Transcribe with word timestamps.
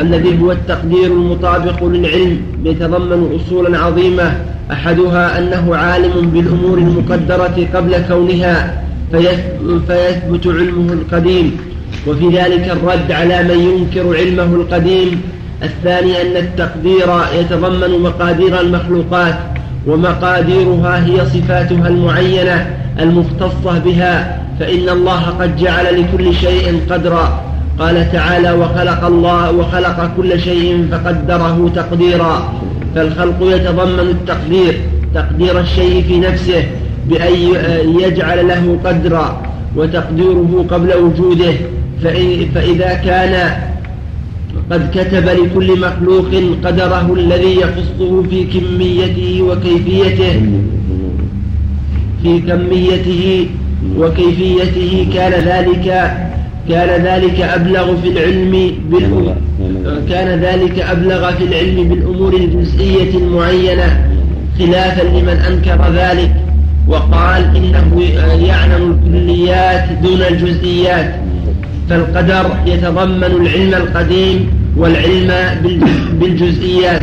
الذي 0.00 0.40
هو 0.42 0.52
التقدير 0.52 1.06
المطابق 1.06 1.84
للعلم 1.84 2.40
يتضمن 2.64 3.40
أصولا 3.40 3.78
عظيمة 3.78 4.32
أحدها 4.72 5.38
أنه 5.38 5.76
عالم 5.76 6.30
بالأمور 6.30 6.78
المقدرة 6.78 7.66
قبل 7.74 7.98
كونها 8.08 8.82
فيثبت 9.12 10.46
علمه 10.46 10.92
القديم. 10.92 11.56
وفي 12.06 12.28
ذلك 12.28 12.70
الرد 12.70 13.12
على 13.12 13.42
من 13.42 13.58
ينكر 13.60 14.16
علمه 14.16 14.54
القديم. 14.54 15.20
الثاني 15.62 16.22
أن 16.22 16.36
التقدير 16.36 17.08
يتضمن 17.40 18.02
مقادير 18.02 18.60
المخلوقات 18.60 19.38
ومقاديرها 19.86 21.06
هي 21.06 21.26
صفاتها 21.26 21.88
المعينة 21.88 22.76
المختصة 23.00 23.78
بها 23.78 24.40
فإن 24.60 24.88
الله 24.88 25.20
قد 25.40 25.56
جعل 25.56 26.00
لكل 26.00 26.34
شيء 26.34 26.80
قدرا. 26.90 27.49
قال 27.80 28.12
تعالى 28.12 28.52
وخلق 28.52 29.04
الله 29.04 29.52
وخلق 29.52 30.10
كل 30.16 30.40
شيء 30.40 30.86
فقدره 30.92 31.70
تقديرا. 31.74 32.52
فالخلق 32.94 33.38
يتضمن 33.42 34.00
التقدير 34.00 34.74
تقدير 35.14 35.60
الشيء 35.60 36.02
في 36.02 36.20
نفسه 36.20 36.64
بأن 37.08 37.34
يجعل 38.00 38.48
له 38.48 38.78
قدرا 38.84 39.42
وتقديره 39.76 40.66
قبل 40.70 40.94
وجوده. 40.94 41.54
فإذا 42.54 42.94
كان 43.04 43.34
قد 44.70 44.90
كتب 44.94 45.26
لكل 45.28 45.80
مخلوق 45.80 46.30
قدره 46.64 47.14
الذي 47.14 47.56
يخصه 47.56 48.22
في 48.30 48.44
كميته 48.44 49.42
وكيفيته 49.42 50.42
في 52.22 52.40
كميته 52.40 53.46
وكيفيته 53.98 55.06
كان 55.14 55.32
ذلك 55.32 55.86
كان 56.68 57.04
ذلك 57.04 57.40
أبلغ 57.40 57.96
في 58.02 58.08
العلم 58.08 58.72
بالأمور 58.90 59.34
كان 60.08 60.40
ذلك 60.40 60.78
أبلغ 60.78 61.30
في 61.32 61.44
العلم 61.44 61.88
بالأمور 61.88 62.34
الجزئية 62.34 63.18
المعينة 63.18 63.88
خلافا 64.58 65.02
لمن 65.02 65.36
أنكر 65.48 65.92
ذلك 65.92 66.32
وقال 66.88 67.56
إنه 67.56 68.02
يعلم 68.46 69.00
الكليات 69.04 69.88
دون 70.02 70.22
الجزئيات 70.22 71.14
فالقدر 71.88 72.50
يتضمن 72.66 73.24
العلم 73.24 73.74
القديم 73.74 74.50
والعلم 74.76 75.30
بالجزئيات. 76.20 77.02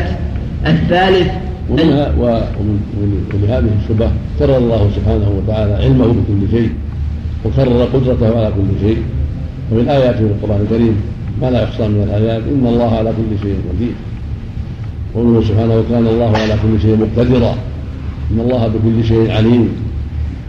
الثالث 0.66 1.32
ولهذه 2.20 3.70
الشبه 3.84 4.12
كرر 4.40 4.58
الله 4.58 4.90
سبحانه 4.96 5.30
وتعالى 5.38 5.74
علمه 5.74 6.08
بكل 6.08 6.52
شيء 6.52 6.72
وكرر 7.46 7.84
قدرته 7.94 8.38
على 8.38 8.52
كل 8.56 8.88
شيء. 8.88 8.98
ومن 9.72 9.90
آياته 9.90 10.18
في 10.18 10.24
القرآن 10.24 10.62
الكريم 10.62 11.02
ما 11.42 11.50
لا 11.52 11.64
يحصى 11.64 11.88
من 11.88 12.04
الآيات 12.04 12.44
إن 12.44 12.68
الله 12.68 12.98
على 12.98 13.10
كل 13.10 13.48
شيء 13.48 13.58
قدير. 13.74 13.94
قوله 15.16 15.42
سبحانه 15.48 15.76
وكان 15.76 16.08
الله 16.08 16.38
على 16.38 16.56
كل 16.64 16.82
شيء 16.82 16.98
مقتدرا. 16.98 17.56
إن 18.32 18.40
الله 18.40 18.68
بكل 18.68 19.08
شيء 19.08 19.32
عليم. 19.32 19.70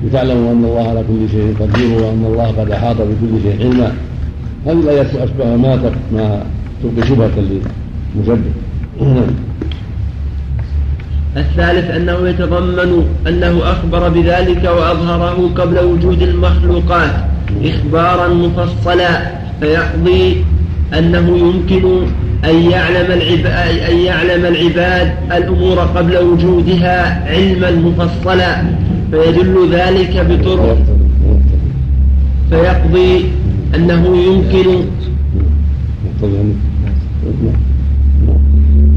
لتعلموا 0.05 0.53
أن 0.53 0.65
الله 0.65 0.89
على 0.89 1.05
كل 1.09 1.31
شيء 1.31 1.55
قدير 1.61 2.03
وأن 2.03 2.25
الله 2.27 2.47
قد 2.47 2.71
أحاط 2.71 2.97
بكل 2.97 3.43
شيء 3.43 3.57
علما. 3.61 3.93
هذه 4.67 4.81
الآيات 4.81 5.15
أشبه 5.15 5.57
ما 5.57 5.93
ما 6.13 6.43
تلقي 6.83 7.09
شبهة 7.09 7.37
للمشبه. 8.17 8.53
الثالث 11.37 11.91
أنه 11.91 12.29
يتضمن 12.29 13.07
أنه 13.27 13.61
أخبر 13.63 14.09
بذلك 14.09 14.65
وأظهره 14.65 15.51
قبل 15.57 15.79
وجود 15.79 16.23
المخلوقات. 16.23 17.38
إخبارا 17.65 18.29
مفصلا 18.29 19.09
فيقضي 19.61 20.45
أنه 20.99 21.39
يمكن 21.39 22.07
أن 22.45 22.71
يعلم 22.71 23.13
العباد 23.13 23.79
أن 23.91 23.99
يعلم 23.99 24.45
العباد 24.45 25.13
الأمور 25.37 25.79
قبل 25.79 26.17
وجودها 26.19 27.29
علما 27.29 27.71
مفصلا 27.71 28.63
فيدل 29.11 29.69
ذلك 29.73 30.27
بطرق 30.31 30.79
فيقضي 32.51 33.25
أنه 33.75 34.17
يمكن 34.17 34.85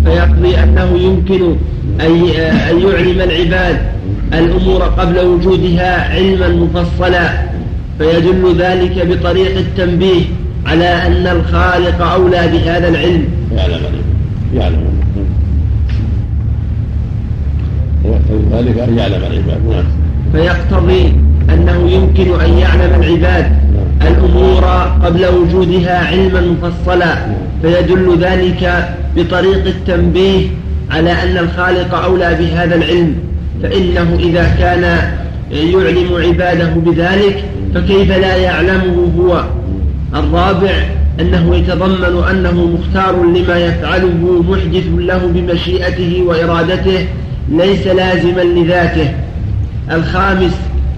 فيقضي 0.05 0.63
أنه 0.63 0.97
يمكن 0.97 1.55
أن 2.01 2.25
يعلم 2.85 3.21
العباد 3.21 3.77
الأمور 4.33 4.81
قبل 4.81 5.19
وجودها 5.19 6.13
علما 6.13 6.47
مفصلا. 6.47 7.50
فيدل 7.99 8.55
ذلك 8.57 9.07
بطريق 9.07 9.57
التنبيه 9.57 10.21
على 10.65 10.85
أن 10.85 11.27
الخالق 11.27 12.01
أولى 12.01 12.47
بهذا 12.47 12.87
العلم. 12.87 13.25
يعلم 13.55 13.81
يعلم 14.55 14.91
ذلك 18.51 18.79
أن 18.79 18.97
يعلم 18.97 19.23
العباد 19.23 19.61
نعم. 19.69 19.83
فيقتضي 20.33 21.13
أنه 21.49 21.89
يمكن 21.89 22.39
أن 22.41 22.57
يعلم 22.57 23.01
العباد 23.01 23.45
نعم. 23.45 24.13
الأمور 24.13 24.63
قبل 25.05 25.25
وجودها 25.25 26.07
علما 26.07 26.41
مفصلا. 26.41 27.17
فيدل 27.61 28.17
ذلك 28.21 28.89
بطريق 29.15 29.65
التنبيه 29.65 30.47
على 30.91 31.11
أن 31.11 31.37
الخالق 31.37 31.95
أولى 31.95 32.35
بهذا 32.39 32.75
العلم. 32.75 33.15
فإنه 33.63 34.17
إذا 34.19 34.55
كان 34.59 35.11
يعلم 35.51 36.15
عباده 36.27 36.69
بذلك 36.75 37.43
فكيف 37.75 38.11
لا 38.11 38.35
يعلمه 38.35 39.11
هو؟ 39.19 39.43
الرابع 40.15 40.71
أنه 41.19 41.55
يتضمن 41.55 42.23
أنه 42.31 42.65
مختار 42.65 43.23
لما 43.23 43.57
يفعله 43.57 44.43
محدث 44.49 44.85
له 44.97 45.17
بمشيئته 45.17 46.23
وإرادته 46.27 47.07
ليس 47.49 47.87
لازما 47.87 48.41
لذاته. 48.41 49.13
الخامس 49.91 50.53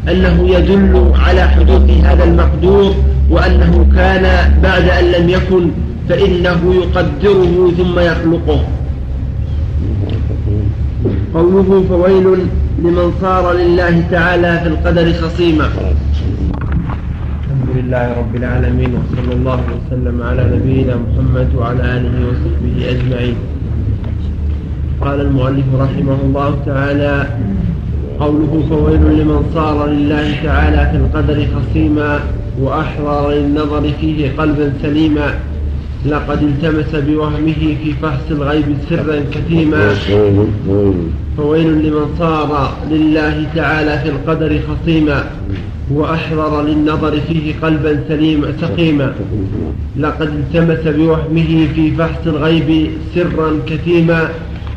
أنه 0.09 0.49
يدل 0.49 1.11
على 1.15 1.47
حدوث 1.47 1.89
هذا 2.03 2.23
المقدور 2.23 2.95
وأنه 3.29 3.85
كان 3.95 4.53
بعد 4.63 4.89
أن 4.89 5.05
لم 5.11 5.29
يكن 5.29 5.69
فإنه 6.09 6.73
يقدره 6.75 7.71
ثم 7.77 7.99
يخلقه. 7.99 8.59
قوله 11.33 11.83
فويل 11.89 12.37
لمن 12.79 13.13
صار 13.21 13.53
لله 13.53 14.03
تعالى 14.11 14.59
في 14.63 14.67
القدر 14.67 15.13
خصيما. 15.13 15.69
لله 17.83 18.07
رب 18.17 18.35
العالمين 18.35 18.91
وصلى 18.95 19.33
الله 19.33 19.59
وسلم 19.75 20.23
على 20.23 20.43
نبينا 20.55 20.95
محمد 20.95 21.47
وعلى 21.55 21.83
آله 21.95 22.15
وصحبه 22.27 22.75
أجمعين. 22.89 23.35
قال 25.01 25.21
المؤلف 25.21 25.67
رحمه 25.75 26.17
الله 26.23 26.49
تعالى 26.65 27.27
قوله 28.19 28.53
فويل 28.69 29.03
لمن 29.19 29.39
صار 29.53 29.87
لله 29.87 30.27
تعالى 30.43 30.81
في 30.91 30.97
القدر 30.97 31.37
خصيما 31.55 32.19
وأحرر 32.61 33.31
للنظر 33.31 33.83
فيه 34.01 34.31
قلبا 34.37 34.73
سليما. 34.81 35.29
لقد 36.05 36.39
التمس 36.43 36.95
بوهمه 36.95 37.61
في 37.83 37.93
فحص 38.01 38.27
الغيب 38.31 38.77
سرا 38.89 39.17
كثيما. 39.31 39.83
فويل 41.37 41.67
لمن 41.83 42.05
صار 42.19 42.49
لله 42.91 43.35
تعالى 43.55 43.93
في 44.03 44.09
القدر 44.09 44.59
خصيما. 44.67 45.23
وأحرر 45.91 46.61
للنظر 46.61 47.19
فيه 47.27 47.53
قلبا 47.61 48.03
سليما 48.07 48.53
سقيما. 48.61 49.13
لقد 49.99 50.27
التمس 50.27 50.95
بوهمه 50.95 51.67
في 51.75 51.91
فحص 51.91 52.27
الغيب 52.27 52.91
سرا 53.15 53.59
كثيما 53.67 54.29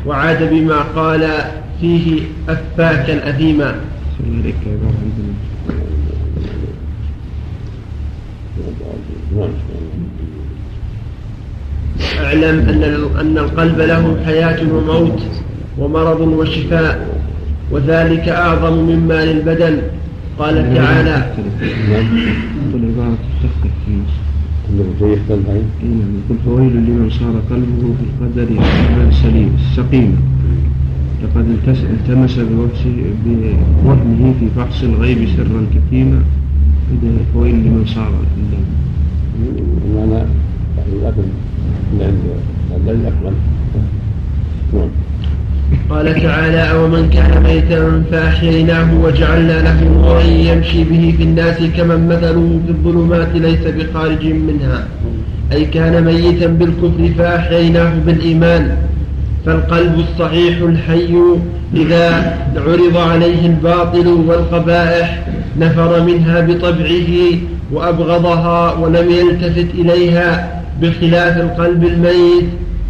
وعاد 0.05 0.49
بما 0.53 0.81
قال 0.95 1.29
فيه 1.81 2.21
أفاكا 2.49 3.29
أثيما. 3.29 3.75
أعلم 12.19 12.59
أن 12.69 12.83
أن 13.19 13.37
القلب 13.37 13.79
له 13.79 14.17
حياة 14.25 14.73
وموت 14.73 15.21
ومرض 15.77 16.21
وشفاء 16.21 17.21
وذلك 17.71 18.29
أعظم 18.29 18.73
مما 18.73 19.25
للبدن. 19.25 19.81
قال 20.39 20.55
تعالى 20.75 21.33
العبارة 22.73 23.17
تختلف 23.43 23.73
في 23.85 23.91
النص 23.91 24.13
يقول 26.25 26.37
فويل 26.45 26.73
لمن 26.73 27.09
صار 27.09 27.35
قلبه 27.49 27.93
في 27.97 28.03
القدر 28.09 28.49
سليم 29.11 29.57
سقيم. 29.75 30.15
لقد 31.23 31.45
التمس 31.67 32.39
بوهمه 32.39 34.33
في 34.39 34.47
فحص 34.55 34.83
الغيب 34.83 35.27
سرا 35.37 35.65
كثيما 35.75 36.21
فويل 37.33 37.55
لمن 37.55 37.85
صار 37.85 38.11
المعنى 39.85 40.23
الأكل 40.93 41.27
من 41.93 42.01
عند 42.01 42.89
الذي 42.89 43.07
أكمل 43.07 43.33
نعم. 44.73 44.89
قال 45.89 46.21
تعالى 46.21 46.71
أومن 46.71 47.09
كان 47.09 47.43
ميتا 47.43 48.03
فأحييناه 48.11 49.03
وجعلنا 49.03 49.61
له 49.61 49.83
نورا 49.83 50.21
يمشي 50.21 50.83
به 50.83 51.13
في 51.17 51.23
الناس 51.23 51.57
كمن 51.77 52.07
مثله 52.07 52.59
في 52.65 52.71
الظلمات 52.71 53.27
ليس 53.35 53.63
بخارج 53.67 54.25
منها. 54.25 54.87
أي 55.51 55.65
كان 55.65 56.03
ميتا 56.05 56.47
بالكفر 56.47 57.09
فأحييناه 57.17 57.91
بالإيمان. 58.05 58.77
فالقلب 59.45 59.99
الصحيح 59.99 60.57
الحي 60.61 61.15
إذا 61.75 62.37
عرض 62.57 62.97
عليه 62.97 63.45
الباطل 63.45 64.07
والقبائح 64.07 65.27
نفر 65.59 66.03
منها 66.03 66.41
بطبعه 66.41 67.09
وأبغضها 67.73 68.73
ولم 68.73 69.11
يلتفت 69.11 69.67
إليها 69.75 70.61
بخلاف 70.81 71.37
القلب 71.37 71.83
الميت 71.83 72.45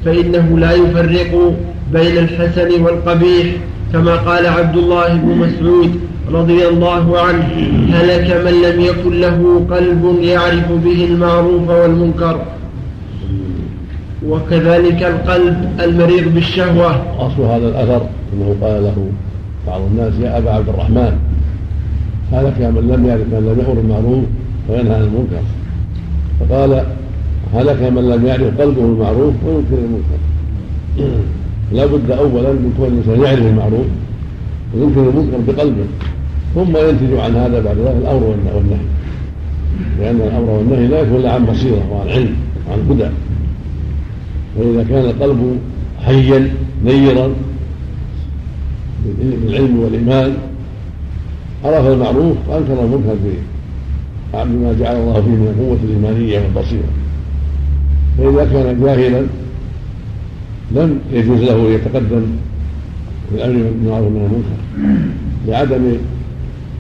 فإنه 0.06 0.59
لا 0.59 0.71
يفرق 0.71 1.53
بين 1.94 2.18
الحسن 2.18 2.84
والقبيح 2.84 3.48
كما 3.94 4.16
قال 4.16 4.48
عبد 4.48 4.78
الله 4.78 5.13
بن 5.13 5.38
مسعود 5.38 6.00
رضي 6.31 6.68
الله 6.68 7.19
عنه 7.19 7.48
هلك 7.94 8.45
من 8.45 8.62
لم 8.62 8.81
يكن 8.81 9.19
له 9.19 9.66
قلب 9.72 10.19
يعرف 10.22 10.72
به 10.72 11.06
المعروف 11.06 11.69
والمنكر. 11.69 12.42
وكذلك 14.28 15.04
القلب 15.04 15.69
المريض 15.84 16.34
بالشهوة. 16.34 16.92
أصل 17.19 17.42
هذا 17.42 17.68
الأثر 17.68 18.01
أنه 18.34 18.56
قال 18.62 18.84
له 18.84 19.07
بعض 19.68 19.81
الناس 19.81 20.13
يا 20.22 20.38
أبا 20.38 20.51
عبد 20.51 20.69
الرحمن 20.69 21.18
هلك 22.31 22.60
من 22.60 22.88
لم 22.92 23.06
يعرف 23.07 23.22
من 23.22 23.39
لم 23.39 23.60
يأمر 23.60 23.74
بالمعروف 23.74 24.24
وينهى 24.69 24.95
عن 24.95 25.01
المنكر. 25.01 25.44
فقال 26.39 26.84
هلك 27.54 27.92
من 27.92 28.10
لم 28.10 28.25
يعرف 28.25 28.62
قلبه 28.62 28.81
المعروف 28.81 29.34
وينكر 29.45 29.78
المنكر. 29.78 30.19
لا 31.73 31.85
بد 31.85 32.11
اولا 32.11 32.51
من 32.51 32.73
كون 32.77 32.87
الإنسان 32.87 33.25
يعرف 33.25 33.45
المعروف 33.45 33.85
وينكر 34.75 35.09
المنكر 35.09 35.37
بقلبه 35.47 35.85
ثم 36.55 36.77
ينتج 36.77 37.19
عن 37.19 37.35
هذا 37.35 37.59
بعد 37.59 37.77
ذلك 37.77 37.95
الأمر 38.01 38.23
والنهي 38.23 38.79
لأن 39.99 40.15
الأمر 40.15 40.49
والنهي 40.49 40.87
لا 40.87 40.99
يكون 40.99 41.15
إلا 41.19 41.33
عن 41.33 41.45
بصيرة 41.45 41.91
وعن 41.91 42.07
علم 42.09 42.35
وعن 42.69 42.79
هدى. 42.89 43.09
وإذا 44.57 44.83
كان 44.89 45.05
القلب 45.05 45.59
حيا 46.05 46.49
نيرا 46.85 47.29
بالعلم 49.19 49.79
والإيمان 49.79 50.33
عرف 51.65 51.87
المعروف 51.87 52.37
وأنكر 52.47 52.83
المنكر 52.83 53.15
بما 54.33 54.75
جعل 54.79 54.95
الله 54.95 55.13
فيه 55.13 55.29
من 55.29 55.47
القوة 55.47 55.77
الإيمانية 55.83 56.39
والبصيرة. 56.39 56.89
فإذا 58.17 58.45
كان 58.53 58.83
جاهلا 58.83 59.23
لم 60.71 60.99
يجوز 61.11 61.39
له 61.39 61.55
أن 61.55 61.71
يتقدم 61.71 62.25
في 63.29 63.35
الامر 63.35 63.63
بالمعروف 63.63 64.09
من 64.09 64.17
المنكر. 64.17 64.57
لعدم 65.47 65.97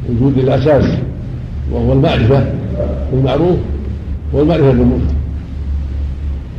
وجود 0.09 0.37
الأساس 0.37 0.97
وهو 1.71 1.93
المعرفة 1.93 2.45
بالمعروف 3.11 3.57
والمعرفة 4.33 4.71
بالمنكر. 4.71 5.13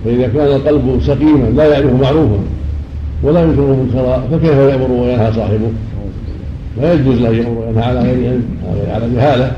فإذا 0.05 0.29
كان 0.29 0.47
القلب 0.47 1.01
سقيما 1.03 1.47
لا 1.57 1.65
يعرف 1.65 2.01
معروفا 2.01 2.39
ولا 3.23 3.43
ينكر 3.43 3.61
منكرا 3.61 4.25
فكيف 4.31 4.53
يأمر 4.53 4.91
وينهى 4.91 5.33
صاحبه؟ 5.33 5.71
لا 6.81 6.95
يجوز 6.95 7.21
له 7.21 7.29
يأمر 7.29 7.59
وينهى 7.59 7.85
على 7.85 8.01
غير 8.01 8.31
علم 8.31 8.45
على 8.91 9.15
جهالة. 9.15 9.53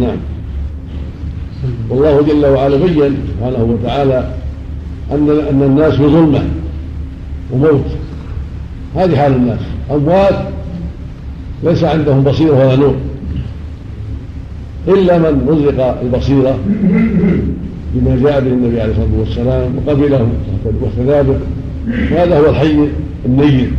نعم. 0.00 0.16
والله 1.90 2.22
جل 2.22 2.46
وعلا 2.46 2.76
بين 2.76 3.16
سبحانه 3.28 3.64
وتعالى 3.64 4.32
ان 5.12 5.30
أن 5.50 5.62
الناس 5.62 5.94
في 5.94 6.06
ظلمه 6.06 6.42
وموت. 7.52 7.84
هذه 8.96 9.16
حال 9.16 9.34
الناس. 9.34 9.60
أموات 9.90 10.34
ليس 11.64 11.84
عندهم 11.84 12.22
بصيرة 12.22 12.66
ولا 12.66 12.76
نور. 12.76 12.94
إلا 14.88 15.18
من 15.18 15.46
رزق 15.48 16.00
البصيرة 16.02 16.58
بما 17.94 18.16
جاء 18.22 18.40
به 18.40 18.48
النبي 18.48 18.80
عليه 18.80 18.92
الصلاة 18.92 19.18
والسلام 19.18 19.76
وقبله 19.76 20.18
به 21.22 21.38
وهذا 22.12 22.38
هو 22.38 22.50
الحي 22.50 22.88
النير 23.26 23.70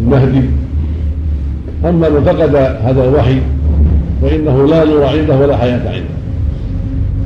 المهدي. 0.00 0.42
أما 1.84 2.08
من 2.08 2.22
فقد 2.24 2.56
هذا 2.56 3.04
الوحي 3.08 3.38
فإنه 4.22 4.66
لا 4.66 4.84
نور 4.84 5.04
عنده 5.04 5.38
ولا 5.38 5.56
حياة 5.56 5.92
عنده. 5.92 6.16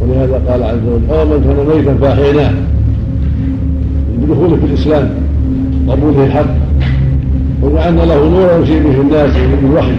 ولهذا 0.01 0.43
قال 0.49 0.63
عز 0.63 0.87
وجل 0.87 1.11
أو 1.11 1.25
من 1.25 1.45
كان 1.45 1.77
ميتا 1.77 1.95
فأحييناه. 1.95 2.53
بدخوله 4.19 4.57
في 4.57 4.67
الإسلام. 4.67 5.11
قبوله 5.91 6.25
الحق. 6.25 6.55
وجعلنا 7.63 8.03
له 8.03 8.29
نورا 8.31 8.57
يمشي 8.57 8.81
به 8.81 9.01
الناس 9.01 9.33
بالوحي 9.63 9.99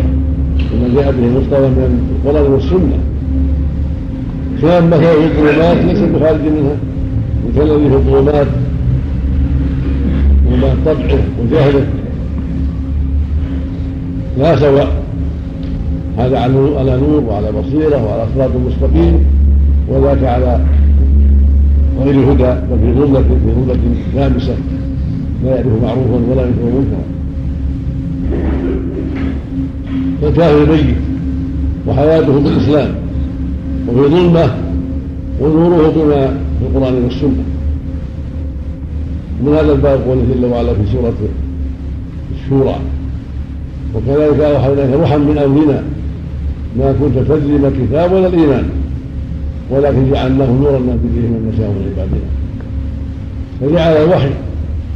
وما 0.73 0.87
جاء 0.95 1.11
به 1.11 1.25
المصطفى 1.27 1.67
من 1.67 2.09
القران 2.25 2.51
والسنة 2.51 2.97
كان 4.61 4.87
مثلا 4.87 5.13
في 5.13 5.25
الظلمات 5.25 5.77
ليس 5.77 5.99
بخارج 5.99 6.39
منها. 6.41 6.75
الذي 7.57 7.89
في 7.89 7.95
الظلمات 7.95 8.47
وما 10.47 10.75
طبعه 10.85 11.19
وجهله. 11.41 11.85
لا 14.39 14.55
سواء. 14.59 14.91
هذا 16.17 16.39
على 16.39 16.97
نور 16.97 17.23
وعلى 17.29 17.51
بصيرة 17.51 18.05
وعلى 18.05 18.25
صراط 18.35 18.51
مستقيم. 18.67 19.25
وذاك 19.89 20.23
على 20.23 20.59
غير 22.03 22.15
هدى 22.31 22.53
بل 22.71 22.79
في 22.81 22.93
ظلة 22.99 23.21
في 23.21 23.51
ظلة 23.65 23.77
لامسة 24.15 24.55
لا 25.43 25.49
يعرف 25.49 25.83
معروفا 25.83 26.31
ولا 26.31 26.41
ينكر 26.41 26.63
منكرا 26.63 27.03
فالكافر 30.21 30.71
ميت 30.71 30.95
وحياته 31.87 32.39
بالاسلام 32.39 32.95
وفي 33.87 34.09
ظلمة 34.09 34.55
ونوره 35.41 35.89
بما 35.89 36.27
في 36.27 36.65
القرآن 36.67 36.93
والسنة. 37.03 37.43
من 39.43 39.53
هذا 39.53 39.71
الباب 39.71 40.01
قوله 40.01 40.21
جل 40.33 40.45
وعلا 40.45 40.73
في 40.73 40.91
سورة 40.91 41.13
الشورى. 42.35 42.75
وكذلك 43.95 44.39
اوحينا 44.39 44.95
روحا 44.95 45.17
من 45.17 45.37
أمرنا 45.37 45.83
ما 46.79 46.95
كنت 46.99 47.17
تدري 47.17 47.57
ما 47.57 47.67
الكتاب 47.67 48.11
ولا 48.11 48.27
الإيمان 48.27 48.63
ولكن 49.71 50.11
جعلناه 50.11 50.51
نورا 50.51 50.79
نهدي 50.79 51.07
به 51.15 51.27
من 51.27 51.51
نشاء 51.53 51.69
من 51.69 51.91
عبادنا. 51.91 52.29
فجعل 53.61 54.03
الوحي 54.03 54.29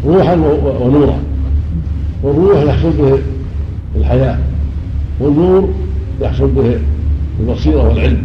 روحا 0.06 0.36
ونورا. 0.82 1.18
والروح 2.24 2.64
يحصل 2.64 2.90
به 2.90 3.18
الحياة. 3.96 4.38
والنور 5.20 5.70
يحصل 6.22 6.48
به 6.48 6.80
البصيرة 7.40 7.90
والعلم. 7.90 8.22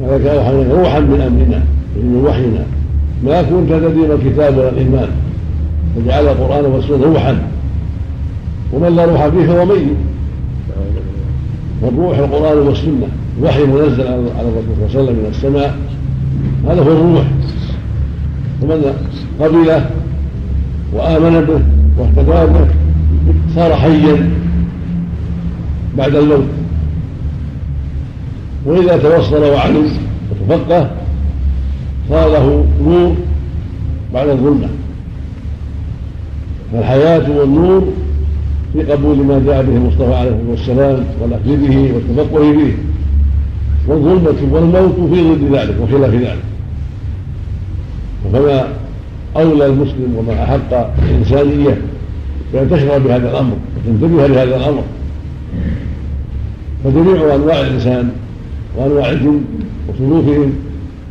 ولك 0.00 0.26
أوحينا 0.26 0.74
روحا 0.74 1.00
من 1.00 1.20
أمرنا 1.20 1.62
من 1.96 2.24
وحينا. 2.26 2.64
ما 3.24 3.42
كنت 3.42 3.68
تدري 3.68 4.14
الكتاب 4.14 4.58
ولا 4.58 4.68
الإيمان. 4.68 5.08
فجعل 5.96 6.26
القرآن 6.26 6.64
والسنة 6.64 7.04
روحا. 7.04 7.38
ومن 8.72 8.96
لا 8.96 9.04
روح 9.04 9.26
فيه 9.26 9.46
فهو 9.46 9.64
ميت. 9.64 9.96
والروح 11.82 12.18
القرآن 12.18 12.58
والسنة. 12.58 13.08
وحي 13.42 13.64
منزل 13.64 14.06
على 14.06 14.48
الرسول 14.48 14.90
صلى 14.92 15.00
الله 15.00 15.00
عليه 15.00 15.02
وسلم 15.02 15.16
من 15.16 15.26
السماء. 15.30 15.76
هذا 16.68 16.82
هو 16.82 16.92
الروح. 16.92 17.24
ومن 18.62 18.94
قبله 19.40 19.90
وآمن 20.92 21.44
به 21.44 21.60
واهتدى 21.98 22.52
به 22.52 22.66
صار 23.54 23.74
حيا 23.74 24.30
بعد 25.98 26.14
الموت. 26.14 26.44
وإذا 28.66 28.96
توصل 28.96 29.42
وعلم 29.42 29.90
وتفقه 30.30 30.90
صار 32.08 32.28
له 32.32 32.66
نور 32.84 33.14
بعد 34.14 34.28
الظلمة. 34.28 34.68
فالحياة 36.72 37.30
والنور 37.30 37.88
في 38.72 38.82
قبول 38.82 39.16
ما 39.16 39.42
جاء 39.46 39.62
به 39.62 39.76
المصطفى 39.76 40.14
عليه 40.14 40.30
الصلاة 40.30 40.50
والسلام 40.50 41.04
والأخذ 41.20 41.56
به 41.56 41.92
والتفقه 41.94 42.52
به 42.52 42.72
والظلمة 43.88 44.54
والموت 44.54 45.14
في 45.14 45.22
ضد 45.22 45.54
ذلك 45.56 45.74
وخلاف 45.82 46.14
ذلك. 46.14 46.38
وكما 48.26 48.68
أولى 49.38 49.66
المسلم 49.66 50.14
وما 50.16 50.44
أحق 50.44 50.92
الإنسانية 51.08 51.78
بأن 52.52 52.70
تشعر 52.70 52.98
بهذا 52.98 53.30
الأمر 53.30 53.56
وتنتبه 53.76 54.26
لهذا 54.26 54.56
الأمر. 54.56 54.82
فجميع 56.84 57.34
أنواع 57.34 57.60
الإنسان 57.60 58.10
وأنواع 58.76 59.10
الجن 59.10 59.40
وصنوفهم 59.88 60.52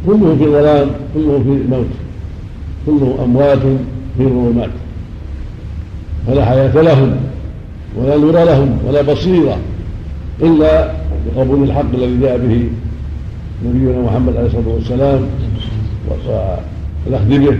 كله 0.05 0.36
في 0.39 0.46
ظلام 0.46 0.88
كله 1.13 1.43
في 1.43 1.69
موت 1.69 1.86
كله 2.86 3.24
أموات 3.24 3.60
في 4.17 4.24
ظلمات. 4.24 4.69
فلا 6.27 6.46
حياة 6.46 6.81
لهم 6.81 7.15
ولا 7.98 8.17
نور 8.17 8.43
لهم 8.43 8.77
ولا 8.88 9.01
بصيرة 9.01 9.57
إلا 10.41 10.91
بقبول 11.25 11.63
الحق 11.63 11.93
الذي 11.93 12.19
جاء 12.22 12.38
به 12.38 12.69
نبينا 13.65 14.01
محمد 14.01 14.36
عليه 14.36 14.48
الصلاة 14.48 14.74
والسلام 14.74 15.22
والأخذ 17.07 17.39
به. 17.39 17.57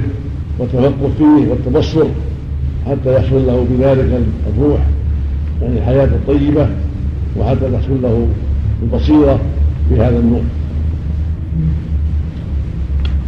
والتفقه 0.60 1.10
فيه 1.18 1.50
والتبصر 1.50 2.06
حتى 2.86 3.16
يحصل 3.16 3.48
له 3.48 3.66
بذلك 3.72 4.22
الروح 4.58 4.80
يعني 5.62 5.78
الحياة 5.78 6.06
الطيبة 6.06 6.68
وحتى 7.38 7.72
تحصل 7.74 8.02
له 8.04 8.28
البصيرة 8.84 9.40
بهذا 9.92 10.20
النور. 10.20 10.42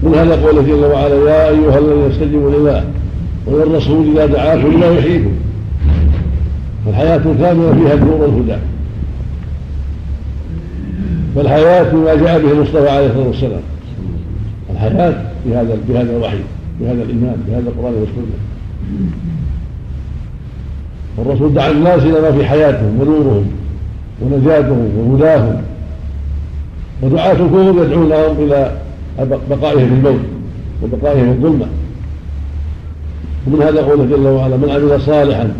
من 0.03 0.15
هذا 0.15 0.45
قوله 0.45 0.62
جل 0.62 0.86
وعلا 0.86 1.15
يا 1.15 1.50
أيها 1.50 1.79
الذين 1.79 2.12
استجيبوا 2.12 2.51
لله 2.51 2.83
وللرسول 3.48 4.07
إذا 4.12 4.25
دعاكم 4.25 4.67
لما 4.67 4.86
يحييكم. 4.86 5.31
فالحياه 6.86 7.17
كامله 7.17 7.74
فيها 7.74 7.93
النور 7.93 8.21
والهدى. 8.21 8.57
فالحياه 11.36 11.83
فيما 11.83 12.15
جاء 12.15 12.39
به 12.41 12.51
المصطفى 12.51 12.89
عليه 12.89 13.07
الصلاة 13.07 13.27
والسلام. 13.27 13.62
الحياة 14.69 15.21
بهذا 15.45 15.77
بهذا 15.89 16.17
الوحي. 16.17 16.38
بهذا 16.79 17.03
الإيمان 17.03 17.43
بهذا 17.48 17.69
القرآن 17.69 17.93
والسنة. 17.93 18.39
والرسول 21.17 21.53
دعا 21.53 21.71
الناس 21.71 22.03
إلى 22.03 22.21
ما 22.21 22.31
في 22.31 22.45
حياتهم 22.45 23.01
ونورهم 23.01 23.45
ونجاتهم 24.21 24.89
وهداهم. 24.98 25.62
ودعاة 27.01 27.31
الكفر 27.31 27.83
يدعونهم 27.86 28.43
إلى 28.43 28.71
بقائهم 29.50 29.88
في 29.88 29.93
الموت 29.93 30.21
وبقائهم 30.83 31.25
في 31.25 31.31
الظلمة. 31.31 31.67
ومن 33.48 33.62
هذا 33.62 33.81
قوله 33.81 34.05
جل 34.05 34.27
وعلا 34.27 34.57
من 34.57 34.69
عمل 34.69 35.01
صالحا 35.01 35.53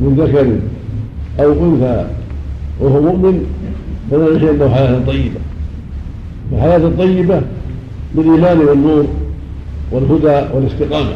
من 0.00 0.14
ذكر 0.14 0.46
أو 1.44 1.52
أنثى 1.52 2.06
وهو 2.80 3.02
مؤمن 3.02 3.46
فلنحيينه 4.10 4.68
حياة 4.68 5.00
طيبة. 5.06 5.40
الحياة 6.52 6.76
الطيبه 6.76 7.42
بالإيمان 8.14 8.58
والنور 8.58 9.06
والهدى 9.92 10.46
والاستقامة. 10.54 11.12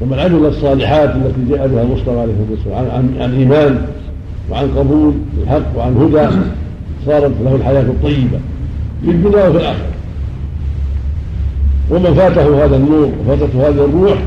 ومن 0.00 0.18
عمل 0.18 0.46
الصالحات 0.46 1.10
التي 1.16 1.50
جاء 1.50 1.68
بها 1.68 1.82
المصطفى 1.82 2.20
عليه 2.20 2.32
الصلاة 2.32 2.50
والسلام 2.50 2.90
عن, 2.90 3.22
عن 3.22 3.34
ايمان 3.34 3.86
وعن 4.50 4.68
قبول 4.76 5.12
الحق 5.42 5.76
وعن 5.76 5.96
هدى 5.96 6.36
صارت 7.06 7.32
له 7.44 7.54
الحياة 7.54 7.82
الطيبة 7.82 8.38
في 9.04 9.10
الدنيا 9.10 9.48
وفي 9.48 9.58
الآخرة. 9.58 9.86
ومن 11.90 12.14
فاته 12.14 12.64
هذا 12.64 12.76
النور 12.76 13.10
وفاتته 13.20 13.68
هذه 13.68 13.84
الروح 13.84 14.18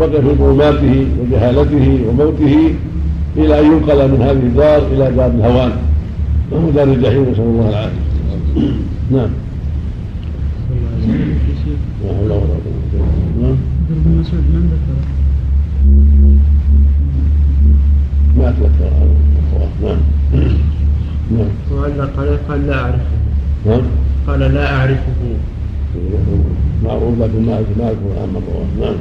بقي 0.00 0.22
في 0.22 0.34
ظلماته 0.38 1.06
وجهالته 1.20 1.98
وموته 2.08 2.74
إلى 3.36 3.60
أن 3.60 3.66
ينقل 3.66 4.08
من 4.08 4.22
هذه 4.22 4.32
الدار 4.32 4.78
إلى 4.92 5.16
دار 5.16 5.26
الهوان 5.26 5.72
وهو 6.50 6.70
دار 6.70 6.84
الجحيم 6.84 7.22
نسأل 7.32 7.44
الله 7.44 7.68
العافية. 7.68 8.72
نعم. 9.10 9.28
لا 11.06 12.14
حول 12.14 12.30
ولا 12.30 12.56
قوه 12.64 13.06
نعم 13.40 13.56
ابن 13.90 14.10
مسعود 14.20 14.42
من 14.42 14.70
ذكر 14.72 14.98
ما 18.38 18.48
اتذكر 18.48 18.90
نعم 19.82 19.98
نعم 21.32 21.48
وعلق 21.72 22.18
عليه 22.18 22.38
قال 22.48 22.66
لا 22.66 22.74
اعرفه 22.82 23.16
نعم 23.66 23.82
قال 24.26 24.40
لا 24.40 24.76
اعرفه 24.76 25.12
معروف 26.84 27.18
لكن 27.20 27.46
ما 27.46 27.60
ما 27.78 27.90
اذكر 27.90 28.20
عن 28.22 28.42
نعم 28.80 28.94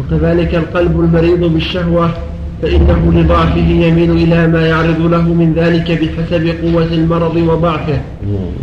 وكذلك 0.00 0.54
القلب 0.54 1.00
المريض 1.00 1.52
بالشهوة 1.52 2.10
فإنه 2.62 3.12
لضعفه 3.20 3.68
يميل 3.68 4.10
إلى 4.10 4.46
ما 4.46 4.66
يعرض 4.66 5.00
له 5.00 5.22
من 5.22 5.52
ذلك 5.56 5.90
بحسب 5.90 6.54
قوة 6.62 6.84
المرض 6.84 7.36
وضعفه. 7.36 8.00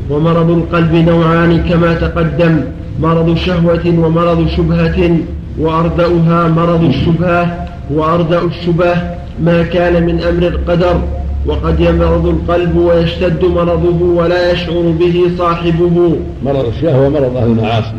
ومرض 0.10 0.50
القلب 0.50 0.96
نوعان 0.96 1.64
كما 1.70 1.94
تقدم 1.94 2.62
مرض 3.02 3.38
شهوة 3.38 3.86
ومرض 3.86 4.48
شبهة 4.48 5.18
وأردأها 5.60 6.48
مرض 6.48 6.84
الشبهة 6.84 7.68
وأردأ 7.94 8.42
الشبهة 8.42 9.16
ما 9.44 9.64
كان 9.64 10.06
من 10.06 10.22
أمر 10.22 10.48
القدر. 10.48 11.02
وقد 11.46 11.80
يمرض 11.80 12.26
القلب 12.28 12.76
ويشتد 12.78 13.46
مرضه 13.46 14.02
ولا 14.06 14.52
يشعر 14.52 14.94
به 15.00 15.24
صاحبه. 15.38 16.16
مرض 16.46 16.66
الشهوة 16.66 17.10
مرض 17.10 17.38
أهل 17.38 17.48
المعاصي 17.48 17.94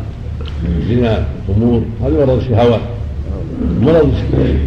الزنا 0.78 1.24
الخمور 1.48 1.82
هذا 2.02 2.26
مرض 2.26 2.38
الشهوات. 2.38 2.80
مرض 3.82 4.12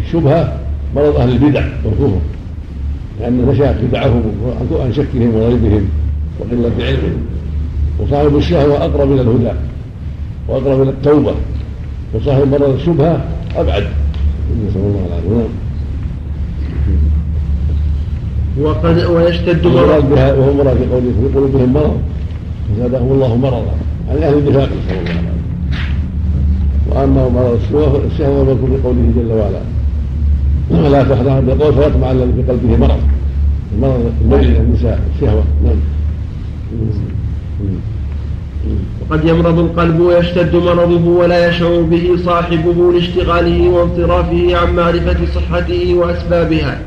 الشبهة 0.06 0.61
مرض 0.96 1.16
أهل 1.16 1.28
البدع 1.28 1.64
والكفر 1.84 2.18
لأن 3.20 3.46
نشأت 3.46 3.76
بدعهم 3.82 4.22
عن 4.72 4.92
شكهم 4.92 5.34
وريبهم 5.34 5.88
وقلة 6.40 6.84
علمهم 6.84 7.22
وصاحب 8.00 8.36
الشهوة 8.36 8.84
أقرب 8.84 9.12
إلى 9.12 9.20
الهدى 9.20 9.52
وأقرب 10.48 10.82
إلى 10.82 10.90
التوبة 10.90 11.34
وصاحب 12.14 12.48
مرض 12.48 12.68
الشبهة 12.68 13.24
أبعد. 13.56 13.84
نسأل 14.68 14.80
الله 14.80 15.06
العافية. 15.06 15.48
وقد 18.60 19.04
ويشتد 19.04 19.66
مرض. 19.66 20.10
بها 20.10 20.32
وهو 20.32 20.54
مرض 20.54 20.76
في 20.76 20.84
قوله 20.92 21.12
في 21.20 21.38
قلوبهم 21.38 21.72
مرض. 21.72 21.96
فزادهم 22.68 23.12
الله 23.12 23.36
مرضا. 23.36 23.74
عن 24.10 24.22
أهل 24.22 24.38
النفاق. 24.38 24.68
نسال 24.68 24.98
الله 24.98 25.10
العافيه 25.10 25.32
وأما 26.90 27.28
مرض 27.28 27.60
الشهوة 28.12 28.44
في 28.44 28.82
قوله 28.84 29.12
جل 29.16 29.32
وعلا. 29.32 29.71
ولا 30.70 31.02
تخدع 31.02 31.40
بالقول 31.40 31.74
فيطمع 31.74 32.10
الذي 32.10 32.32
في 32.32 32.52
قلبه 32.52 32.76
مرض. 32.76 33.00
المرض 33.74 34.12
الميل 34.24 34.56
النساء 34.56 35.00
الشهوه 35.14 35.44
نعم. 35.64 35.76
وقد 39.00 39.24
يمرض 39.24 39.58
القلب 39.58 40.00
ويشتد 40.00 40.56
مرضه 40.56 41.10
ولا 41.10 41.48
يشعر 41.48 41.82
به 41.82 42.16
صاحبه 42.24 42.92
لاشتغاله 42.92 43.68
وانصرافه 43.68 44.56
عن 44.56 44.76
معرفة 44.76 45.16
صحته 45.34 45.94
وأسبابها. 45.94 46.78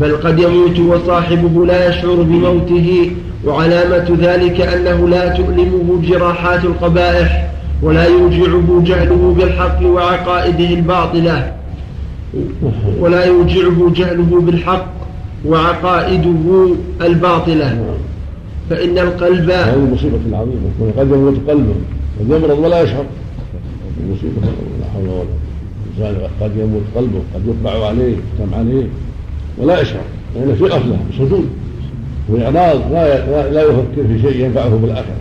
بل 0.00 0.16
قد 0.16 0.38
يموت 0.38 0.78
وصاحبه 0.78 1.66
لا 1.66 1.88
يشعر 1.88 2.14
بموته 2.14 3.10
وعلامة 3.44 4.16
ذلك 4.20 4.60
أنه 4.60 5.08
لا 5.08 5.28
تؤلمه 5.28 6.02
جراحات 6.02 6.64
القبائح 6.64 7.50
ولا 7.82 8.04
يوجعه 8.04 8.82
جهله 8.84 9.34
بالحق 9.38 9.82
وعقائده 9.82 10.74
الباطلة. 10.74 11.52
ولا 13.00 13.24
يوجعه 13.24 13.92
جهله 13.94 14.40
بالحق 14.40 14.92
وعقائده 15.46 16.74
الباطلة. 17.00 17.96
فإن 18.70 18.98
القلب 18.98 19.50
هذه 19.50 19.74
المصيبة 19.74 20.18
العظيمة 20.28 20.92
قد 20.98 21.10
يموت 21.10 21.34
قلبه 21.48 21.74
قد 22.20 22.30
يمرض 22.30 22.58
ولا 22.58 22.82
يشعر. 22.82 23.04
مصيبة 24.10 24.40
لا 24.80 24.86
حول 24.94 25.08
ولا 25.08 26.08
قوة. 26.08 26.30
قد 26.40 26.56
يموت 26.56 26.82
قلبه 26.96 27.20
قد 27.34 27.42
يطبع 27.46 27.86
عليه 27.86 28.12
يختم 28.12 28.54
عليه 28.54 28.86
ولا 29.58 29.80
يشعر. 29.80 30.02
لأنه 30.36 30.54
في 30.54 30.64
غفلة 30.64 30.96
سجود 31.18 31.48
وإعراض 32.28 32.92
لا 32.92 33.50
لا 33.50 33.62
يفكر 33.62 34.06
في 34.08 34.22
شيء 34.22 34.44
ينفعه 34.44 34.78
بالآخرة. 34.82 35.16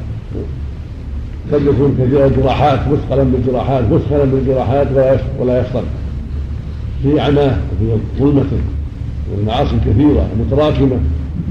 قد 1.54 1.62
يكون 1.62 1.98
كثير 2.00 2.26
الجراحات 2.26 2.80
مثقلا 2.88 3.24
بالجراحات 3.24 3.84
مثقلا 3.92 4.24
بالجراحات 4.24 4.88
ولا 5.40 5.60
يفطر 5.60 5.84
في 7.04 7.20
عماه 7.20 7.58
وفي 7.72 7.98
ظلمته 8.20 8.58
والمعاصي 9.32 9.76
كثيرة 9.86 10.28
متراكمة 10.40 10.98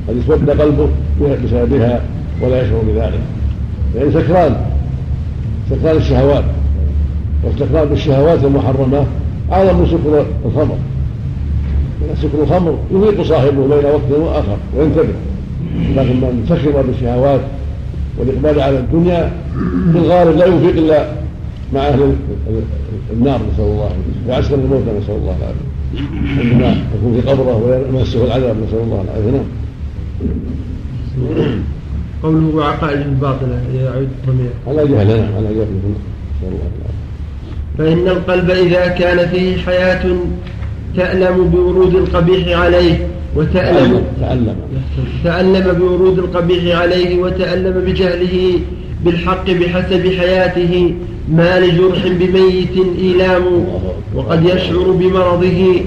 قد 0.08 0.16
يسود 0.16 0.50
قلبه 0.50 0.88
بسببها 1.20 2.00
ولا 2.42 2.62
يشعر 2.62 2.82
بذلك. 2.88 3.20
يعني 3.96 4.12
سكران 4.12 4.56
سكران 5.70 5.96
الشهوات. 5.96 6.44
واستكرار 7.44 7.84
بالشهوات 7.84 8.44
المحرمة 8.44 9.04
أعظم 9.52 9.78
من 9.78 9.86
سكر 9.86 10.26
الخمر. 10.44 10.76
سكر 12.14 12.42
الخمر 12.42 12.78
يذيق 12.92 13.22
صاحبه 13.22 13.66
بين 13.68 13.84
وقت 13.84 14.20
وآخر 14.20 14.56
وينتبه. 14.78 15.14
لكن 15.96 16.16
من 16.16 16.46
سكر 16.48 16.82
بالشهوات 16.82 17.40
والإقبال 18.18 18.60
على 18.60 18.78
الدنيا 18.78 19.32
في 19.92 19.98
الغالب 19.98 20.36
لا 20.36 20.46
يوفق 20.46 20.78
إلا 20.78 21.04
مع 21.74 21.80
أهل 21.80 22.14
النار 23.12 23.40
نسأل 23.52 23.64
الله 23.64 23.90
في 24.26 24.32
عسكر 24.32 24.54
الموتى 24.54 24.90
نسأل 25.00 25.14
الله 25.14 25.36
العافية. 25.38 25.70
عندما 26.38 26.76
يكون 26.94 27.20
في 27.20 27.28
قبره 27.28 27.56
ويمسه 27.56 28.24
العذاب 28.24 28.56
نسأل 28.66 28.78
الله 28.78 29.04
العافية. 29.04 29.30
نعم. 29.30 29.44
قوله 32.22 32.56
وعقائد 32.56 33.00
الباطله 33.00 33.60
يعود 33.74 34.08
الضمير 34.22 34.50
على 34.66 34.76
جهل 34.76 35.06
نعم 35.06 35.34
على 35.36 35.54
جهل. 35.54 35.68
نسأل 36.36 36.42
الله 36.42 36.68
العافية. 36.78 37.00
فإن 37.78 38.08
القلب 38.08 38.50
إذا 38.50 38.88
كان 38.88 39.28
فيه 39.28 39.56
حياة 39.56 40.16
تألم 40.96 41.50
بورود 41.50 41.94
القبيح 41.94 42.58
عليه 42.58 43.08
وتألم 43.36 44.02
تألم. 44.20 44.56
تألم 45.24 45.78
بورود 45.78 46.18
القبيح 46.18 46.80
عليه 46.80 47.18
وتألم 47.18 47.84
بجهله 47.84 48.58
بالحق 49.04 49.50
بحسب 49.50 50.14
حياته 50.18 50.94
ما 51.28 51.60
لجرح 51.60 52.06
بميت 52.06 52.96
إيلام 52.98 53.42
وقد 54.14 54.44
يشعر 54.44 54.90
بمرضه 54.90 55.80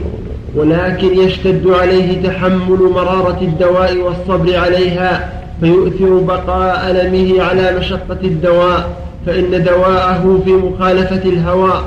ولكن 0.56 1.20
يشتد 1.20 1.68
عليه 1.68 2.22
تحمل 2.24 2.90
مرارة 2.96 3.38
الدواء 3.42 3.98
والصبر 3.98 4.58
عليها 4.58 5.34
فيؤثر 5.62 6.20
بقاء 6.20 6.92
ألمه 6.92 7.44
على 7.44 7.78
مشقة 7.80 8.18
الدواء 8.24 8.90
فإن 9.26 9.64
دواءه 9.64 10.42
في 10.46 10.52
مخالفة 10.52 11.30
الهوى 11.30 11.84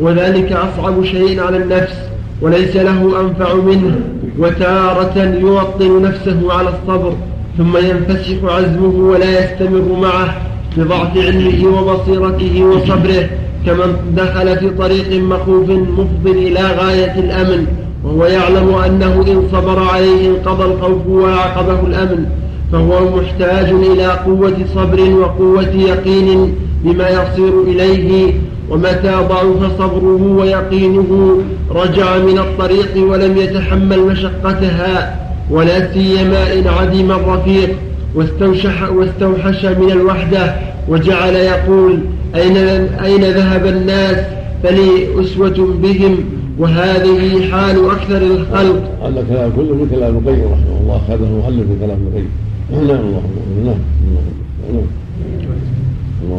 وذلك 0.00 0.52
أصعب 0.52 1.04
شيء 1.04 1.40
على 1.40 1.56
النفس 1.56 1.94
وليس 2.40 2.76
له 2.76 3.20
أنفع 3.20 3.54
منه 3.54 4.00
وتارة 4.38 5.36
يوطن 5.40 6.02
نفسه 6.02 6.52
على 6.52 6.68
الصبر 6.68 7.12
ثم 7.58 7.76
ينفسخ 7.76 8.44
عزمه 8.44 9.10
ولا 9.10 9.44
يستمر 9.44 9.98
معه. 10.00 10.51
لضعف 10.76 11.16
علمه 11.18 11.66
وبصيرته 11.66 12.64
وصبره 12.64 13.28
كمن 13.66 13.96
دخل 14.16 14.58
في 14.58 14.70
طريق 14.70 15.22
مخوف 15.22 15.70
مفض 15.70 16.26
إلى 16.26 16.60
غاية 16.60 17.14
الأمن 17.18 17.66
وهو 18.04 18.24
يعلم 18.24 18.74
أنه 18.74 19.24
إن 19.28 19.48
صبر 19.52 19.78
عليه 19.78 20.30
انقضى 20.30 20.64
الخوف 20.64 21.06
وأعقبه 21.06 21.80
الأمن 21.86 22.26
فهو 22.72 23.16
محتاج 23.16 23.68
إلى 23.68 24.06
قوة 24.06 24.56
صبر 24.74 25.14
وقوة 25.14 25.74
يقين 25.74 26.54
بما 26.84 27.08
يصير 27.08 27.62
إليه 27.66 28.32
ومتى 28.70 29.14
ضعف 29.28 29.78
صبره 29.78 30.36
ويقينه 30.38 31.38
رجع 31.70 32.18
من 32.18 32.38
الطريق 32.38 32.90
ولم 32.96 33.36
يتحمل 33.36 34.00
مشقتها 34.00 35.16
ولا 35.50 35.92
سيما 35.92 36.52
إن 36.52 36.66
عدم 36.66 37.10
الرفيق. 37.10 37.70
واستوشح 38.14 38.92
واستوحش 38.92 39.64
من 39.64 39.90
الوحدة 39.90 40.54
وجعل 40.88 41.34
يقول 41.34 41.98
أين, 42.34 42.56
أين 43.04 43.24
ذهب 43.24 43.66
الناس 43.66 44.16
فلي 44.62 45.20
أسوة 45.20 45.76
بهم 45.82 46.16
وهذه 46.58 47.50
حال 47.50 47.90
أكثر 47.90 48.22
الخلق. 48.22 48.82
هذا 49.02 49.20
الكلام 49.20 49.52
كله 49.56 49.74
من 49.74 49.88
كلام 49.90 50.16
القيم 50.16 50.44
رحمه 50.52 50.80
الله 50.80 51.00
هذا 51.08 51.24
هو 51.24 51.36
مؤلف 51.36 51.66
من 51.68 51.78
كلام 51.80 51.98
القيم. 52.06 52.30
نعم 52.70 53.00
الله 53.00 53.22
نعم 53.64 53.74
نعم. 54.74 54.86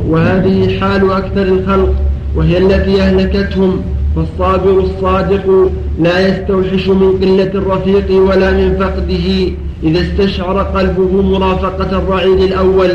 وهذه 0.09 0.79
حال 0.79 1.11
أكثر 1.11 1.41
الخلق 1.41 1.93
وهي 2.35 2.57
التي 2.57 3.01
أهلكتهم 3.01 3.81
فالصابر 4.15 4.79
الصادق 4.79 5.71
لا 5.99 6.27
يستوحش 6.27 6.87
من 6.87 7.17
قلة 7.21 7.51
الرفيق 7.55 8.21
ولا 8.21 8.51
من 8.51 8.75
فقده. 8.79 9.53
إذا 9.83 10.01
استشعر 10.01 10.59
قلبه 10.59 11.21
مرافقة 11.21 11.97
الرعيل 11.97 12.43
الأول 12.43 12.89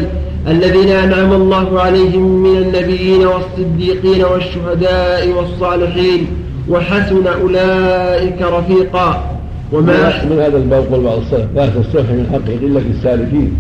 الذين 0.49 0.89
أنعم 0.89 1.33
الله 1.33 1.81
عليهم 1.81 2.43
من 2.43 2.57
النبيين 2.57 3.27
والصديقين 3.27 4.25
والشهداء 4.25 5.29
والصالحين 5.29 6.27
وحسن 6.69 7.27
أولئك 7.27 8.43
رفيقا. 8.43 9.39
وما 9.73 10.25
من 10.25 10.39
هذا 10.39 10.57
الباب 10.57 10.85
قول 10.93 11.05
بعض 11.05 11.19
السلف. 11.19 11.47
لا 11.55 11.67
تستوحي 11.67 12.13
من 12.13 12.27
حق 12.33 12.51
قلة 12.63 12.83
السالكين. 12.97 13.57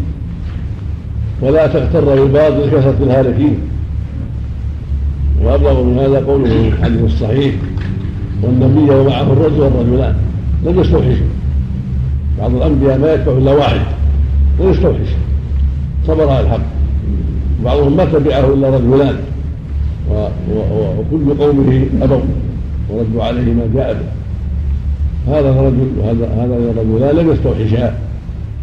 ولا 1.42 1.66
تغتر 1.66 2.04
بالباطل 2.04 2.70
كثرة 2.70 2.96
الهالكين. 3.02 3.58
وأبلغ 5.44 5.82
من 5.82 5.98
هذا 5.98 6.24
قوله 6.26 6.48
في 6.48 6.68
الحديث 6.68 7.04
الصحيح 7.04 7.54
والنبي 8.42 8.94
ومعه 8.94 9.32
الرجل 9.32 9.60
والرجلان. 9.60 10.14
لم 10.66 10.80
يستوحشوا 10.80 11.37
بعض 12.40 12.54
الأنبياء 12.54 12.98
ما 12.98 13.14
يتبع 13.14 13.32
إلا 13.32 13.52
واحد 13.52 13.80
لم 14.60 14.70
يستوحش 14.70 15.08
صبر 16.06 16.28
على 16.28 16.40
الحق. 16.40 16.60
وبعضهم 17.60 17.96
ما 17.96 18.04
تبعه 18.04 18.54
إلا 18.54 18.70
رجلان. 18.70 19.16
وكل 20.98 21.34
قومه 21.38 21.86
أبوا. 22.02 22.20
وردوا 22.90 23.22
عليه 23.24 23.52
ما 23.54 23.68
جاء 23.74 23.92
به. 23.92 24.08
هذا 25.32 25.50
الرجل 25.50 25.88
وهذا 25.98 26.26
هذا 26.26 26.82
الرجلان 26.82 27.16
لم 27.16 27.32
يستوحشا 27.32 27.94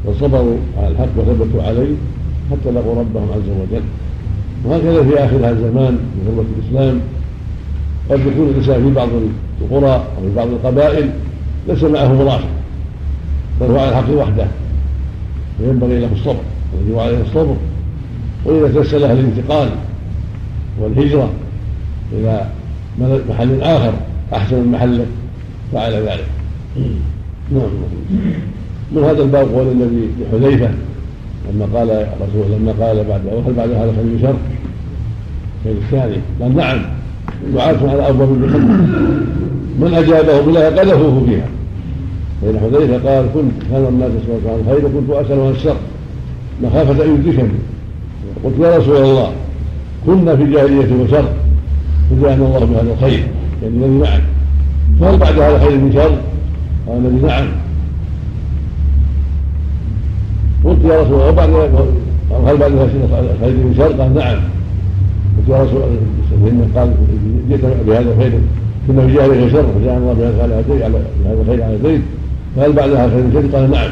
وصبروا 0.06 0.58
على 0.78 0.88
الحق 0.88 1.18
وثبتوا 1.18 1.64
عليه 1.64 1.96
حتى 2.52 2.72
لقوا 2.72 3.00
ربهم 3.00 3.28
عز 3.36 3.50
وجل. 3.62 3.84
وهكذا 4.66 5.04
في 5.04 5.26
آخر 5.26 5.36
هذا 5.36 5.50
الزمان 5.50 5.98
في 5.98 6.30
غربة 6.32 6.46
الإسلام. 6.60 7.00
قد 8.12 8.20
يكون 8.20 8.50
الإنسان 8.50 8.84
في 8.84 8.94
بعض 8.94 9.10
القرى 9.62 9.96
أو 9.96 10.30
في 10.30 10.36
بعض 10.36 10.48
القبائل 10.48 11.10
ليس 11.68 11.84
معه 11.84 12.14
مرافق 12.14 12.48
بل 13.62 13.72
هو 13.72 13.80
على 13.80 13.90
الحق 13.90 14.10
وحده. 14.10 14.48
وينبغي 15.60 16.00
له 16.00 16.10
الصبر 16.14 16.44
ويجب 16.78 17.00
عليه 17.00 17.22
الصبر. 17.22 17.56
وإذا 18.46 18.82
تيسر 18.82 18.98
له 18.98 19.12
الانتقال 19.12 19.70
والهجرة 20.80 21.30
إلى 22.12 22.46
محل 23.30 23.62
آخر 23.62 23.94
أحسن 24.34 24.56
من 24.56 24.72
محله 24.72 25.06
فعل 25.74 25.94
ذلك. 25.94 26.28
نعم. 27.52 27.70
من 28.92 29.04
هذا 29.04 29.24
الباب 29.24 29.48
قول 29.48 29.68
الذي 29.68 30.10
لحذيفة 30.20 30.70
لما 31.54 31.80
قال 31.80 31.90
الرسول 31.90 32.52
لما 32.52 32.72
قال 32.86 33.04
بعد 33.04 33.22
هل 33.48 33.54
بعد 33.54 33.70
هذا 33.70 33.94
خير 33.96 34.22
شر؟ 34.22 34.36
خير 35.64 35.74
الثاني. 35.74 36.18
قال 36.42 36.56
نعم. 36.56 36.82
دعاة 37.54 37.90
على 37.90 38.10
ابواب 38.10 38.34
الجنه 38.34 38.58
من 39.80 39.94
اجابه 39.94 40.42
بها 40.42 40.70
قذفوه 40.70 41.26
فيها. 41.26 41.48
فإن 42.42 42.60
حذيفة 42.60 43.10
قال 43.10 43.26
كنت 43.34 43.52
كان 43.72 43.86
الناس 43.90 44.12
يسألون 44.12 44.42
عن 44.48 44.60
الخير؟ 44.60 44.90
كنت 44.90 45.10
أسأل 45.10 45.40
عن 45.40 45.52
الشر. 45.52 45.76
مخافة 46.64 47.06
أن 47.06 47.16
يدركني. 47.16 47.50
قلت 48.44 48.60
يا 48.60 48.78
رسول 48.78 48.98
الله 48.98 49.32
كنا 50.06 50.36
في 50.36 50.52
جاهلية 50.52 51.04
وشر 51.04 51.26
فجاءنا 52.10 52.46
الله 52.46 52.60
بهذا 52.60 52.94
الخير 52.94 53.28
يعني 53.64 53.76
الذي 53.76 53.98
معك. 53.98 54.22
فهل 55.00 55.18
بعد 55.18 55.40
هذا 55.40 55.60
خير 55.60 55.78
من 55.78 55.92
شر؟ 55.94 56.12
قال 56.88 56.98
النبي 56.98 57.28
نعم 57.28 57.48
قلت 60.66 60.86
يا 60.86 61.02
رسول 61.02 61.14
الله 61.14 61.32
بعد 61.32 61.50
هل 62.48 62.58
بعد 62.58 62.72
خير 63.42 63.54
من 63.54 63.74
شر؟ 63.78 64.02
قال 64.02 64.16
نعم. 64.16 64.40
قلت 65.38 65.50
يا 65.50 65.64
رسول 65.64 65.82
الله 66.42 66.68
قال 66.76 66.94
جئت 67.50 67.66
بهذا 67.88 68.14
الخير 68.14 68.32
كنا 68.88 69.08
في 69.08 69.14
جاهلية 69.14 69.46
وشر 69.46 69.66
فجاءنا 69.80 69.98
الله 69.98 70.14
بهذا 70.14 70.64
الخير 71.42 71.64
على 71.64 71.78
زيد. 71.84 72.02
فهل 72.56 72.72
بعدها 72.74 73.10
خير 73.10 73.18
من 73.18 73.32
شر؟ 73.34 73.58
قال 73.58 73.72
نعم. 73.72 73.90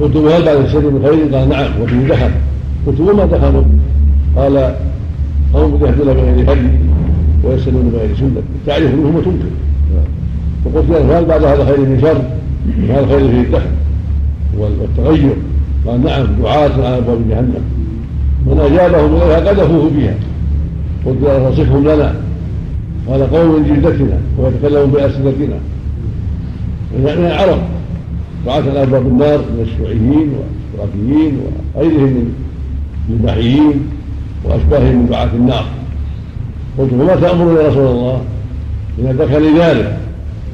قلت 0.00 0.16
وهل 0.16 0.44
بعد 0.44 0.56
الشر 0.56 0.90
من 0.90 1.02
خير؟ 1.02 1.36
قال 1.36 1.48
نعم 1.48 1.70
وفيه 1.82 2.08
دخل 2.08 2.30
قلت 2.86 3.00
وما 3.00 3.24
دخلوا؟ 3.24 3.64
قال 4.36 4.74
قوم 5.54 5.84
يهدون 5.84 6.14
بغير 6.14 6.52
هدي 6.52 6.68
ويسألون 7.44 7.90
بغير 7.94 8.16
سنة. 8.16 8.42
تعرف 8.66 8.94
منهم 8.94 9.16
وتنكر 9.16 9.50
فقلت 10.64 10.90
له 10.90 11.18
هل 11.18 11.24
بعد 11.24 11.44
هذا 11.44 11.64
خير 11.64 11.80
من 11.80 11.98
شر؟ 12.00 12.22
هذا 12.92 13.06
خير 13.06 13.28
فيه 13.30 13.40
الدخل 13.40 13.70
والتغير. 14.58 15.36
قال 15.86 16.04
نعم 16.04 16.26
دعاة 16.42 16.72
على 16.72 16.98
أبواب 16.98 17.18
جهنم. 17.30 17.64
من 18.46 18.60
أجابهم 18.60 19.16
اليها 19.16 19.50
قذفوه 19.50 19.90
فيها 19.96 20.14
قلت 21.06 21.22
له 21.22 21.50
تصفهم 21.50 21.84
لنا. 21.84 22.14
قال 23.08 23.30
قوم 23.30 23.48
من 23.56 23.62
جلدتنا 23.68 24.18
ويتكلمون 24.38 24.90
بألسنتنا. 24.90 25.58
من 26.92 27.26
العرب. 27.26 27.58
دعاة 28.46 28.62
على 28.70 28.82
ابواب 28.82 29.06
النار 29.06 29.38
من 29.38 29.66
الشيوعيين 29.68 30.32
والاشتراكيين 30.34 31.38
وغيرهم 31.74 32.32
من 33.08 33.16
البحيين 33.20 33.88
وأشباههم 34.44 34.96
من 34.96 35.06
دعاة 35.10 35.28
النار. 35.34 35.64
قلت 36.78 36.90
فما 36.90 37.16
تأمرون 37.16 37.56
يا 37.56 37.68
رسول 37.68 37.86
الله؟ 37.86 38.20
إذا 38.98 39.12
ذكر 39.12 39.58
ذلك. 39.58 39.98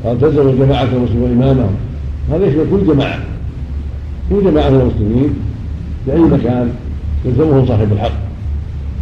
قال 0.05 0.20
تلزم 0.20 0.49
الجماعة 0.49 0.88
المسلمين 0.97 1.42
إمامهم. 1.42 1.75
هذا 2.33 2.47
يشمل 2.47 2.66
كل 2.70 2.94
جماعة. 2.94 3.18
كل 4.31 4.44
جماعة 4.44 4.70
من 4.70 4.81
المسلمين 4.81 5.35
في 6.05 6.12
أي 6.12 6.18
مكان 6.18 6.70
يلزمهم 7.25 7.66
صاحب 7.66 7.92
الحق. 7.92 8.12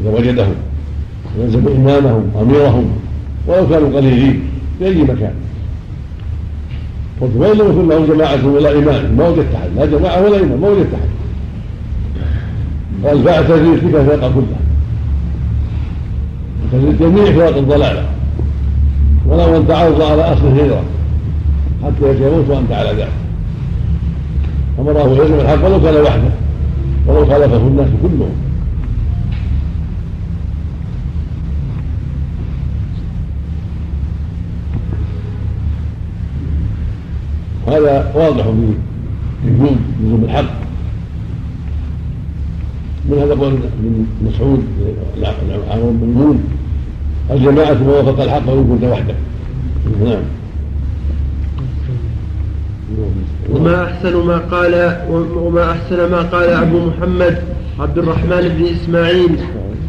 إذا 0.01 0.11
وجدهم 0.11 0.55
يلزم 1.41 1.69
إمامهم 1.69 2.31
أميرهم 2.43 2.85
ولو 3.47 3.69
كانوا 3.69 3.97
قليلين 3.97 4.41
في 4.79 4.87
أي 4.87 5.03
مكان. 5.03 5.33
وإن 7.21 7.59
لم 7.59 7.71
يكن 7.71 7.89
لهم 7.89 8.07
جماعة 8.15 8.47
ولا 8.47 8.79
إمام؟ 8.79 9.15
ما 9.17 9.29
وجدت 9.29 9.55
أحد. 9.55 9.69
لا 9.77 9.87
جماعة 9.87 10.23
ولا 10.23 10.37
إمام 10.37 10.61
ما 10.61 10.69
وجدت 10.69 10.95
أحد. 10.95 11.09
قال 13.07 13.23
فاعتزل 13.25 13.77
بك 13.77 13.95
الفرقة 13.95 14.33
كلها 14.35 14.61
اعتزل 16.65 16.99
جميع 16.99 17.25
فرق 17.25 17.57
الضلالة. 17.57 18.05
ولو 19.27 19.57
أن 19.57 19.69
تعرض 19.69 20.03
على 20.03 20.23
أصل 20.23 20.47
الهجرة 20.47 20.83
حتى 21.85 22.27
يموت 22.27 22.49
وأنت 22.49 22.73
على 22.73 22.91
ذلك. 22.91 23.09
أمره 24.79 25.11
يلزم 25.11 25.35
الحق 25.35 25.67
ولو 25.67 25.81
كان 25.81 25.95
وحده 25.95 26.31
ولو 27.07 27.27
خالفه 27.27 27.57
الناس 27.57 27.89
كلهم. 28.03 28.52
هذا 37.67 38.13
واضح 38.15 38.45
في 38.45 38.75
وجوب 39.47 39.77
لزوم 40.03 40.25
الحق. 40.25 40.63
من 43.11 43.19
هذا 43.19 43.35
قول 43.35 43.53
ابن 43.53 44.07
مسعود 44.23 44.65
عمرو 45.71 45.91
بن 45.91 46.07
ميمون 46.07 46.45
الجماعة 47.31 47.73
ما 47.75 47.93
وافق 47.93 48.23
الحق 48.23 48.49
وإن 48.49 48.69
كنت 48.69 48.91
وحدك 48.91 49.15
نعم. 50.05 50.23
وما 53.51 53.85
أحسن 53.85 54.17
ما 54.27 54.39
قال 54.39 54.97
وما 55.37 55.71
أحسن 55.71 56.11
ما 56.11 56.23
قال 56.23 56.51
أبو 56.51 56.79
محمد 56.87 57.39
عبد 57.81 57.99
الرحمن 57.99 58.49
بن 58.59 58.65
إسماعيل 58.65 59.37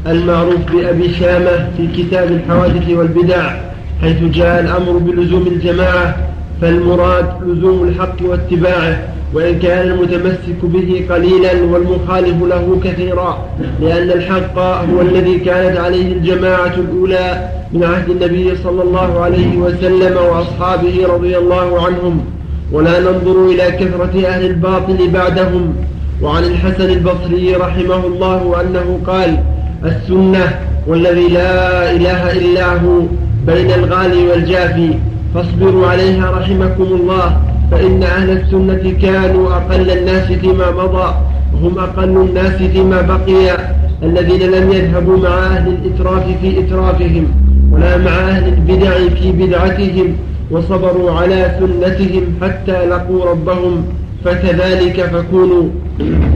المعروف 0.08 0.72
بأبي 0.72 1.14
شامة 1.14 1.70
في 1.78 1.88
كتاب 1.88 2.32
الحوادث 2.32 2.90
والبدع 2.90 3.56
حيث 4.02 4.24
جاء 4.24 4.60
الأمر 4.60 4.98
بلزوم 4.98 5.48
الجماعة 5.48 6.33
فالمراد 6.62 7.26
لزوم 7.48 7.88
الحق 7.88 8.16
واتباعه 8.22 9.08
وإن 9.34 9.60
كان 9.60 9.88
المتمسك 9.92 10.60
به 10.64 11.06
قليلا 11.10 11.52
والمخالف 11.64 12.44
له 12.44 12.80
كثيرا 12.84 13.46
لأن 13.82 14.12
الحق 14.12 14.60
هو 14.60 15.02
الذي 15.02 15.40
كانت 15.40 15.78
عليه 15.78 16.14
الجماعة 16.14 16.74
الأولى 16.78 17.50
من 17.74 17.84
عهد 17.84 18.10
النبي 18.10 18.56
صلى 18.64 18.84
الله 18.84 19.20
عليه 19.20 19.58
وسلم 19.58 20.18
وأصحابه 20.18 21.08
رضي 21.08 21.38
الله 21.38 21.86
عنهم. 21.86 22.26
ولا 22.72 23.00
ننظر 23.00 23.46
إلى 23.46 23.72
كثرة 23.72 24.28
أهل 24.28 24.46
الباطل 24.46 25.08
بعدهم. 25.14 25.76
وعن 26.22 26.44
الحسن 26.44 26.90
البصري 26.90 27.56
رحمه 27.56 28.06
الله 28.08 28.62
أنه 28.62 29.00
قال 29.08 29.38
السنة 29.86 30.60
والذي 30.88 31.28
لا 31.28 31.92
إله 31.92 32.32
إلا 32.32 32.74
هو 32.74 33.00
بين 33.48 33.72
الغالي 33.72 34.28
والجافي. 34.28 34.90
فاصبروا 35.34 35.88
عليها 35.88 36.32
رحمكم 36.32 36.84
الله 36.84 37.42
فإن 37.72 38.04
أهل 38.04 38.30
السنة 38.30 38.94
كانوا 39.02 39.54
أقل 39.54 39.92
الناس 39.92 40.32
فيما 40.32 40.72
مضى 40.72 41.14
وهم 41.54 41.80
أقل 41.80 42.04
الناس 42.04 42.62
فيما 42.62 43.02
بقي 43.02 43.58
الذين 44.04 44.42
لم 44.52 44.72
يذهبوا 44.72 45.18
مع 45.18 45.30
أهل 45.30 45.68
الإتراف 45.68 46.24
في 46.42 46.60
إترافهم 46.60 47.28
ولا 47.72 47.98
مع 47.98 48.12
أهل 48.12 48.54
البدع 48.54 48.92
في 49.22 49.32
بدعتهم 49.32 50.16
وصبروا 50.52 51.12
على 51.12 51.56
سنتهم 51.60 52.24
حتى 52.42 52.86
لقوا 52.86 53.26
ربهم 53.26 53.86
فكذلك 54.26 55.02
فكونوا. 55.02 55.64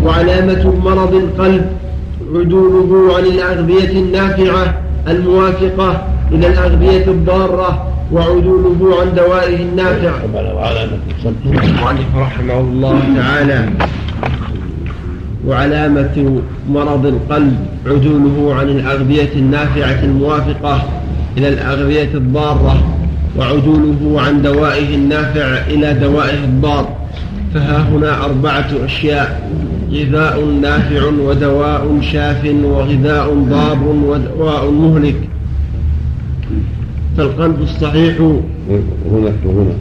وعلامة 0.06 0.74
مرض 0.86 1.14
القلب 1.14 1.66
عدوله 2.36 3.18
عن 3.18 3.24
الأغذية 3.24 4.00
النافعة 4.00 4.78
الموافقة 5.08 6.08
إلى 6.32 6.48
الأغذية 6.48 7.08
الضارة 7.08 7.94
وعدوله 8.14 9.02
عن 9.02 9.16
دوائه 9.16 9.56
النافع. 9.64 10.12
رحمه 12.18 12.60
الله 12.60 13.00
تعالى. 13.16 13.70
وعلامة 15.48 16.42
مرض 16.70 17.06
القلب 17.06 17.58
عدوله 17.86 18.56
عن 18.56 18.70
الأغذية 18.70 19.34
النافعة 19.36 20.04
الموافقة 20.04 20.82
إلى 21.38 21.48
الأغذية 21.50 22.14
الضارة 22.14 22.84
وعدوله 23.38 24.22
عن 24.22 24.42
دوائه 24.42 24.96
النافع 24.96 25.48
إلى 25.68 25.94
دوائه 25.94 26.44
الضار. 26.44 26.88
فها 27.54 27.90
هنا 27.90 28.26
أربعة 28.26 28.68
أشياء 28.86 29.52
غذاء 29.92 30.46
نافع 30.62 31.06
ودواء 31.06 32.00
شاف 32.02 32.56
وغذاء 32.64 33.34
ضار 33.34 33.78
ودواء 33.84 34.72
مهلك. 34.72 35.16
فالقلب 37.18 37.62
الصحيح. 37.62 38.20
هنا 39.12 39.34
وهنا 39.46 39.74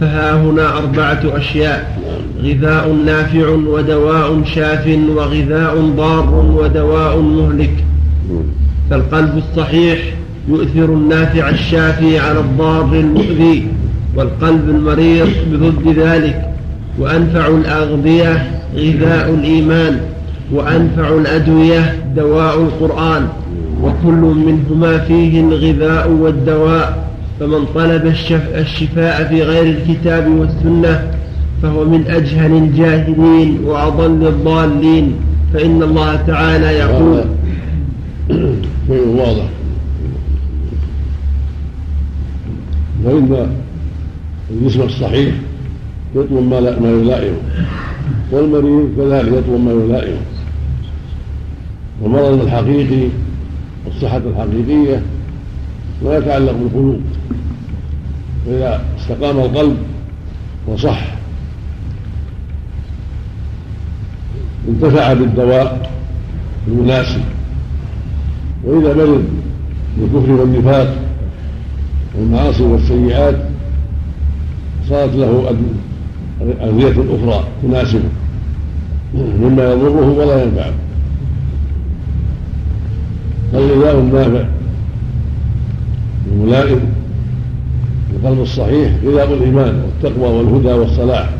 فها 0.00 0.42
هنا 0.42 0.78
أربعة 0.78 1.20
أشياء 1.24 2.00
غذاء 2.42 2.92
نافع 3.06 3.48
ودواء 3.48 4.42
شاف 4.44 4.98
وغذاء 5.16 5.80
ضار 5.96 6.34
ودواء 6.58 7.20
مهلك. 7.20 7.84
فالقلب 8.90 9.42
الصحيح 9.48 9.98
يؤثر 10.48 10.84
النافع 10.84 11.48
الشافي 11.48 12.18
على 12.18 12.40
الضار 12.40 12.92
المؤذي 12.92 13.68
والقلب 14.16 14.68
المريض 14.68 15.28
بضد 15.52 15.98
ذلك. 15.98 16.50
وأنفع 16.98 17.46
الأغذية 17.46 18.60
غذاء 18.76 19.34
الإيمان 19.34 20.00
وأنفع 20.52 21.08
الأدوية 21.08 21.96
دواء 22.16 22.62
القرآن. 22.62 23.28
وكل 23.82 24.34
منهما 24.46 24.98
فيه 24.98 25.40
الغذاء 25.40 26.10
والدواء 26.10 27.08
فمن 27.40 27.64
طلب 27.74 28.06
الشفاء 28.54 29.24
في 29.28 29.42
غير 29.42 29.76
الكتاب 29.76 30.28
والسنة 30.28 31.10
فهو 31.62 31.84
من 31.84 32.04
أجهل 32.08 32.52
الجاهلين 32.52 33.60
وأضل 33.64 34.26
الضالين. 34.26 35.14
فإن 35.54 35.82
الله 35.82 36.16
تعالى 36.16 36.66
يقول 36.66 37.24
واضح. 38.90 39.48
فإن 43.04 43.46
الجسم 44.50 44.82
الصحيح 44.82 45.34
يطلب 46.14 46.48
ما 46.50 46.60
ما 46.60 46.90
يلائمه 46.90 47.36
والمريض 48.32 48.88
كذلك 48.96 49.28
يطلب 49.28 49.60
ما 49.64 49.72
يلائمه. 49.72 50.20
والمرض 52.02 52.42
الحقيقي 52.42 53.08
والصحة 53.86 54.16
الحقيقية 54.16 55.02
ما 56.04 56.16
يتعلق 56.16 56.52
بالقلوب 56.52 57.00
فإذا 58.46 58.84
استقام 58.98 59.38
القلب 59.38 59.76
وصح 60.66 61.04
انتفع 64.68 65.12
بالدواء 65.12 65.90
المناسب. 66.68 67.20
وإذا 68.64 68.94
مرض 68.94 69.24
بالكفر 69.98 70.32
والنفاق 70.32 70.96
والمعاصي 72.18 72.62
والسيئات 72.62 73.36
صارت 74.88 75.14
له 75.14 75.56
أذية 76.40 76.90
أخرى 76.90 77.44
تناسبه 77.62 78.08
مما 79.14 79.72
يضره 79.72 80.08
ولا 80.18 80.42
ينفعه. 80.42 80.72
فالغذاء 83.56 83.98
النافع 83.98 84.44
الملائم 86.32 86.80
القلب 88.16 88.40
الصحيح 88.40 88.92
غذاء 89.04 89.34
الإيمان 89.34 89.82
والتقوى 89.84 90.28
والهدى 90.38 90.72
والصلاح. 90.72 91.30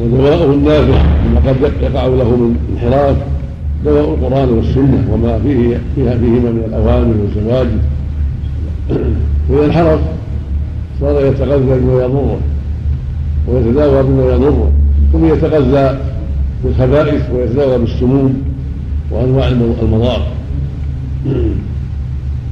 ودواءه 0.00 0.44
النافع 0.44 1.02
مما 1.26 1.40
قد 1.46 1.56
يقع 1.82 2.06
له 2.06 2.36
من 2.36 2.56
انحراف 2.74 3.16
دواء 3.84 4.04
القرآن 4.14 4.48
والسنة 4.48 5.08
وما 5.12 5.38
فيه 5.38 5.80
فيها 5.94 6.18
فيهما 6.18 6.50
من 6.50 6.62
الأوامر 6.68 7.14
والزواجر 7.20 7.78
وإذا 9.48 9.64
انحرف 9.70 10.00
صار 11.00 11.26
يتغذى 11.26 11.80
بما 11.80 12.02
يضره 12.02 12.38
ويتداوى 13.48 14.02
بما 14.02 14.22
يضره 14.22 14.70
ثم 15.12 15.24
يتغذى 15.24 15.98
بالخبائث 16.64 17.30
ويتداوى 17.34 17.78
بالسموم. 17.78 18.47
وانواع 19.10 19.48
المضار. 19.48 20.26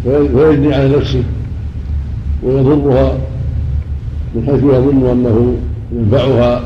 ويجني 0.06 0.74
على 0.74 0.96
نفسه 0.96 1.22
ويضرها 2.42 3.18
من 4.34 4.42
حيث 4.46 4.62
يظن 4.62 5.10
أنه 5.10 5.56
ينفعها 5.92 6.62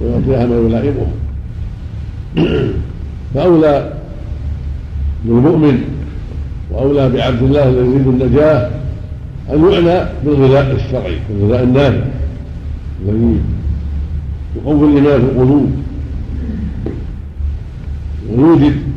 ويعطيها 0.00 0.46
ما 0.46 0.56
يلائمها. 0.56 1.12
فأولى 3.34 3.92
بالمؤمن 5.24 5.80
وأولى 6.70 7.08
بعبد 7.08 7.42
الله 7.42 7.68
الذي 7.68 7.86
يريد 7.86 8.06
النجاة 8.06 8.70
أن 9.50 9.72
يعنى 9.72 10.08
بالغذاء 10.24 10.76
الشرعي 10.76 11.18
الغذاء 11.30 11.62
النافع 11.62 12.06
الذي 13.02 13.40
يقوي 14.56 14.88
الإيمان 14.88 15.20
في 15.20 15.26
القلوب 15.26 15.70
ويوجد 18.30 18.87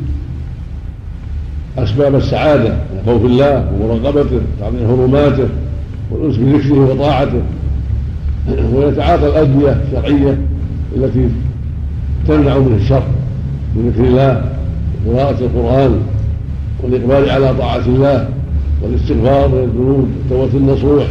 أسباب 1.78 2.14
السعادة 2.14 2.68
من 2.68 3.02
خوف 3.06 3.24
الله 3.24 3.72
ومراقبته 3.80 4.40
وتعظيم 4.56 4.88
حرماته 4.88 5.48
والأنس 6.10 6.36
بذكره 6.36 6.80
وطاعته. 6.80 7.42
ويتعاطى 8.74 9.26
الأدوية 9.26 9.82
الشرعية 9.86 10.38
التي 10.96 11.28
تمنع 12.28 12.58
من 12.58 12.78
الشر 12.82 13.02
من 13.76 13.90
ذكر 13.90 14.08
الله 14.08 14.44
وقراءة 15.06 15.36
القرآن 15.40 16.00
والإقبال 16.82 17.30
على 17.30 17.54
طاعة 17.54 17.86
الله 17.86 18.28
والاستغفار 18.82 19.48
من 19.48 19.58
الذنوب 19.64 20.08
والتوبة 20.30 20.58
النصوح 20.58 21.06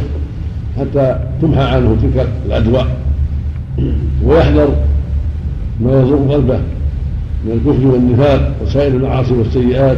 حتى 0.78 1.18
تمحى 1.42 1.62
عنه 1.62 1.96
تلك 2.02 2.28
الأدواء. 2.46 2.96
ويحذر 4.26 4.68
ما 5.80 5.92
يضر 5.92 6.34
قلبه 6.34 6.60
من 7.44 7.52
الكفر 7.52 7.86
والنفاق 7.86 8.52
وسائر 8.62 8.94
المعاصي 8.94 9.34
والسيئات. 9.34 9.96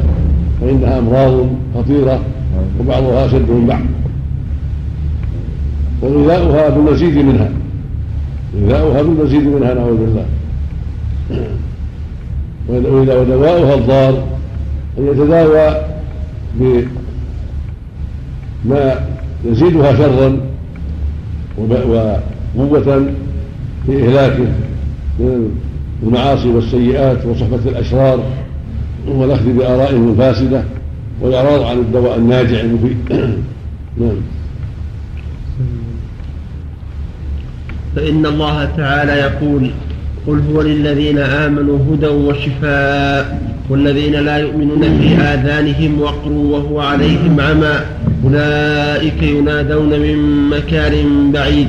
فإنها 0.65 0.99
أمراض 0.99 1.47
خطيرة 1.75 2.21
وبعضها 2.81 3.27
أشد 3.27 3.51
من 3.51 3.67
بعض. 3.69 3.81
وغذاؤها 6.03 6.69
بالمزيد 6.69 7.17
منها. 7.17 7.51
غذاؤها 8.63 9.03
بالمزيد 9.03 9.47
منها 9.47 9.75
نعوذ 9.75 9.97
بالله. 9.97 10.25
وإذا 12.69 13.15
ودواؤها 13.15 13.75
الضار 13.75 14.25
أن 14.99 15.07
يتداوى 15.07 15.77
بما 18.65 18.95
يزيدها 19.45 19.97
شرا 19.97 20.41
وقوة 22.57 23.07
في 23.87 24.05
إهلاكه 24.05 24.47
من 25.19 25.51
المعاصي 26.03 26.49
والسيئات 26.49 27.27
وصحبة 27.27 27.61
الأشرار. 27.67 28.19
والأخذ 29.09 29.53
بآرائهم 29.53 30.11
الفاسدة 30.11 30.63
والإعراض 31.21 31.63
عن 31.63 31.77
الدواء 31.77 32.19
الناجع 32.19 32.61
المفيد. 32.61 32.97
نعم. 34.01 34.17
فإن 37.97 38.27
الله 38.27 38.65
تعالى 38.77 39.13
يقول 39.13 39.71
قل 40.27 40.41
هو 40.53 40.63
للذين 40.63 41.19
آمنوا 41.19 41.79
هدى 41.91 42.07
وشفاء 42.07 43.43
والذين 43.71 44.13
لا 44.13 44.37
يؤمنون 44.39 44.83
في 44.83 45.17
آذانهم 45.17 46.01
وقر 46.01 46.33
وهو 46.33 46.81
عليهم 46.81 47.41
عمى 47.41 47.75
أولئك 48.25 49.23
ينادون 49.23 49.89
من 50.01 50.49
مكان 50.51 51.33
بعيد 51.33 51.69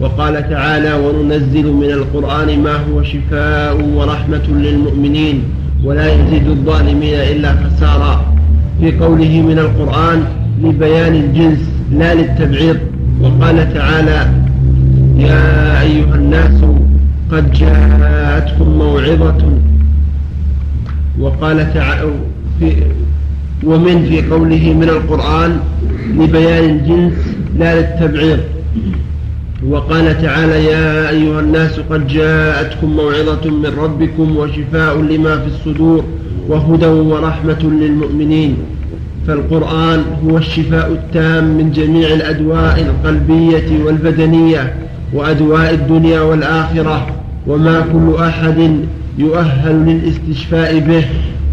وقال 0.00 0.50
تعالى 0.50 0.94
وننزل 0.94 1.66
من 1.66 1.90
القرآن 1.90 2.62
ما 2.62 2.76
هو 2.76 3.02
شفاء 3.02 3.90
ورحمة 3.94 4.48
للمؤمنين 4.48 5.42
ولا 5.86 6.06
يزيد 6.14 6.46
الظالمين 6.48 7.14
إلا 7.14 7.50
خسارا. 7.62 8.34
في 8.80 8.92
قوله 8.98 9.42
من 9.48 9.58
القرآن 9.58 10.18
لبيان 10.62 11.14
الجنس 11.14 11.58
لا 11.92 12.14
للتبعيض 12.14 12.76
وقال 13.20 13.74
تعالى 13.74 14.20
يا 15.16 15.80
أيها 15.80 16.14
الناس 16.14 16.58
قد 17.32 17.52
جاءتكم 17.52 18.68
موعظة. 18.78 19.42
وقال 21.20 21.74
تعالى 21.74 22.10
في 22.58 22.72
ومن 23.64 24.06
في 24.08 24.30
قوله 24.30 24.64
من 24.80 24.88
القرآن 24.88 25.50
لبيان 26.18 26.64
الجنس 26.64 27.12
لا 27.58 27.80
للتبعيض. 27.80 28.40
وقال 29.64 30.22
تعالى 30.22 30.64
يا 30.64 31.10
أيها 31.10 31.40
الناس 31.40 31.80
قد 31.90 32.06
جاءتكم 32.06 32.96
موعظة 32.96 33.50
من 33.50 33.72
ربكم 33.78 34.36
وشفاء 34.36 35.00
لما 35.00 35.38
في 35.38 35.46
الصدور 35.46 36.04
وهدى 36.48 36.86
ورحمة 36.86 37.62
للمؤمنين. 37.62 38.56
فالقرآن 39.26 40.02
هو 40.24 40.38
الشفاء 40.38 40.92
التام 40.92 41.44
من 41.44 41.72
جميع 41.72 42.08
الأدواء 42.08 42.80
القلبية 42.80 43.84
والبدنية 43.84 44.74
وأدواء 45.12 45.74
الدنيا 45.74 46.20
والآخرة 46.20 47.06
وما 47.46 47.80
كل 47.92 48.22
أحد 48.22 48.80
يؤهل 49.18 49.74
للاستشفاء 49.86 50.78
به. 50.78 51.04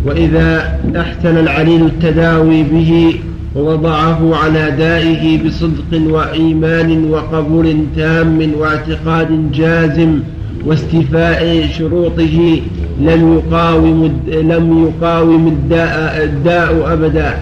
وإذا 0.05 0.79
أحسن 0.95 1.37
العليل 1.37 1.85
التداوي 1.85 2.63
به 2.63 3.15
ووضعه 3.55 4.35
على 4.35 4.71
دائه 4.71 5.43
بصدق 5.43 6.13
وإيمان 6.13 7.09
وقبول 7.09 7.77
تام 7.95 8.51
واعتقاد 8.59 9.51
جازم 9.51 10.19
واستيفاء 10.65 11.67
شروطه 11.77 12.61
لم 13.01 13.33
يقاوم 13.33 14.19
لم 14.27 14.83
يقاوم 14.87 15.47
الداء, 15.47 16.23
الداء 16.23 16.93
أبدا. 16.93 17.33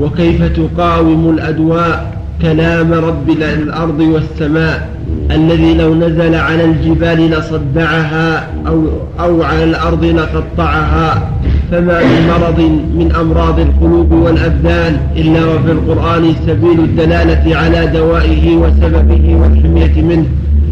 وكيف 0.00 0.42
تقاوم 0.42 1.30
الأدواء 1.30 2.22
كلام 2.42 2.92
رب 2.92 3.30
الأرض 3.30 4.00
والسماء؟ 4.00 4.95
الذي 5.30 5.74
لو 5.74 5.94
نزل 5.94 6.34
على 6.34 6.64
الجبال 6.64 7.30
لصدعها 7.30 8.48
أو, 8.66 8.84
أو 9.20 9.42
على 9.42 9.64
الأرض 9.64 10.04
لقطعها 10.04 11.30
فما 11.70 12.00
من 12.00 12.28
مرض 12.28 12.60
من 12.98 13.12
أمراض 13.20 13.60
القلوب 13.60 14.12
والأبدان 14.12 14.96
إلا 15.16 15.44
وفي 15.44 15.72
القرآن 15.72 16.34
سبيل 16.46 16.80
الدلالة 16.80 17.56
على 17.56 17.86
دوائه 17.86 18.56
وسببه 18.56 19.36
والحمية 19.40 20.02
منه 20.02 20.26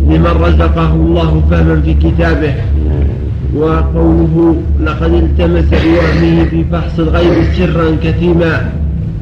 لمن 0.08 0.26
رزقه 0.40 0.94
الله 0.94 1.42
فهما 1.50 1.80
في 1.80 1.94
كتابه. 1.94 2.54
وقوله 3.56 4.56
لقد 4.84 5.12
التمس 5.14 5.64
بوهمه 5.64 6.44
في 6.50 6.64
فحص 6.72 6.98
الغيب 6.98 7.44
سرا 7.58 7.96
كثيما 8.04 8.70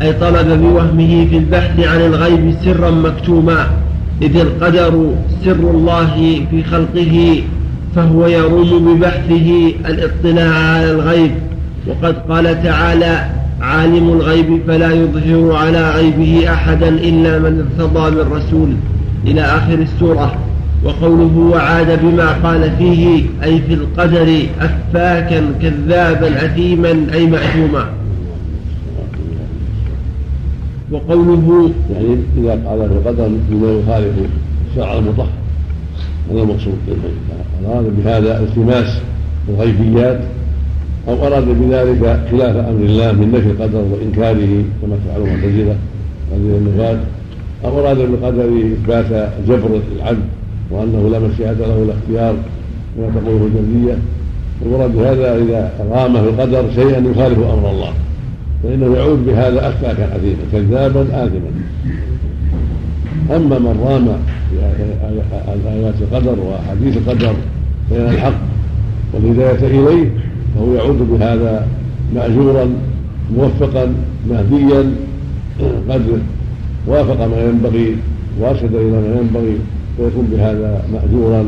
أي 0.02 0.12
طلب 0.12 0.48
بوهمه 0.62 1.26
في 1.30 1.36
البحث 1.38 1.80
عن 1.80 2.00
الغيب 2.00 2.54
سرا 2.64 2.90
مكتوما. 2.90 3.66
إذ 4.22 4.36
القدر 4.36 5.14
سر 5.44 5.70
الله 5.70 6.40
في 6.50 6.62
خلقه 6.62 7.42
فهو 7.96 8.26
يروم 8.26 8.94
ببحثه 8.94 9.72
الاطلاع 9.86 10.54
على 10.54 10.90
الغيب. 10.90 11.30
وقد 11.86 12.16
قال 12.28 12.62
تعالى 12.62 13.26
عالم 13.60 14.08
الغيب 14.08 14.60
فلا 14.66 14.92
يظهر 14.92 15.56
على 15.56 15.90
غيبه 15.90 16.52
أحدا 16.52 16.88
إلا 16.88 17.38
من 17.38 17.66
ارتضى 17.66 18.10
من 18.10 18.32
رسول 18.32 18.74
إلى 19.26 19.40
آخر 19.40 19.74
السورة. 19.74 20.36
وقوله 20.84 21.50
وعاد 21.52 22.00
بما 22.02 22.32
قال 22.32 22.70
فيه 22.78 23.22
أي 23.42 23.60
في 23.68 23.74
القدر 23.74 24.46
أفاكا 24.60 25.44
كذابا 25.62 26.46
أثيما 26.46 27.06
أي 27.12 27.26
مأثوما. 27.26 27.86
وقوله 30.92 31.70
يعني 31.92 32.16
إذا 32.38 32.50
قال 32.50 32.88
في 32.88 32.94
القدر 32.94 33.30
بما 33.50 33.72
يخالف 33.72 34.12
الشرع 34.70 34.98
المطهر 34.98 35.28
هذا 36.30 36.42
المقصود 36.42 36.74
أراد 37.66 37.84
بهذا 37.96 38.40
التماس 38.40 38.98
الغيبيات 39.48 40.20
أو 41.08 41.26
أراد 41.26 41.44
بذلك 41.48 42.20
خلاف 42.30 42.56
أمر 42.56 42.82
الله 42.84 43.12
من 43.12 43.32
نفي 43.32 43.50
القدر 43.50 43.84
وإنكاره 43.92 44.64
كما 44.82 44.96
تفعل 44.96 45.22
المعتزلة 45.22 45.76
هذه 46.32 46.58
النفاة 46.58 46.98
أو 47.64 47.80
أراد 47.80 47.96
بالقدر 47.96 48.44
إثبات 48.72 49.30
جبر 49.48 49.80
العبد 49.96 50.24
وأنه 50.70 51.08
لا 51.08 51.18
مشيئة 51.18 51.52
له 51.52 51.78
ولا 51.78 51.92
اختيار 51.92 52.34
كما 52.96 53.20
تقوله 53.20 53.46
الجبرية 53.46 53.98
المراد 54.66 54.96
بهذا 54.96 55.36
إذا 55.36 55.72
رام 55.90 56.12
في 56.12 56.28
القدر 56.28 56.64
شيئا 56.74 57.10
يخالف 57.10 57.38
أمر 57.38 57.70
الله. 57.70 57.92
فإنه 58.62 58.96
يعود 58.96 59.26
بهذا 59.26 59.68
أفاكا 59.68 60.14
عظيما 60.14 60.42
كذابا 60.52 61.02
آثما. 61.02 61.50
أما 63.36 63.58
من 63.58 63.84
رام 63.86 64.08
آيات 65.66 65.94
القدر 66.00 66.36
وحديث 66.40 66.96
القدر 66.96 67.34
بين 67.90 68.00
الحق 68.00 68.40
والهداية 69.14 69.66
إليه 69.66 70.10
فهو 70.54 70.74
يعود 70.74 70.98
بهذا 70.98 71.66
مأجورا 72.14 72.68
موفقا 73.36 73.94
مهديا. 74.30 74.90
قد 75.90 76.02
وافق 76.86 77.26
ما 77.26 77.44
ينبغي 77.44 77.96
وأرشد 78.40 78.74
إلى 78.74 78.90
ما 78.90 79.20
ينبغي 79.20 79.56
فيكون 79.96 80.28
بهذا 80.32 80.84
مأجورا. 80.92 81.44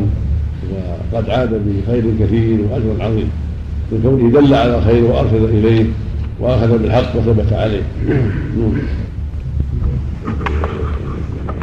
وقد 1.13 1.31
عاد 1.31 1.51
بخير 1.51 2.05
كثير 2.21 2.59
واجر 2.73 3.05
عظيم. 3.05 3.29
لكونه 3.93 4.41
دل 4.41 4.55
على 4.55 4.79
الخير 4.79 5.05
وأرشد 5.05 5.43
إليه 5.43 5.85
واخذ 6.41 6.79
بالحق 6.79 7.17
وثبت 7.17 7.53
عليه. 7.53 7.83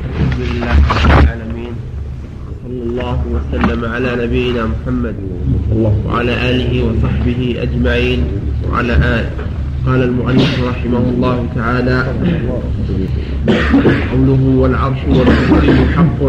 الحمد 0.10 0.40
لله 0.40 0.76
رب 0.92 1.24
العالمين. 1.24 1.74
صلى 2.64 2.84
الله 2.84 3.20
وسلم 3.36 3.86
على 3.86 4.10
نبينا 4.26 4.66
محمد 4.66 5.16
وعلى 6.06 6.34
آله 6.50 6.72
وصحبه 6.84 7.56
أجمعين. 7.62 8.20
وعلى 8.72 8.94
اله 8.94 9.30
قال 9.86 10.04
المؤلف 10.04 10.64
رحمه 10.70 11.04
الله 11.10 11.48
تعالى 11.56 12.06
قوله 14.12 14.44
والعرش 14.62 14.98
والكرسي 15.08 15.86
حق. 15.96 16.22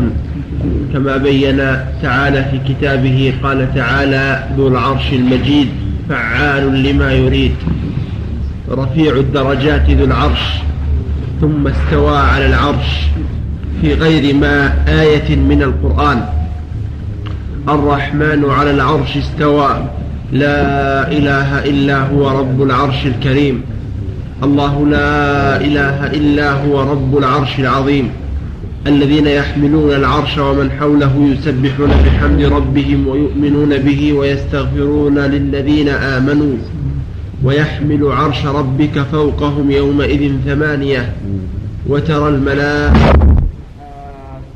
كما 0.93 1.17
بين 1.17 1.59
تعالى 2.03 2.45
في 2.51 2.59
كتابه 2.69 3.35
قال 3.43 3.75
تعالى 3.75 4.49
ذو 4.57 4.69
العرش 4.69 5.13
المجيد 5.13 5.69
فعال 6.09 6.83
لما 6.83 7.13
يريد. 7.13 7.53
رفيع 8.73 9.17
الدرجات 9.17 9.91
ذو 9.91 10.05
العرش 10.05 10.41
ثم 11.41 11.67
استوى 11.67 12.17
على 12.19 12.47
العرش 12.47 12.87
في 13.81 13.95
غير 13.95 14.35
ما 14.35 14.75
آية 14.89 15.37
من 15.37 15.63
القرآن. 15.63 16.25
الرحمن 17.69 18.45
على 18.51 18.71
العرش 18.71 19.17
استوى 19.17 19.85
لا 20.33 21.11
إله 21.13 21.65
إلا 21.65 21.99
هو 22.07 22.41
رب 22.41 22.63
العرش 22.63 23.07
الكريم. 23.07 23.63
الله 24.43 24.87
لا 24.87 25.57
إله 25.57 26.07
إلا 26.07 26.53
هو 26.53 26.93
رب 26.93 27.19
العرش 27.19 27.59
العظيم. 27.59 28.11
الذين 28.87 29.27
يحملون 29.27 29.93
العرش 29.95 30.39
ومن 30.39 30.71
حوله 30.71 31.29
يسبحون 31.33 31.91
بحمد 32.05 32.43
ربهم 32.43 33.09
ويؤمنون 33.09 33.79
به 33.79 34.13
ويستغفرون 34.13 35.19
للذين 35.19 35.89
آمنوا. 35.89 36.57
ويحمل 37.45 38.13
عرش 38.13 38.47
ربك 38.47 38.99
فوقهم 39.03 39.71
يومئذ 39.71 40.33
ثمانية 40.45 41.13
وترى 41.87 42.29
الملائكة 42.29 43.13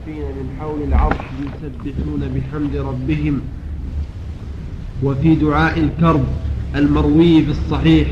من 0.06 0.46
حول 0.60 0.82
العرش 0.88 1.16
يسبحون 1.42 2.20
بحمد 2.20 2.76
ربهم 2.76 3.40
وفي 5.02 5.34
دعاء 5.34 5.78
الكرب 5.80 6.24
المروي 6.76 7.42
في 7.42 7.50
الصحيح 7.50 8.08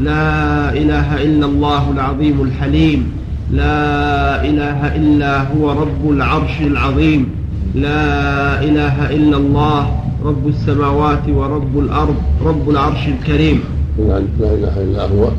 لا 0.00 0.72
إله 0.72 1.22
إلا 1.22 1.46
الله 1.46 1.90
العظيم 1.90 2.42
الحليم 2.42 3.12
لا 3.52 4.44
إله 4.44 4.96
إلا 4.96 5.42
هو 5.52 5.70
رب 5.72 6.10
العرش 6.10 6.60
العظيم 6.60 7.28
لا 7.74 8.62
إله 8.64 9.10
إلا 9.10 9.36
الله 9.36 10.00
رب 10.24 10.48
السماوات 10.48 11.28
ورب 11.28 11.78
الأرض 11.78 12.16
رب 12.44 12.70
العرش 12.70 13.08
الكريم. 13.08 13.60
لا 13.98 14.18
إله 14.54 14.74
إلا 14.82 15.02
هو. 15.10 15.30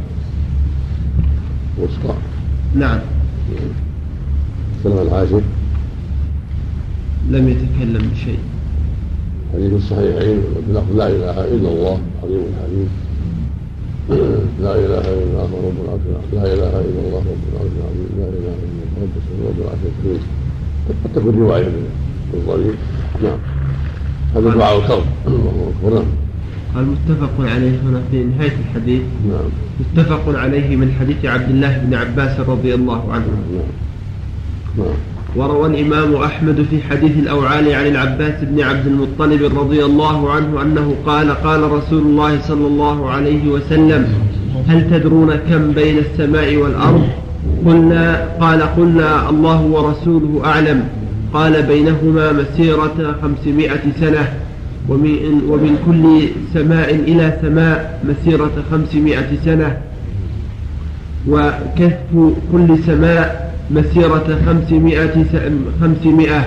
وسطى 1.80 2.14
نعم. 2.76 3.00
سلم 4.84 4.98
العاشر. 5.08 5.42
لم 7.30 7.50
يتكلم 7.50 8.04
بشيء. 8.14 8.40
حديث 9.54 9.74
الصحيحين 9.74 10.40
بلفظ 10.70 10.92
لا 10.96 11.08
إله 11.08 11.38
إلا 11.56 11.70
الله 11.70 11.98
عظيم 12.24 12.44
الحليم 12.50 12.90
لا 14.62 14.74
إله 14.76 15.06
إلا 15.14 15.26
الله 15.26 15.50
رب 15.68 15.78
العرش 15.86 16.06
لا 16.34 16.44
إله 16.54 16.74
إلا 16.86 17.00
الله 17.08 17.24
رب 17.34 17.44
العرش 17.54 17.74
العظيم 17.80 18.10
لا 18.20 18.28
إله 18.30 18.56
إلا 18.66 18.84
الله 18.86 19.02
رب 19.02 19.46
رب 19.50 19.60
العرش 19.62 19.84
الكريم 19.92 20.24
قد 21.04 21.12
تكون 21.16 21.36
رواية 21.42 21.72
بالضريب 22.34 22.76
نعم. 23.24 23.40
هذا 24.36 24.50
دعاء 24.58 24.78
الكرب 24.80 25.04
الله 25.28 25.72
أكبر. 25.74 25.94
نعم. 25.96 26.06
قال 26.76 26.86
متفق 26.86 27.32
عليه 27.40 27.80
هنا 27.86 28.02
في 28.12 28.24
نهاية 28.24 28.54
الحديث. 28.70 29.02
نعم. 29.30 29.50
متفق 29.80 30.40
عليه 30.40 30.76
من 30.76 30.92
حديث 31.00 31.26
عبد 31.26 31.50
الله 31.50 31.78
بن 31.78 31.94
عباس 31.94 32.40
رضي 32.40 32.74
الله 32.74 33.14
عنه. 33.14 33.26
نعم 33.26 33.64
نعم. 34.78 34.96
وروى 35.36 35.68
الإمام 35.68 36.16
أحمد 36.16 36.66
في 36.70 36.82
حديث 36.90 37.12
الأوعال 37.18 37.74
عن 37.74 37.88
العباس 37.88 38.44
بن 38.44 38.62
عبد 38.62 38.88
المطلب 38.88 39.60
رضي 39.60 39.86
الله 39.86 40.32
عنه 40.32 40.62
أنه 40.62 40.96
قال 41.06 41.32
قال 41.32 41.72
رسول 41.72 42.02
الله 42.02 42.42
صلى 42.42 42.68
الله 42.68 43.10
عليه 43.10 43.48
وسلم 43.48 44.08
هل 44.68 44.90
تدرون 44.90 45.36
كم 45.36 45.72
بين 45.72 45.98
السماء 45.98 46.56
والأرض؟ 46.56 47.08
قلنا 47.66 48.28
قال 48.40 48.62
قلنا 48.62 49.30
الله 49.30 49.62
ورسوله 49.62 50.42
أعلم. 50.46 50.84
قال 51.34 51.64
بينهما 51.64 52.32
مسيرة 52.32 53.16
خمسمائة 53.22 53.82
سنة. 54.00 54.34
ومن, 54.90 55.42
ومن 55.50 55.74
كل 55.86 56.04
سماء 56.54 56.96
إلى 56.96 57.38
سماء 57.42 58.04
مسيرة 58.10 58.64
خمسمائة 58.72 59.38
سنة 59.46 59.78
وكهف 61.28 62.34
كل 62.52 62.78
سماء 62.86 63.54
مسيرة 63.72 64.28
خمسمائة 64.46 65.26
خمسمائة 65.82 66.46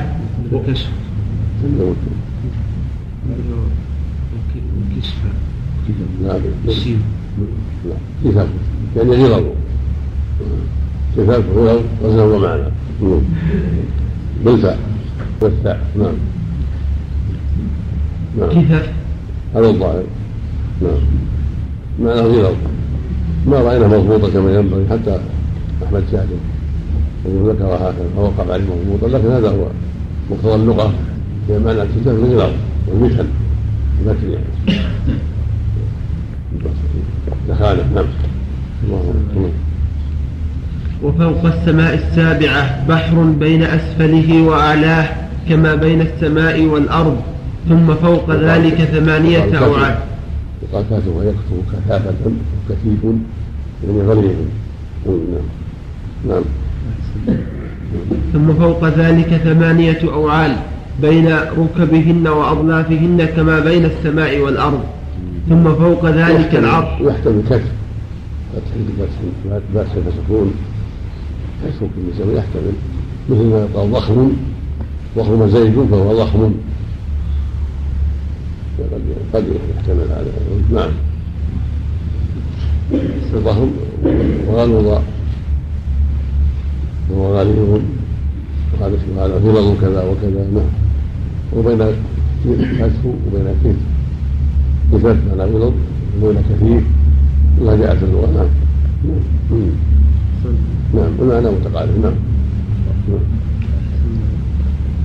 السين 6.68 7.02
لا 7.84 7.96
كتاب 8.24 8.48
يعني 8.96 9.10
غلظ 9.10 9.44
كتاب 11.16 11.44
غلظ 11.56 11.82
وزن 12.02 12.18
ومعنى 12.18 12.62
بالفاء 14.44 14.78
والثاء 15.40 15.80
نعم 15.98 16.14
نعم. 18.38 18.50
كثف 18.50 18.88
هذا 19.54 19.66
الظاهر. 19.66 20.02
نعم. 20.82 21.00
معناه 22.00 22.22
غلظ 22.22 22.56
ما 23.46 23.60
رأينا 23.60 23.88
مضبوطة 23.88 24.32
كما 24.32 24.54
ينبغي 24.54 24.84
حتى 24.90 25.18
أحمد 25.84 26.02
شاكر 26.12 26.26
وذكر 27.24 27.64
هكذا 27.64 28.08
فوقع 28.16 28.52
عليه 28.52 28.64
مضبوطا 28.64 29.18
لكن 29.18 29.30
هذا 29.30 29.50
هو 29.50 29.66
مقتضى 30.30 30.54
اللغة. 30.54 30.92
هي 31.48 31.58
معنى 31.58 31.82
الكتاب 31.82 32.14
الغلظ 32.14 32.52
والمثل. 32.88 33.26
المثل 34.00 34.28
يعني. 34.28 34.44
دخانه 37.48 37.84
نعم. 37.94 38.04
الله 38.84 39.14
أكبر. 39.30 39.50
وفوق 41.02 41.44
السماء 41.44 41.94
السابعة 41.94 42.86
بحر 42.88 43.22
بين 43.22 43.62
أسفله 43.62 44.42
وأعلاه 44.42 45.08
كما 45.48 45.74
بين 45.74 46.00
السماء 46.00 46.64
والأرض. 46.64 47.16
ثم 47.68 47.94
فوق 47.94 48.30
ذلك 48.30 48.74
ثمانية 48.74 49.58
أوعاد 49.58 49.98
يقال 50.62 50.84
كاتب 50.90 51.16
ويكتب 51.16 51.62
كثافة 51.72 52.14
كثيف 52.68 53.04
يعني 53.84 54.02
غليظ 54.02 54.36
نعم. 55.06 55.42
نعم. 56.28 56.42
ثم 58.32 58.52
فوق 58.54 58.88
ذلك 58.88 59.26
ثمانية 59.44 59.98
أوعال 60.12 60.56
بين 61.02 61.28
ركبهن 61.58 62.28
وأضلافهن 62.28 63.24
كما 63.36 63.60
بين 63.60 63.84
السماء 63.84 64.38
والأرض. 64.38 64.80
ثم 65.48 65.74
فوق 65.74 66.06
ذلك 66.06 66.54
العرش 66.54 67.00
يحتمل 67.00 67.42
كتف 67.50 67.62
فتح 68.54 69.62
فتح 69.74 69.92
فسكون 69.92 70.54
كتف 71.64 71.80
كل 71.80 72.36
يحتمل. 72.36 72.72
مثل 73.28 73.42
ما 73.42 73.66
يقال 73.74 73.92
ضخم. 73.92 74.32
ضخم 75.16 75.48
زيد 75.48 75.86
فهو 75.90 76.24
ضخم. 76.24 76.52
قد 79.34 79.44
يحتمل 79.48 80.08
هذا 80.10 80.30
نعم 80.72 80.90
ضخم 83.34 83.70
وغلظ 84.48 84.98
وهو 87.10 87.38
غليظ 87.38 87.80
وهذا 88.80 88.96
هذا 89.18 89.34
غلظ 89.34 89.80
كذا 89.80 90.02
وكذا 90.02 90.46
نعم 90.54 90.70
وبين 91.56 91.78
كتف 92.78 93.04
وبين 93.04 93.46
كتف 93.64 93.76
بفتح 94.92 95.32
على 95.32 95.44
غلظ 95.44 95.72
وبين 96.22 96.42
كثير 96.50 96.80
ما 97.64 97.76
جاءت 97.76 98.02
اللغة 98.02 98.26
نعم 98.26 98.48
نعم 99.50 99.70
نعم 100.94 101.12
المعنى 101.20 101.56
متقارب 101.56 101.98
نعم 102.02 102.14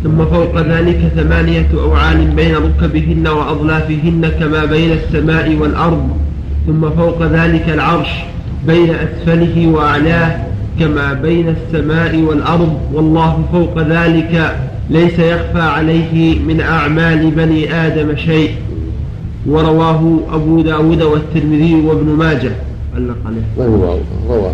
ثم 0.07 0.25
فوق 0.25 0.61
ذلك 0.61 1.11
ثمانية 1.15 1.67
أوعال 1.73 2.27
بين 2.27 2.55
ركبهن 2.55 3.27
وأضلافهن 3.27 4.31
كما 4.39 4.65
بين 4.65 4.91
السماء 4.91 5.55
والأرض 5.55 6.09
ثم 6.67 6.89
فوق 6.89 7.23
ذلك 7.23 7.69
العرش 7.69 8.09
بين 8.67 8.89
أسفله 8.89 9.67
وأعلاه 9.67 10.39
كما 10.79 11.13
بين 11.13 11.55
السماء 11.57 12.17
والأرض. 12.17 12.79
والله 12.93 13.43
فوق 13.51 13.79
ذلك 13.79 14.55
ليس 14.89 15.19
يخفى 15.19 15.61
عليه 15.61 16.39
من 16.39 16.61
أعمال 16.61 17.31
بني 17.31 17.73
آدم 17.73 18.15
شيء. 18.15 18.51
ورواه 19.47 20.19
أبو 20.31 20.61
داود 20.61 21.01
والترمذي 21.01 21.75
وابن 21.75 22.09
ماجه. 22.09 22.51
علق 22.95 23.17
عليه. 23.25 23.67
هو 23.67 23.97
رواه 24.29 24.53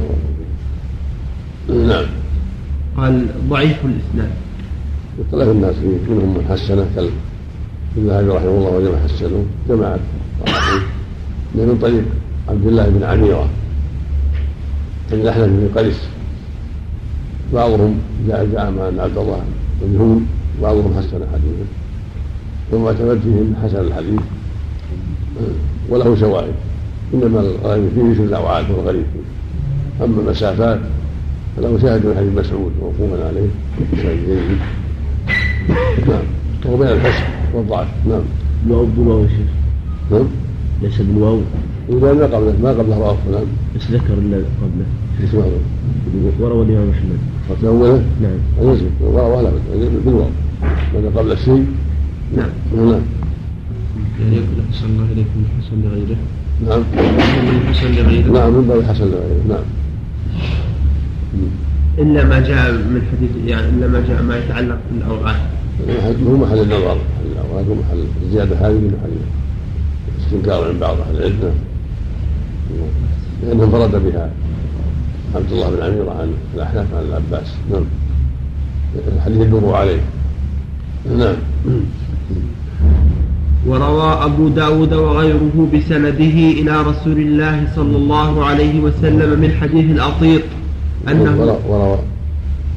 نعم. 1.69 2.05
قال 2.97 3.25
ضعيف 3.49 3.77
الإسناد. 3.85 4.42
اختلف 5.19 5.49
الناس 5.49 5.75
فيه 5.75 6.13
منهم 6.13 6.37
من 6.37 6.45
حسنه 6.49 6.85
كالابن 6.95 7.13
الذهبي 7.97 8.29
رحمه 8.29 8.49
الله 8.49 8.69
وجمع 8.69 8.97
حسنه 9.03 9.45
جماعة 9.69 9.99
من 11.55 11.77
طريق 11.81 12.03
عبد 12.49 12.67
الله 12.67 12.89
بن 12.89 13.03
عميرة 13.03 13.49
عن 15.11 15.19
الاحنف 15.21 15.45
بن 15.45 15.69
قيس 15.75 15.99
بعضهم 17.53 17.97
جاء 18.27 18.49
زعم 18.53 18.79
ان 18.79 18.99
عبد 18.99 19.17
الله 19.17 19.41
مجهول 19.83 20.19
بعضهم 20.61 20.93
حسن 20.97 21.19
حديثه 21.33 21.65
ثم 22.71 22.85
اعتمد 22.85 23.19
فيه 23.19 23.29
من 23.29 23.55
حسن 23.63 23.79
الحديث. 23.79 24.19
وله 25.89 26.15
شواهد. 26.15 26.53
إنما 27.13 27.39
الغريب 27.39 27.89
فيه 27.95 28.03
مثل 28.03 28.23
الأوعاد 28.23 28.71
والغريب 28.71 29.03
فيه. 29.13 30.05
أما 30.05 30.21
المسافات 30.21 30.79
فله 31.57 31.79
شاهد 31.81 32.05
من 32.05 32.15
حديث 32.17 32.45
مسعود 32.45 32.71
موقوفا 32.81 33.27
عليه 33.27 33.47
شاهد 34.03 34.25
جيد 34.25 34.57
نعم. 36.07 36.23
وهو 36.65 36.77
بين 36.77 36.87
الحسن 36.87 37.23
والضعف 37.53 37.87
نعم. 38.09 38.21
الواو 38.65 38.85
بالواو 38.85 39.23
يا 39.23 39.27
شيخ. 39.27 39.51
نعم. 40.11 40.27
ليس 40.81 41.01
بالواو. 41.01 41.39
إذا 41.89 42.13
ما 42.13 42.25
قبله 42.25 42.55
ما 42.63 42.69
قبله 42.69 42.97
رواه 42.97 43.17
فلان 43.25 43.45
بس 43.75 43.91
ذكر 43.91 44.13
الذي 44.13 44.45
قبله. 44.61 44.85
في 45.17 45.23
اسمه 45.23 45.45
وروى 46.39 46.65
الإمام 46.65 46.89
أحمد 46.89 47.19
قبل 47.49 47.67
أوله 47.67 48.03
نعم. 48.21 48.71
يزيد 48.73 48.91
ولا 49.01 49.21
ولا 49.21 49.51
بالواو. 50.05 50.29
ماذا 50.93 51.19
قبل 51.19 51.31
الشيء؟ 51.31 51.65
نعم. 52.37 52.49
نعم. 52.75 53.01
يعني 54.19 54.35
يقول 54.35 54.57
أحسن 54.69 54.85
الله 54.85 55.05
إليكم 55.13 55.37
من 55.37 55.47
حسن 55.59 55.81
لغيره. 55.83 56.17
نعم. 56.67 56.83
من 57.45 57.73
حسن 57.73 57.91
لغيره. 57.91 58.31
نعم 58.31 58.53
من 58.53 58.67
باب 58.67 58.83
حسن 58.83 59.05
لغيره. 59.05 59.43
نعم. 59.49 59.65
إلا 61.97 62.23
ما 62.25 62.39
جاء 62.39 62.71
من 62.71 63.01
حديث 63.11 63.31
يعني 63.45 63.69
إلا 63.69 63.87
ما 63.87 64.03
جاء 64.07 64.23
ما 64.23 64.37
يتعلق 64.37 64.77
بالأوعاد 64.91 65.35
هو 66.27 66.37
محل 66.37 66.59
النظر. 66.59 66.97
هو 67.69 67.75
محل 67.75 68.03
الزيادة 68.25 68.55
هذه 68.55 68.71
محل 68.71 69.11
استنكار 70.19 70.67
عند 70.67 70.79
بعض 70.79 70.97
أهل 70.99 71.17
العلم. 71.17 71.53
لأنه 73.43 73.63
انفرد 73.63 73.91
بها 73.91 74.29
عبد 75.35 75.51
الله 75.51 75.69
بن 75.69 75.83
عميرة 75.83 76.11
عن 76.11 76.33
الأحناف 76.55 76.85
عن 76.93 77.03
العباس. 77.03 77.53
نعم. 77.71 77.83
الحديث 79.17 79.41
يدور 79.41 79.75
عليه. 79.75 79.99
نعم. 81.17 81.35
وروى 83.67 84.13
أبو 84.23 84.47
داود 84.47 84.93
وغيره 84.93 85.67
بسنده 85.73 86.35
إلى 86.59 86.81
رسول 86.81 87.17
الله 87.17 87.67
صلى 87.75 87.97
الله 87.97 88.45
عليه 88.45 88.79
وسلم 88.79 89.39
من 89.39 89.51
حديث 89.51 89.85
الأطيط 89.91 90.41
أنه 91.07 91.57
وروى 91.67 91.97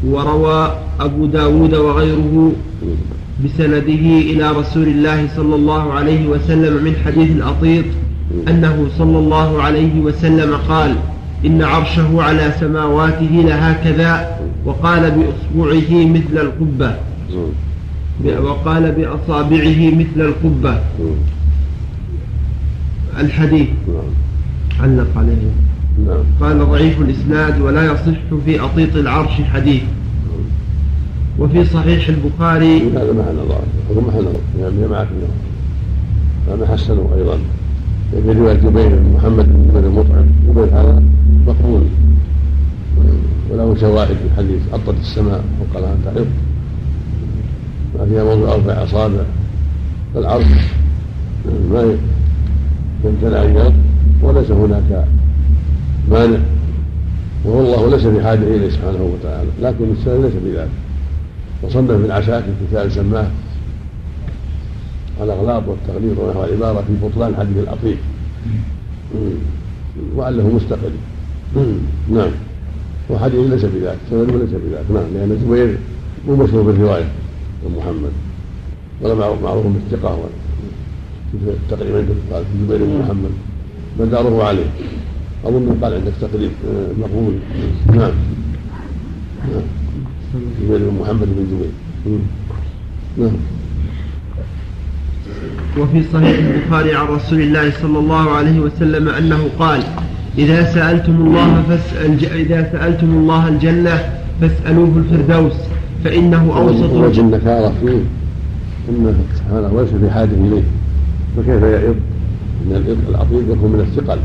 وروى 0.04 0.85
أبو 1.00 1.26
داود 1.26 1.74
وغيره 1.74 2.52
بسنده 3.44 4.04
إلى 4.30 4.50
رسول 4.50 4.88
الله 4.88 5.28
صلى 5.36 5.54
الله 5.54 5.92
عليه 5.92 6.26
وسلم 6.28 6.84
من 6.84 6.96
حديث 7.04 7.30
الأطيط 7.30 7.84
أنه 8.48 8.88
صلى 8.98 9.18
الله 9.18 9.62
عليه 9.62 10.00
وسلم 10.00 10.54
قال 10.68 10.94
إن 11.46 11.62
عرشه 11.62 12.22
على 12.22 12.54
سماواته 12.60 13.44
لهكذا 13.46 14.38
وقال 14.64 15.10
بإصبعه 15.10 16.06
مثل 16.06 16.38
القبة. 16.46 16.94
وقال 18.42 18.92
بأصابعه 18.92 19.90
مثل 19.94 20.20
القبة. 20.20 20.80
الحديث 23.20 23.68
علق 24.80 25.06
عليه. 25.16 25.50
نعم. 26.06 26.18
قال 26.40 26.68
ضعيف 26.70 27.00
الإسناد 27.00 27.60
ولا 27.60 27.84
يصح 27.92 28.18
في 28.46 28.60
أطيط 28.60 28.96
العرش 28.96 29.32
حديث. 29.54 29.82
وفي 31.38 31.64
صحيح 31.64 32.08
البخاري 32.08 32.76
هذا 32.76 33.12
محل 33.12 33.34
نظر 33.34 33.60
هو 33.96 34.00
محل 34.00 34.20
نظر 34.20 34.40
يعني 34.60 34.88
معك 34.90 35.08
هذا 36.48 36.66
حسنه 36.66 37.10
أيضا. 37.16 37.38
في 38.10 38.32
رواية 38.32 38.54
جبير 38.54 38.88
بن 38.88 39.12
محمد 39.14 39.46
بن 39.72 39.84
المطعم. 39.84 40.26
جبير 40.48 40.64
هذا 40.64 41.02
مقبول. 41.46 41.82
وله 43.50 43.76
شواهد 43.80 44.06
في 44.06 44.24
الحديث. 44.32 44.60
أطت 44.72 44.94
السماء 45.00 45.44
وقال 45.60 45.82
لها 45.82 45.96
تعرف 46.04 46.26
ما 47.98 48.06
فيها 48.06 48.24
موضع 48.24 48.54
أربع 48.54 48.84
أصابع. 48.84 49.22
فالعرش 50.14 50.46
ما 51.70 51.96
يمتنع 53.04 53.42
يرد 53.42 53.74
وليس 54.22 54.50
هناك 54.50 55.04
مانع. 56.10 56.38
وهو 57.44 57.60
الله 57.60 57.96
ليس 57.96 58.06
بحاجة 58.06 58.56
إليه 58.56 58.70
سبحانه 58.70 59.14
وتعالى. 59.14 59.48
لكن 59.62 59.84
السنة 59.92 60.14
ليس 60.14 60.34
بذلك. 60.44 60.68
وصنف 61.62 61.90
ابن 61.90 62.10
عساكر 62.10 62.46
كتاب 62.70 62.88
سماه. 62.88 63.30
الأغلاط 65.22 65.62
والتغليظ 65.68 66.18
ونحو 66.18 66.44
العبارة 66.44 66.84
في 66.86 67.06
بطلان 67.06 67.36
حديث 67.36 67.56
الأطيب. 67.56 67.96
وعله 70.16 70.48
مستقل. 70.48 70.92
نعم. 72.12 72.30
وحديث 73.10 73.40
ليس 73.50 73.64
بذلك. 73.64 73.98
سند 74.10 74.30
ليس 74.30 74.50
بذلك. 74.50 74.84
نعم. 74.94 75.04
لأن 75.14 75.38
زبير 75.46 75.78
مو 76.28 76.36
مشهور 76.36 76.62
بالرواية. 76.62 77.08
محمد. 77.76 78.12
ولا 79.02 79.14
معروف 79.14 79.66
بالثقة 79.66 80.18
تقريبا 81.70 82.04
قال 82.32 82.44
زبير 82.62 82.78
بن 82.84 82.98
محمد. 82.98 83.30
مداره 84.00 84.44
عليه. 84.44 84.70
أظن 85.44 85.78
قال 85.82 85.94
عندك 85.94 86.12
تقريب 86.20 86.50
آه، 86.68 86.92
مقبول. 87.00 87.34
نعم. 87.86 88.12
نعم. 89.52 89.85
زبير 90.62 90.78
بن 90.78 90.98
محمد 91.00 91.28
بن 91.36 91.46
زبير. 91.50 92.20
نعم. 93.18 93.36
وفي 95.78 96.02
صحيح 96.12 96.38
البخاري 96.38 96.94
عن 96.94 97.06
رسول 97.06 97.40
الله 97.40 97.72
صلى 97.82 97.98
الله 97.98 98.30
عليه 98.30 98.60
وسلم 98.60 99.08
أنه 99.08 99.48
قال 99.58 99.82
إذا 100.38 100.64
سألتم 100.64 101.16
الله 101.16 101.62
فاسأل 101.68 102.24
إذا 102.34 102.72
سألتم 102.72 103.06
الله 103.06 103.48
الجنة 103.48 104.04
فاسألوه 104.40 104.92
الفردوس 104.96 105.52
فإنه 106.04 106.56
أوسط 106.56 106.92
وجه 106.92 107.20
النكارة 107.20 107.72
فيه 107.80 108.02
أنه 108.88 109.14
سبحانه 109.34 109.80
ليس 109.80 109.90
في 109.90 110.10
حاجة 110.10 110.30
إليه. 110.34 110.62
فكيف 111.36 111.62
يعظ؟ 111.62 111.94
أن 112.66 112.76
الإض 112.76 112.98
العظيم 113.08 113.52
يكون 113.52 113.72
من 113.72 113.80
الثقل. 113.80 114.18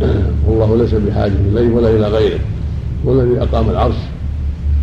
والله 0.46 0.76
ليس 0.76 0.94
بحاجة 0.94 1.32
إليه 1.52 1.74
ولا 1.74 1.90
إلى 1.90 2.08
غيره. 2.08 2.40
هو 3.06 3.20
الذي 3.20 3.42
أقام 3.42 3.70
العرش 3.70 3.94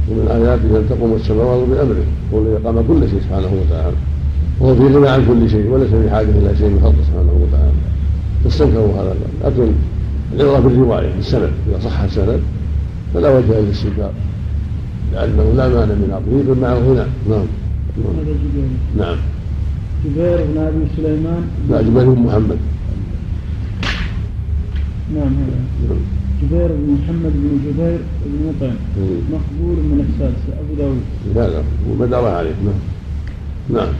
ومن 0.09 0.27
آياته 0.31 0.77
أن 0.79 0.85
تقوم 0.89 1.13
السماوات 1.13 1.67
بأمره 1.69 2.05
هو 2.33 2.39
الذي 2.39 2.57
أقام 2.63 2.75
كل 2.87 3.09
شيء 3.09 3.19
سبحانه 3.19 3.51
وتعالى. 3.61 3.97
وهو 4.59 4.75
في 4.75 4.95
غنى 4.95 5.09
عن 5.09 5.25
كل 5.27 5.49
شيء 5.49 5.67
وليس 5.67 5.89
بحاجة 5.89 6.29
إلى 6.29 6.55
شيء 6.57 6.69
من 6.69 6.79
خلقه 6.83 7.03
سبحانه 7.07 7.33
وتعالى. 7.43 7.71
فاستنكروا 8.43 8.93
هذا 8.93 9.15
لكن 9.45 9.71
العبرة 10.33 10.59
بالرواية 10.59 11.15
بالسند 11.15 11.51
إذا 11.69 11.79
صح 11.79 11.99
السند 11.99 12.41
فلا 13.13 13.29
وجه 13.29 13.59
للاستنكار 13.59 14.11
لأنه 15.13 15.53
لا 15.57 15.67
مانع 15.67 15.93
من 15.93 16.09
عقله 16.11 16.55
مع 16.61 16.73
غنى 16.73 17.05
نعم. 17.29 17.45
نعم 17.97 18.25
نعم. 18.97 19.17
جبير 20.05 20.37
بن 20.53 20.57
أبي 20.57 20.85
سليمان. 20.97 21.43
لا 21.69 21.81
جبير 21.81 22.09
بن 22.09 22.21
محمد. 22.21 22.57
نعم 25.15 25.27
هذا 25.27 25.95
جبير 26.41 26.67
بن 26.67 26.97
محمد 26.99 27.33
بن 27.35 27.59
جبير 27.65 27.99
بن 28.25 28.47
مطعم. 28.47 28.75
مقبول 29.31 29.77
من 29.77 30.05
السادسة 30.09 30.61
أبو 30.61 30.73
داود. 30.77 31.01
لا 31.35 31.49
لا 31.49 31.63
ومدار 31.89 32.25
عليه 32.25 32.55
نعم. 32.65 32.73
نعم. 33.69 33.93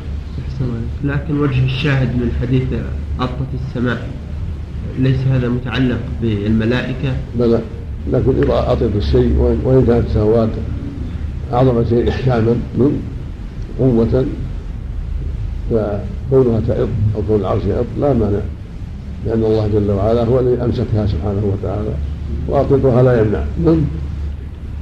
لكن 1.04 1.40
وجه 1.40 1.66
الشاهد 1.66 2.08
من 2.08 2.32
حديث 2.42 2.64
أطت 3.20 3.48
السماء 3.54 4.08
ليس 5.00 5.20
هذا 5.32 5.50
متعلق 5.50 6.00
بالملائكة؟ 6.22 7.14
بلى 7.40 7.60
لكن 8.12 8.44
إذا 8.44 8.72
أطيب 8.72 8.96
الشيء 8.96 9.36
وإن 9.64 9.84
كانت 9.88 10.08
السماوات 10.08 10.50
أعظم 11.54 11.86
شيء 11.90 12.10
إحكاما 12.10 12.56
من 12.78 13.02
قوة 13.80 14.26
فكونها 15.72 16.60
تعظ 16.68 16.88
أو 17.16 17.22
كون 17.28 17.40
العرش 17.40 17.64
يعظ 17.64 17.86
لا 18.00 18.14
مانع 18.14 18.40
لأن 19.26 19.44
الله 19.44 19.68
جل 19.68 19.92
وعلا 19.92 20.24
هو 20.24 20.40
الذي 20.40 20.64
أمسكها 20.64 21.08
سبحانه 21.08 21.54
وتعالى. 21.54 21.94
وأطلقها 22.48 23.04
لا 23.04 23.22
يمنع. 23.22 23.44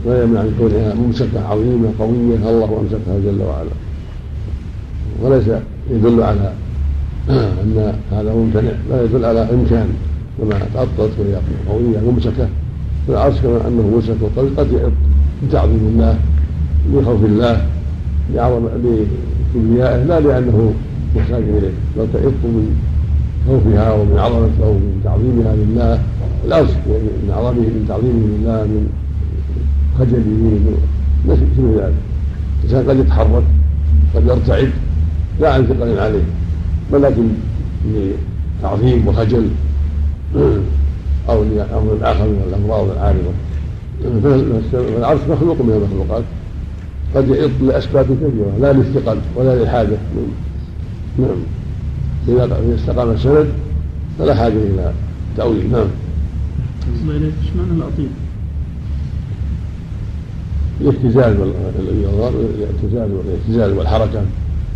لا 0.06 0.24
يمنع 0.24 0.42
من 0.42 0.56
كونها 0.60 0.94
ممسكة 0.94 1.48
عظيمة 1.48 1.90
قوية 2.00 2.36
الله 2.36 2.80
أمسكها 2.82 3.20
جل 3.26 3.42
وعلا. 3.42 3.76
وليس 5.22 5.48
يدل 5.92 6.24
على 6.24 6.54
أن 7.30 7.94
هذا 8.12 8.34
ممتنع 8.34 8.72
لا 8.90 9.04
يدل 9.04 9.26
على 9.26 9.40
إمكان 9.40 9.88
كما 10.38 10.60
تأطت 10.74 11.12
وهي 11.20 11.36
قوية 11.70 12.12
ممسكة. 12.12 12.48
فالعرش 13.08 13.36
كما 13.40 13.68
أنه 13.68 13.82
ممسك 13.96 14.16
وقد 14.22 14.50
قد 14.58 14.92
بتعظيم 15.48 15.92
الله 15.94 16.18
لخوف 16.94 17.26
الله 17.26 17.66
لعظم 18.34 18.66
لكبريائه 18.66 20.04
لا 20.04 20.20
لأنه 20.20 20.74
محتاج 21.16 21.44
إليه 21.44 21.72
بل 21.98 22.08
تئط 22.14 22.42
من 22.44 22.76
خوفها 23.48 23.94
ومن 23.94 24.18
عظمته 24.20 24.68
ومن 24.68 25.02
تعظيمها 25.04 25.56
لله. 25.56 26.00
العرش 26.46 26.70
من 26.70 27.32
عظمه 27.38 27.52
من 27.52 27.86
تعظيمه 27.88 28.28
لله 28.28 28.64
من 28.64 28.90
خجله 30.00 30.18
من 30.18 30.78
مثل 31.28 31.80
ذلك؟ 31.80 31.94
الإنسان 32.64 32.90
قد 32.90 33.00
يتحرك 33.00 33.44
قد 34.16 34.28
يرتعد 34.28 34.72
لا 35.42 35.54
عن 35.54 35.66
ثقل 35.66 36.00
عليه 36.00 36.24
ولكن 36.92 37.28
لتعظيم 38.62 39.08
وخجل 39.08 39.48
أو 41.30 41.44
لأمر 41.44 41.98
اخر 42.02 42.26
من 42.26 42.42
الأمراض 42.50 42.90
العارضة. 42.90 43.32
فالعرش 44.72 45.20
مخلوق 45.30 45.62
من 45.62 45.72
المخلوقات. 45.72 46.24
قد 47.16 47.30
يعض 47.30 47.50
لأسباب 47.62 48.06
كثيرة 48.06 48.54
لا 48.62 48.74
للثقل 48.74 49.18
ولا 49.36 49.56
للحاجة. 49.56 49.98
نعم. 51.20 51.38
إذا 52.28 52.58
استقام 52.76 53.12
السند 53.12 53.48
فلا 54.20 54.36
حاجة 54.36 54.54
إلى 54.54 54.92
تأويل. 55.38 55.72
نعم. 55.72 55.88
إيش 56.88 57.50
معنى 57.58 57.72
الاطيب؟ 57.72 58.10
الاهتزاز 60.82 61.36
الاهتزاز 61.80 63.12
والاهتزاز 63.12 63.72
والحركة 63.72 64.22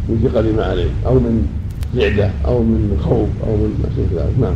من 0.10 0.30
ثقل 0.30 0.56
ما 0.56 0.66
عليه 0.66 0.90
أو 1.06 1.14
من 1.14 1.48
رعده 1.96 2.32
أو 2.46 2.64
من 2.64 3.00
خوف 3.04 3.30
أو 3.48 3.56
من 3.58 3.80
ما 3.84 3.90
شابه 3.96 4.24
ذلك. 4.24 4.40
نعم. 4.40 4.56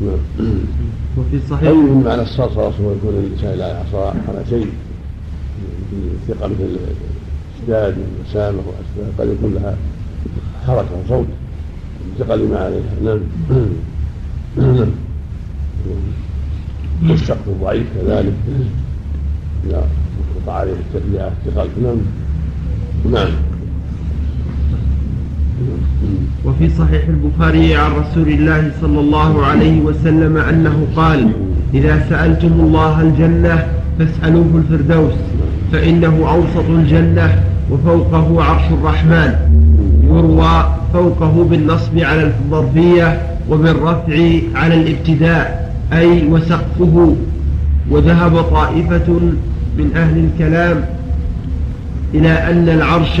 نعم. 0.00 0.18
وفي 1.18 1.40
صحيح 1.50 1.68
أي 1.68 1.74
من 1.74 2.02
معنى 2.04 2.22
الصرصرة 2.22 2.62
هو 2.62 2.92
يكون 2.92 3.14
الإنسان 3.14 3.58
لا 3.58 3.68
يعصى 3.68 4.18
على 4.28 4.44
شيء؟ 4.50 4.66
في 5.90 6.32
ثقة 6.32 6.46
مثل 6.46 6.76
الإسداد 7.60 7.96
والمسامة 7.98 8.58
قد 9.18 9.28
يكون 9.28 9.54
لها 9.54 9.76
حركة 10.66 10.88
وصوت. 11.04 11.26
ثقل 12.18 12.48
ما 12.48 12.58
عليها 12.58 12.80
نعم. 13.04 13.20
نعم. 14.56 14.86
والسقف 17.10 17.48
الضعيف 17.48 17.86
كذلك. 17.94 18.32
لا 19.70 19.82
وقع 20.46 20.52
عليه 20.52 20.72
الثقل 20.72 21.68
نعم. 21.82 21.96
نعم. 23.12 23.28
وفي 26.44 26.70
صحيح 26.70 27.02
البخاري 27.08 27.76
عن 27.76 27.90
رسول 27.90 28.28
الله 28.28 28.72
صلى 28.80 29.00
الله 29.00 29.44
عليه 29.46 29.80
وسلم 29.80 30.36
أنه 30.36 30.86
قال 30.96 31.30
إذا 31.74 32.06
سألتم 32.08 32.52
الله 32.60 33.00
الجنة 33.00 33.66
فاسألوه 33.98 34.62
الفردوس 34.70 35.14
فإنه 35.72 36.30
أوسط 36.30 36.70
الجنة 36.70 37.42
وفوقه 37.70 38.44
عرش 38.44 38.72
الرحمن. 38.72 39.45
يروى 40.16 40.74
فوقه 40.92 41.44
بالنصب 41.50 41.98
على 41.98 42.22
الظرفية 42.22 43.22
وبالرفع 43.50 44.38
على 44.54 44.74
الابتداء 44.74 45.72
أي 45.92 46.26
وسقفه. 46.26 47.16
وذهب 47.90 48.42
طائفة 48.42 49.20
من 49.78 49.90
أهل 49.96 50.24
الكلام 50.24 50.84
إلى 52.14 52.28
أن 52.28 52.68
العرش 52.68 53.20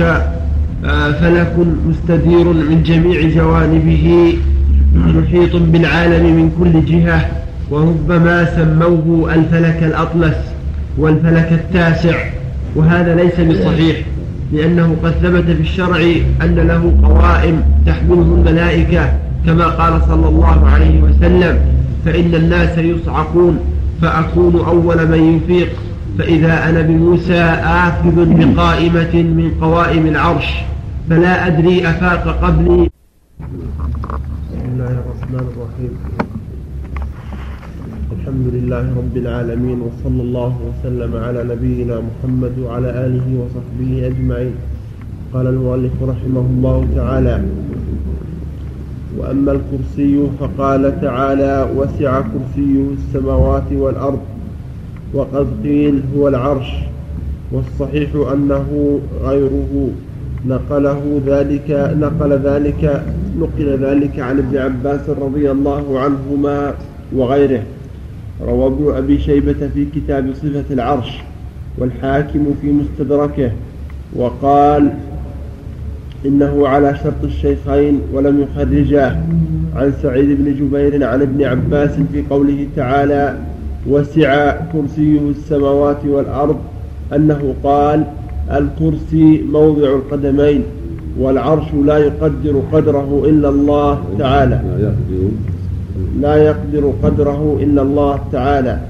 آه، 0.84 1.12
فلك 1.12 1.54
مستدير 1.86 2.44
من 2.44 2.82
جميع 2.82 3.28
جوانبه 3.28 4.34
محيط 4.94 5.56
بالعالم 5.56 6.36
من 6.36 6.50
كل 6.60 6.84
جهة 6.92 7.26
وربما 7.70 8.44
سموه 8.56 9.34
الفلك 9.34 9.82
الأطلس 9.82 10.36
والفلك 10.98 11.52
التاسع. 11.52 12.16
وهذا 12.76 13.14
ليس 13.14 13.40
بصحيح. 13.40 13.96
لأنه 14.52 14.96
قد 15.02 15.10
ثبت 15.10 15.44
في 15.44 15.60
الشرع 15.60 15.96
أن 16.42 16.54
له 16.54 16.94
قوائم 17.02 17.62
تحمله 17.86 18.22
الملائكة 18.22 19.12
كما 19.46 19.66
قال 19.66 20.02
صلى 20.02 20.28
الله 20.28 20.68
عليه 20.68 21.02
وسلم 21.02 21.58
فإن 22.04 22.34
الناس 22.34 22.78
يصعقون 22.78 23.58
فأكون 24.02 24.54
أول 24.66 25.08
من 25.08 25.36
يفيق 25.36 25.68
فإذا 26.18 26.68
أنا 26.68 26.82
بموسى 26.82 27.40
آخذ 27.62 28.12
بقائمة 28.16 29.14
من 29.14 29.50
قوائم 29.60 30.06
العرش 30.06 30.54
فلا 31.10 31.46
أدري 31.46 31.88
أفاق 31.90 32.44
قبلي. 32.44 32.90
بسم 33.40 34.68
الله 34.72 34.90
الرحمن 34.90 35.46
الرحيم. 35.52 35.98
الحمد 38.12 38.46
لله 38.54 38.84
رب 38.96 39.16
العالمين 39.16 39.78
وصلى 39.80 40.22
الله 40.22 40.54
وسلم 40.68 41.16
على 41.16 41.44
نبينا 41.44 42.00
محمد 42.00 42.58
وعلى 42.58 42.90
آله 43.06 43.26
وصحبه 43.40 44.06
أجمعين. 44.06 44.54
قال 45.34 45.46
المؤلف 45.46 45.92
رحمه 46.02 46.40
الله 46.40 46.86
تعالى 46.96 47.42
وأما 49.18 49.52
الكرسي 49.52 50.26
فقال 50.40 51.00
تعالى 51.00 51.68
وسع 51.76 52.20
كرسيه 52.20 52.84
السماوات 52.98 53.72
والأرض 53.72 54.20
وقد 55.14 55.46
قيل 55.64 56.02
هو 56.16 56.28
العرش. 56.28 56.70
والصحيح 57.52 58.10
أنه 58.32 59.00
غيره. 59.24 59.90
نقله 60.46 61.20
ذلك 61.26 61.70
نقل 62.00 62.32
ذلك 62.32 63.02
نقل 63.38 63.78
ذلك 63.84 64.20
عن 64.20 64.38
ابن 64.38 64.56
عباس 64.56 65.10
رضي 65.10 65.50
الله 65.50 66.00
عنهما 66.00 66.74
وغيره. 67.12 67.62
روى 68.42 68.66
ابن 68.66 68.94
أبي 68.96 69.18
شيبة 69.18 69.68
في 69.74 69.86
كتاب 69.94 70.34
صفة 70.34 70.64
العرش 70.70 71.18
والحاكم 71.78 72.54
في 72.62 72.72
مستدركه 72.72 73.50
وقال 74.16 74.92
إنه 76.26 76.68
على 76.68 76.96
شرط 77.04 77.24
الشيخين 77.24 78.00
ولم 78.12 78.40
يخرجاه 78.42 79.16
عن 79.76 79.92
سعيد 80.02 80.28
بن 80.28 80.54
جبير 80.54 81.04
عن 81.04 81.22
ابن 81.22 81.44
عباس 81.44 81.90
في 82.12 82.22
قوله 82.30 82.66
تعالى 82.76 83.38
وسع 83.86 84.56
كرسيه 84.72 85.20
السماوات 85.30 86.04
والأرض 86.06 86.56
أنه 87.14 87.54
قال 87.64 88.04
الكرسي 88.52 89.42
موضع 89.52 89.88
القدمين 89.88 90.62
والعرش 91.18 91.64
لا 91.84 91.98
يقدر 91.98 92.62
قدره 92.72 93.22
إلا 93.26 93.48
الله 93.48 94.04
تعالى. 94.18 94.60
لا 96.20 96.36
يقدر 96.36 96.92
قدره 97.02 97.58
إلا 97.60 97.82
الله 97.82 98.20
تعالى. 98.32 98.80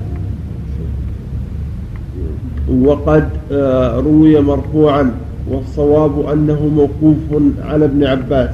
وقد 2.83 3.29
آه، 3.53 4.01
روي 4.01 4.41
مرفوعا 4.41 5.11
والصواب 5.51 6.29
أنه 6.33 6.71
موقوف 6.77 7.43
على 7.63 7.85
ابن 7.85 8.05
عباس. 8.05 8.51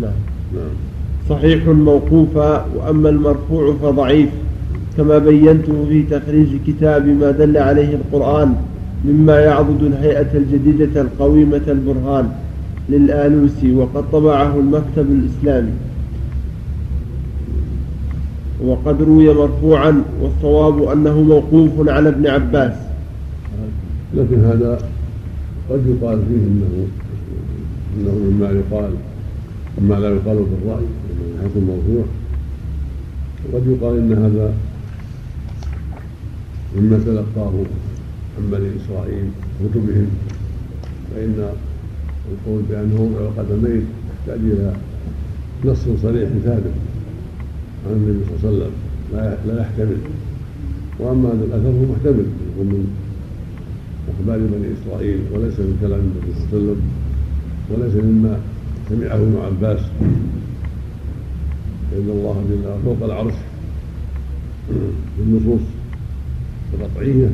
نعم. 0.00 0.12
صحيح 1.30 1.66
موقوفا 1.66 2.66
وأما 2.76 3.08
المرفوع 3.08 3.74
فضعيف 3.82 4.28
كما 4.96 5.18
بينته 5.18 5.86
في 5.88 6.02
تخريج 6.02 6.48
كتاب 6.66 7.06
ما 7.06 7.30
دل 7.30 7.56
عليه 7.56 7.94
القرآن 7.94 8.54
مما 9.04 9.40
يعضد 9.40 9.82
الهيئة 9.82 10.34
الجديدة 10.34 11.00
القويمة 11.00 11.60
البرهان 11.68 12.28
للآلوسي 12.88 13.74
وقد 13.74 14.04
طبعه 14.12 14.56
المكتب 14.56 15.06
الإسلامي. 15.10 15.72
وقد 18.62 19.02
روي 19.02 19.34
مرفوعا 19.34 20.02
والصواب 20.20 20.82
أنه 20.82 21.22
موقوف 21.22 21.88
على 21.88 22.08
ابن 22.08 22.26
عباس. 22.26 22.74
لكن 24.14 24.44
هذا 24.44 24.78
قد 25.70 25.86
يقال 25.86 26.18
فيه 26.28 26.36
إنه 26.36 26.86
إنه 27.96 28.12
مما 28.12 28.50
يقال 28.50 28.90
مما 29.78 29.94
لا 29.94 30.08
يقال 30.08 30.36
من 30.36 31.38
حيث 31.42 31.56
الموضوع 31.56 32.04
وقد 33.52 33.66
يقال 33.66 33.98
إن 33.98 34.12
هذا 34.12 34.54
مما 36.76 36.98
تلقاه 36.98 37.52
عن 38.38 38.50
بني 38.50 38.68
إسرائيل 38.76 39.28
كتبهم 39.60 40.06
فإن 41.14 41.48
القول 42.32 42.62
بأنه 42.70 43.00
وضع 43.00 43.20
القدمين 43.20 43.86
يحتاج 44.10 44.40
إلى 44.40 44.72
نص 45.64 45.84
صريح 46.02 46.28
ثابت. 46.44 46.74
عن 47.86 47.92
النبي 47.92 48.24
صلى 48.24 48.34
الله 48.34 48.40
عليه 48.44 48.48
وسلم. 48.56 48.74
لا 49.46 49.60
يحتمل. 49.60 49.96
وأما 50.98 51.28
هذا 51.28 51.44
الأثر 51.44 51.68
هو 51.68 51.84
محتمل. 51.92 52.26
يكون 52.48 52.66
من 52.66 52.84
أخبار 54.08 54.38
بني 54.38 54.68
إسرائيل 54.74 55.20
وليس 55.32 55.58
من 55.58 55.78
كلام 55.80 56.00
النبي 56.00 56.32
صلى 56.34 56.44
الله 56.44 56.52
عليه 56.52 56.72
وسلم 56.72 56.80
وليس 57.70 57.94
مما 58.04 58.38
سمعه 58.88 59.16
ابن 59.16 59.36
عباس. 59.46 59.80
فإن 61.90 62.08
الله 62.08 62.44
جل 62.50 62.64
فوق 62.84 63.00
العرش 63.04 63.34
في 65.16 65.22
النصوص 65.22 65.60
القطعية 66.74 67.30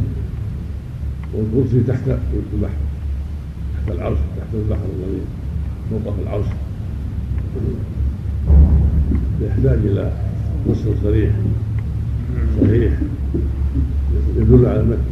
والكرسي 1.34 1.80
تحت 1.88 2.09
البحر 2.55 2.80
تحت 3.74 3.90
العرش 3.96 4.18
تحت 4.38 4.55
البحر 4.55 4.84
الذي 4.96 5.20
فوق 5.90 6.14
العرش. 6.22 6.46
يحتاج 9.42 9.78
إلى 9.78 10.12
نص 10.69 10.83
صريح. 11.03 11.31
صحيح 12.61 12.93
يدل 14.37 14.67
على 14.67 14.81
المتن 14.81 15.11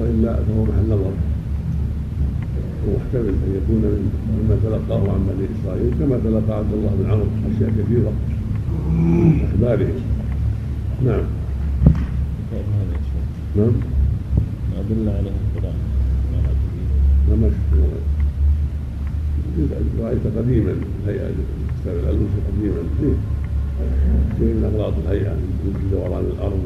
وإلا 0.00 0.36
فهو 0.36 0.64
محل 0.64 0.86
نظر. 0.90 1.12
ومحتمل 2.88 3.28
أن 3.28 3.60
يكون 3.62 3.82
مما 4.28 4.56
تلقاه 4.62 5.12
عن 5.12 5.20
بني 5.28 5.46
إسرائيل 5.54 5.90
كما 5.98 6.18
تلقى 6.24 6.58
عبد 6.58 6.72
الله 6.72 6.90
بن 6.98 7.10
عمرو 7.10 7.26
أشياء 7.56 7.70
كثيرة 7.70 8.12
من 8.90 9.48
اخبارهم 9.52 9.94
نعم. 11.06 11.22
نعم. 13.56 13.72
أدل 14.78 15.08
عليه 15.08 15.30
القرآن. 15.56 15.74
ما 17.30 17.50
رأيت 20.00 20.26
قديما 20.38 20.74
هيئة 21.06 21.30
كتاب 21.84 21.96
الألوسي 21.96 22.38
قديما 22.48 22.82
فيه 23.00 23.16
شيء 24.38 24.54
من 24.54 24.64
أغراض 24.74 24.94
الهيئة 25.04 25.32
من 25.32 25.88
دوران 25.92 26.24
الأرض 26.24 26.62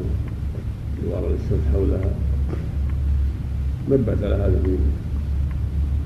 ودوران 1.03 1.33
الشمس 1.33 1.63
حولها. 1.73 2.11
نبهت 3.89 4.23
على 4.23 4.35
هذا 4.35 4.59
في 4.63 4.77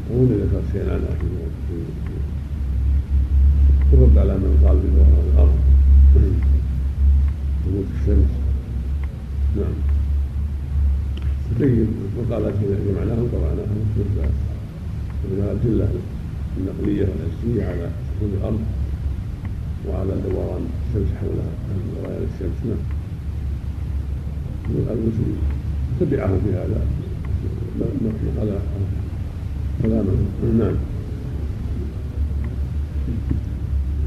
وهنا 0.09 0.35
ذكر 0.35 0.61
شيئا 0.73 0.93
عنها 0.93 1.13
في 3.89 3.93
الرد 3.93 4.17
على 4.17 4.33
من 4.33 4.51
قال 4.65 4.77
بدوران 4.77 5.25
الأرض. 5.33 5.57
ثبوت 7.65 7.85
الشمس. 8.01 8.31
نعم. 9.57 9.75
تبين 11.59 11.87
المقالات 12.17 12.53
التي 12.53 12.91
جمعناها 12.91 13.21
وقراناها 13.21 13.73
مثل 13.97 14.29
الأدلة 15.33 15.89
النقلية 16.57 17.07
والحسيه 17.09 17.65
على 17.69 17.89
سكون 18.15 18.33
الأرض. 18.39 18.61
وعلى 19.89 20.13
دوران 20.25 20.63
الشمس 20.89 21.07
حولها 21.19 21.51
دوران 21.95 22.27
الشمس 22.33 22.59
نعم. 22.65 22.83
المسلم 24.69 25.37
تبعه 25.99 26.27
في 26.27 26.49
هذا. 26.53 26.81
على 28.41 28.57
كلامه. 29.81 30.11
نعم. 30.59 30.75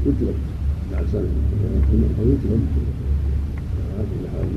يطلق. 0.05 0.35
بعد 0.91 1.05
سنة 1.11 1.29
أو 2.19 2.27
يطلق. 2.29 2.59
على 3.97 4.05
كل 4.05 4.27
حال 4.33 4.47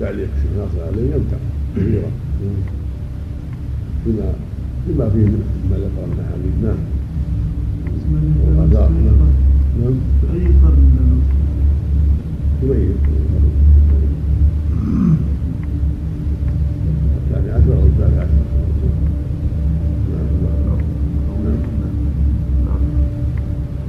تعليق 0.00 0.28
الشيخ 0.36 0.50
ناصر 0.58 0.86
عليه 0.86 1.14
يمتع 1.14 1.36
كثيرا 1.76 2.10
بما 4.06 4.32
بما 4.88 5.10
فيه 5.10 5.26
ما 5.70 5.76
ذكر 5.76 6.06
من 6.06 6.12
الاحاديث 6.18 6.54
نعم 6.62 6.78
نعم. 9.04 9.47
في 9.78 9.84
أي 10.34 10.44
قرن 10.62 10.78
من 10.98 11.22
يبين 12.62 12.94
عشر 17.54 17.72
أو 17.74 17.86
الثالث 17.86 18.18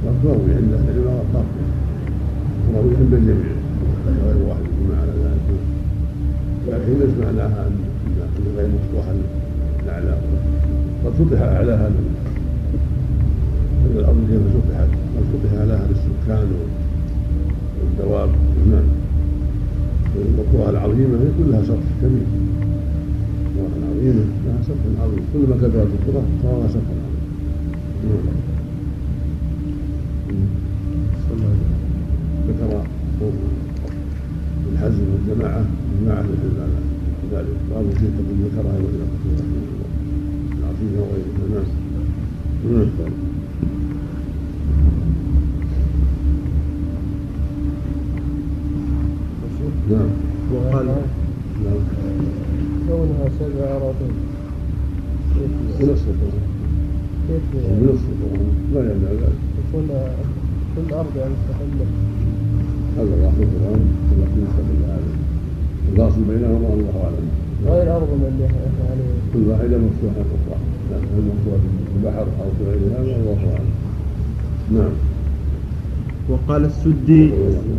عشر 0.06 0.50
عند 0.56 0.72
أهل 0.72 0.88
العلم 0.88 1.06
والطاقة 1.06 1.44
وروي 2.74 2.96
عند 2.96 3.14
الجميع 3.14 3.52
غير 4.24 4.36
واحد 4.48 4.60
يجمع 4.60 5.00
على 5.02 5.12
ذلك 5.24 5.48
لكن 6.68 6.92
ليس 7.00 7.26
معناها 7.26 7.66
أن 7.66 7.74
غير 8.56 8.68
مفتوحا 8.68 9.14
الأعلى 9.84 10.14
قد 11.04 11.12
فتح 11.12 11.40
أعلاها 11.42 11.90
الأرض 13.96 14.16
كيف 14.30 14.40
فتحت 14.64 14.88
قد 15.20 15.26
فتح 15.32 15.52
أعلاها 15.58 15.86
للسكان 15.88 16.48
والدواب. 17.80 18.30
نعم. 18.70 18.88
لها 21.50 21.62
سطح 21.64 21.88
كبير. 22.02 22.26
عظيمة 23.90 24.24
لها 24.46 24.62
سطح 24.62 25.02
عظيم. 25.02 25.22
كلما 25.32 25.56
كثرت 25.56 25.88
التراب 26.00 26.24
صار 26.42 26.58
لها 26.58 26.68
سطح 26.68 26.80
عظيم 26.80 28.40
ذكر 32.48 32.82
الحزم 34.72 35.04
والجماعة 35.12 35.64
جماعة 36.00 36.16
على 36.16 36.78
ذلك 37.32 37.56
بعض 37.70 37.84
الشيء 37.84 38.10
قد 38.18 38.26
ذكرها 38.44 38.76
إلى 38.78 39.04
كثير 39.12 39.44
العظيم 40.58 40.92
وغيره 40.98 41.64
نعم. 42.64 43.29
نعم. 49.90 50.10
وقال 50.54 50.86
نعم. 50.86 51.80
كونها 52.88 53.26
سبع 53.38 53.64
أراضين 53.76 54.14
من 55.80 55.88
الصفر 55.92 56.30
كيف 57.28 57.42
من 57.54 57.88
الصفر 57.94 58.30
لا. 58.74 58.80
يمنع 58.80 59.10
ذلك 59.10 59.38
تكون 59.56 59.88
كل 60.76 60.94
أرض 60.94 61.16
يعني 61.16 61.34
مستقلة 61.34 61.86
هذا 62.96 63.14
الله 63.14 63.32
في 63.36 63.42
القرآن 63.42 63.82
ولكن 64.10 64.38
يستقل 64.46 64.80
هذا 64.88 65.10
الفاصل 65.92 66.20
بينهما 66.28 66.68
الله 66.74 66.94
أعلم. 67.04 67.26
غير 67.66 67.96
أرض 67.96 68.08
من 68.20 68.26
اللي 68.32 68.46
عليه 68.90 69.12
كل 69.32 69.50
واحدة 69.50 69.78
مفتوحة 69.86 70.20
أخرى. 70.36 70.58
يعني 70.90 71.06
هل 71.14 71.22
مفتوحة 71.30 71.62
في 71.88 71.92
البحر 71.96 72.26
أو 72.42 72.48
في 72.58 72.64
غير 72.70 72.80
هذا 72.98 73.16
الله 73.16 73.38
أعلم. 73.52 73.70
نعم. 74.72 75.09
وقال 76.30 76.64
السدي. 76.64 77.24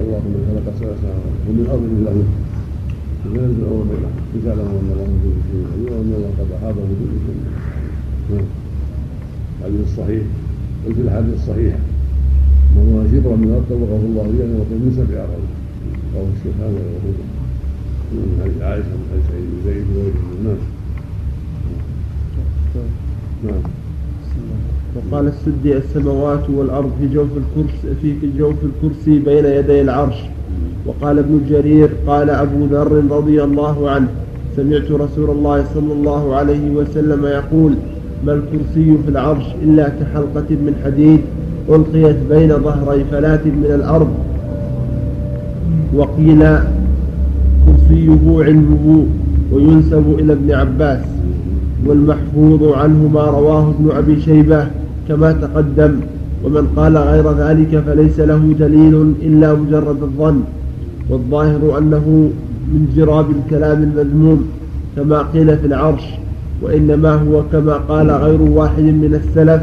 اللهم 0.02 0.34
خلق 0.48 0.66
سبع 0.80 0.94
سماوات 1.02 1.36
ومن 1.48 1.66
ارض 1.72 1.84
مثلهن 1.94 2.28
لا 3.26 3.42
ينزل 3.44 3.64
أمر 3.64 3.84
بينهم 3.92 4.16
لتعلموا 4.36 4.80
ان 4.82 4.90
الله 4.94 5.08
بكل 5.14 5.38
شيء 5.52 5.64
عليم 5.72 5.94
وان 5.94 6.14
الله 6.18 6.32
قد 6.40 6.52
احاط 6.58 6.74
بكل 6.74 7.12
شيء 7.26 7.40
نعم 8.32 8.46
الحديث 9.60 9.82
الصحيح 9.88 10.24
قلت 10.86 10.98
الاحاديث 10.98 11.34
الصحيحه 11.34 11.80
من 12.76 12.84
هو 12.94 13.00
شبرا 13.12 13.36
من 13.36 13.44
الأرض 13.44 13.66
طبقه 13.70 14.02
الله 14.10 14.26
اياه 14.34 14.52
وقيل 14.60 14.80
من 14.86 14.92
سبع 15.00 15.18
ارض 15.24 15.46
رواه 16.16 16.30
الشيخان 16.36 16.72
وغيره 16.74 17.26
من 18.12 18.42
حديث 18.44 18.62
عائشه 18.62 18.94
من 19.00 19.06
حديث 19.12 19.26
سعيد 19.30 19.46
بن 19.52 19.60
زيد 19.66 19.86
وغيره 19.96 20.22
من 20.28 20.36
الناس 20.40 20.62
نعم. 23.44 23.81
وقال 24.96 25.28
السدي 25.28 25.78
السماوات 25.78 26.50
والأرض 26.50 26.92
في 27.00 27.08
جوف 27.08 27.28
الكرسي 27.38 28.16
في 28.22 28.30
جوف 28.38 28.56
الكرسي 28.64 29.20
بين 29.20 29.46
يدي 29.46 29.82
العرش. 29.82 30.16
وقال 30.86 31.20
ابن 31.20 31.42
جرير 31.50 31.90
قال 32.08 32.30
أبو 32.30 32.66
ذر 32.66 33.04
رضي 33.10 33.44
الله 33.44 33.90
عنه 33.90 34.08
سمعت 34.58 34.92
رسول 34.92 35.30
الله 35.30 35.66
صلى 35.74 35.94
الله 35.94 36.36
عليه 36.36 36.72
وسلم 36.72 37.26
يقول 37.26 37.74
ما 38.26 38.34
الكرسي 38.34 38.98
في 39.06 39.10
العرش 39.10 39.46
إلا 39.64 39.90
كحلقة 39.90 40.50
من 40.50 40.82
حديد 40.86 41.22
ألقيت 41.70 42.16
بين 42.30 42.50
ظهري 42.50 43.04
فلاة 43.12 43.46
من 43.46 43.72
الأرض. 43.76 44.10
وقيل 45.96 46.40
كرسيه 47.66 48.44
علمه 48.44 49.06
وينسب 49.52 50.16
إلى 50.20 50.34
ابن 50.34 50.52
عباس 50.52 51.04
والمحفوظ 51.86 52.64
عنه 52.64 53.10
ما 53.14 53.22
رواه 53.22 53.70
ابن 53.70 53.92
أبي 53.92 54.22
شيبة 54.22 54.68
كما 55.08 55.32
تقدم 55.32 55.96
ومن 56.44 56.68
قال 56.76 56.98
غير 56.98 57.32
ذلك 57.32 57.84
فليس 57.86 58.20
له 58.20 58.56
دليل 58.60 59.14
إلا 59.22 59.54
مجرد 59.54 60.04
الظن 60.04 60.42
والظاهر 61.10 61.78
أنه 61.78 62.30
من 62.68 62.94
جراب 62.96 63.26
الكلام 63.30 63.84
المذموم 63.84 64.46
كما 64.96 65.22
قيل 65.22 65.58
في 65.58 65.68
العرش 65.68 66.04
وإنما 66.62 67.14
هو 67.14 67.44
كما 67.52 67.74
قال 67.74 68.12
غير 68.12 68.42
واحد 68.42 68.84
من 68.84 69.20
السلف 69.24 69.62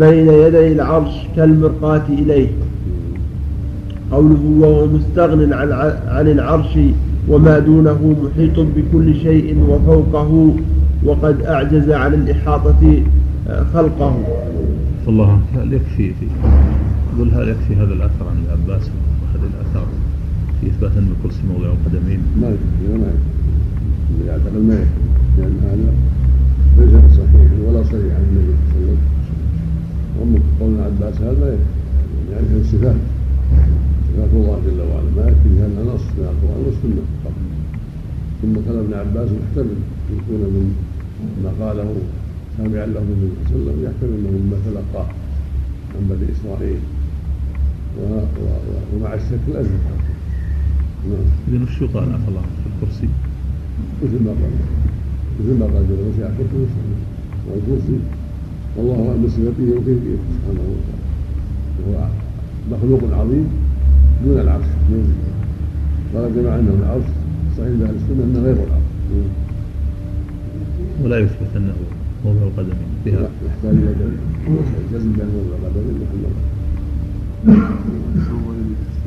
بين 0.00 0.28
يدي 0.28 0.72
العرش 0.72 1.12
كالمرقاة 1.36 2.02
إليه. 2.08 2.48
قوله 4.12 4.56
وهو 4.60 4.86
مستغن 4.86 5.52
عن 6.08 6.28
العرش 6.28 6.78
وما 7.28 7.58
دونه 7.58 8.16
محيط 8.24 8.66
بكل 8.76 9.14
شيء 9.14 9.56
وفوقه 9.68 10.54
وقد 11.04 11.42
أعجز 11.42 11.90
عن 11.90 12.14
الإحاطة 12.14 13.02
خلقه. 13.74 14.16
الله 15.08 15.32
عنك 15.32 15.42
هل 15.54 15.72
يكفي 15.72 16.14
في 16.14 16.26
يقول 17.14 17.28
هل 17.34 17.48
يكفي 17.48 17.74
هذا 17.74 17.92
الأثر 17.92 18.28
عن 18.28 18.36
العباس 18.46 18.90
وهذه 19.22 19.46
الآثار 19.54 19.86
في 20.60 20.66
إثبات 20.66 20.92
أن 20.96 21.08
الكرسي 21.16 21.42
موضع 21.48 21.66
القدمين؟ 21.66 22.20
ما 22.40 22.48
يكفي 22.48 22.98
ما 23.02 23.06
يكفي. 23.06 24.26
يعتقد 24.26 24.56
ما 24.68 24.74
يكفي 24.74 25.04
لأن 25.38 25.58
هذا 25.64 25.92
ليس 26.78 26.94
بصحيح 27.04 27.50
ولا 27.66 27.82
صريح 27.82 28.14
عن 28.14 28.24
النبي 28.30 28.54
صلى 28.70 28.82
الله 28.82 28.86
عليه 28.86 28.92
وسلم. 28.92 28.98
وأما 30.18 30.38
قول 30.60 30.70
العباس 30.74 31.20
هذا 31.20 31.40
ما 31.40 31.48
يكفي 31.48 32.32
يعني 32.32 32.46
في 32.48 32.56
الصفات 32.56 32.96
صفات 34.08 34.32
الله 34.32 34.60
جل 34.66 34.80
وعلا. 34.80 35.10
ما 35.16 35.22
يكفي 35.30 35.48
لأنها 35.48 35.94
نص 35.94 36.06
من 36.18 36.26
القرآن 36.32 36.60
والسنة 36.66 37.02
فقط. 37.24 37.44
ثم 38.42 38.54
كلام 38.66 38.84
ابن 38.84 38.94
عباس 38.94 39.28
محتمل 39.30 39.78
يكون 40.16 40.40
من 40.54 40.66
ما 41.44 41.66
قاله 41.66 41.94
سامعا 42.58 42.86
له 42.86 43.00
النبي 43.00 43.28
صلى 43.48 43.56
الله 43.56 43.72
عليه 43.72 43.80
وسلم 43.80 43.84
يحتمل 43.84 44.14
انه 44.18 44.30
مما 44.38 44.56
تلقاه 44.66 45.08
عن 45.94 46.02
بني 46.10 46.26
إسرائيل. 46.32 46.80
ومع 48.94 49.14
الشك 49.14 49.44
لا 49.54 49.62
نعم. 49.62 51.26
اذا 51.48 51.62
وش 51.62 51.82
قال 51.94 52.12
عفى 52.12 52.28
الله 52.28 52.42
في 52.42 52.68
الكرسي؟ 52.72 53.08
مثل 54.02 54.18
ما 54.24 54.30
قال 54.30 54.52
مثل 55.40 55.54
ما 55.60 55.66
قال 55.66 55.82
جل 55.88 56.00
وعلا 56.02 56.32
الكرسي. 56.32 56.82
والكرسي 57.48 57.98
والله 58.76 59.08
أعلم 59.08 59.22
بصفته 59.26 59.68
وكيفيته 59.76 60.24
سبحانه 60.34 60.64
وتعالى 60.70 61.04
وهو 61.86 62.08
مخلوق 62.72 63.02
عظيم 63.20 63.46
دون 64.24 64.40
العرش. 64.40 64.70
قال 66.14 66.34
جماعة 66.36 66.58
أنه 66.58 66.74
العرش 66.82 67.08
صحيح 67.56 67.68
أهل 67.68 67.96
السنة 67.96 68.24
أنه 68.24 68.40
غير 68.46 68.56
العرش. 68.56 68.88
ولا 71.02 71.18
يثبت 71.18 71.52
أنه 71.56 71.74
موضع 72.24 72.42
القدمين 72.42 72.90
فيها 73.04 73.28
يحتاج 73.46 73.74
إلى 73.74 73.94
دليل 74.00 74.18
جزم 74.92 75.12
بين 75.12 75.28
موضع 75.36 75.56
القدمين 75.60 75.96
محل 76.00 76.24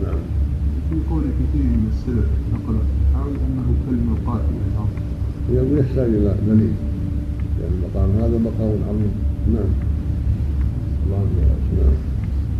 نعم. 0.03 0.19
في 0.89 0.95
قول 1.09 1.23
كثير 1.39 1.63
من 1.63 1.89
السلف 1.93 2.29
نقل 2.53 2.77
حاول 3.13 3.33
أنه 3.47 3.67
كلمة 3.89 4.15
قاتلة. 4.27 4.87
هي 5.49 5.79
يحتاج 5.79 6.09
إلى 6.09 6.35
دليل. 6.47 6.73
يعني 7.59 7.73
المقام 7.75 8.09
هذا 8.11 8.37
مقام 8.37 8.77
عظيم. 8.89 9.13
نعم. 9.53 9.71
الله 11.05 11.19
نعم. 11.77 11.97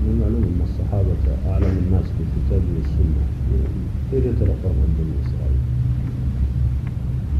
من 0.01 0.09
المعلوم 0.13 0.43
أن 0.43 0.61
الصحابة 0.69 1.23
أعلم 1.51 1.77
الناس 1.85 2.05
بالكتاب 2.17 2.61
والسنة. 2.75 3.23
كيف 4.11 4.25
يتلقون 4.25 4.75
عن 4.81 4.91
بني 4.97 5.15
اسرائيل؟ 5.23 5.61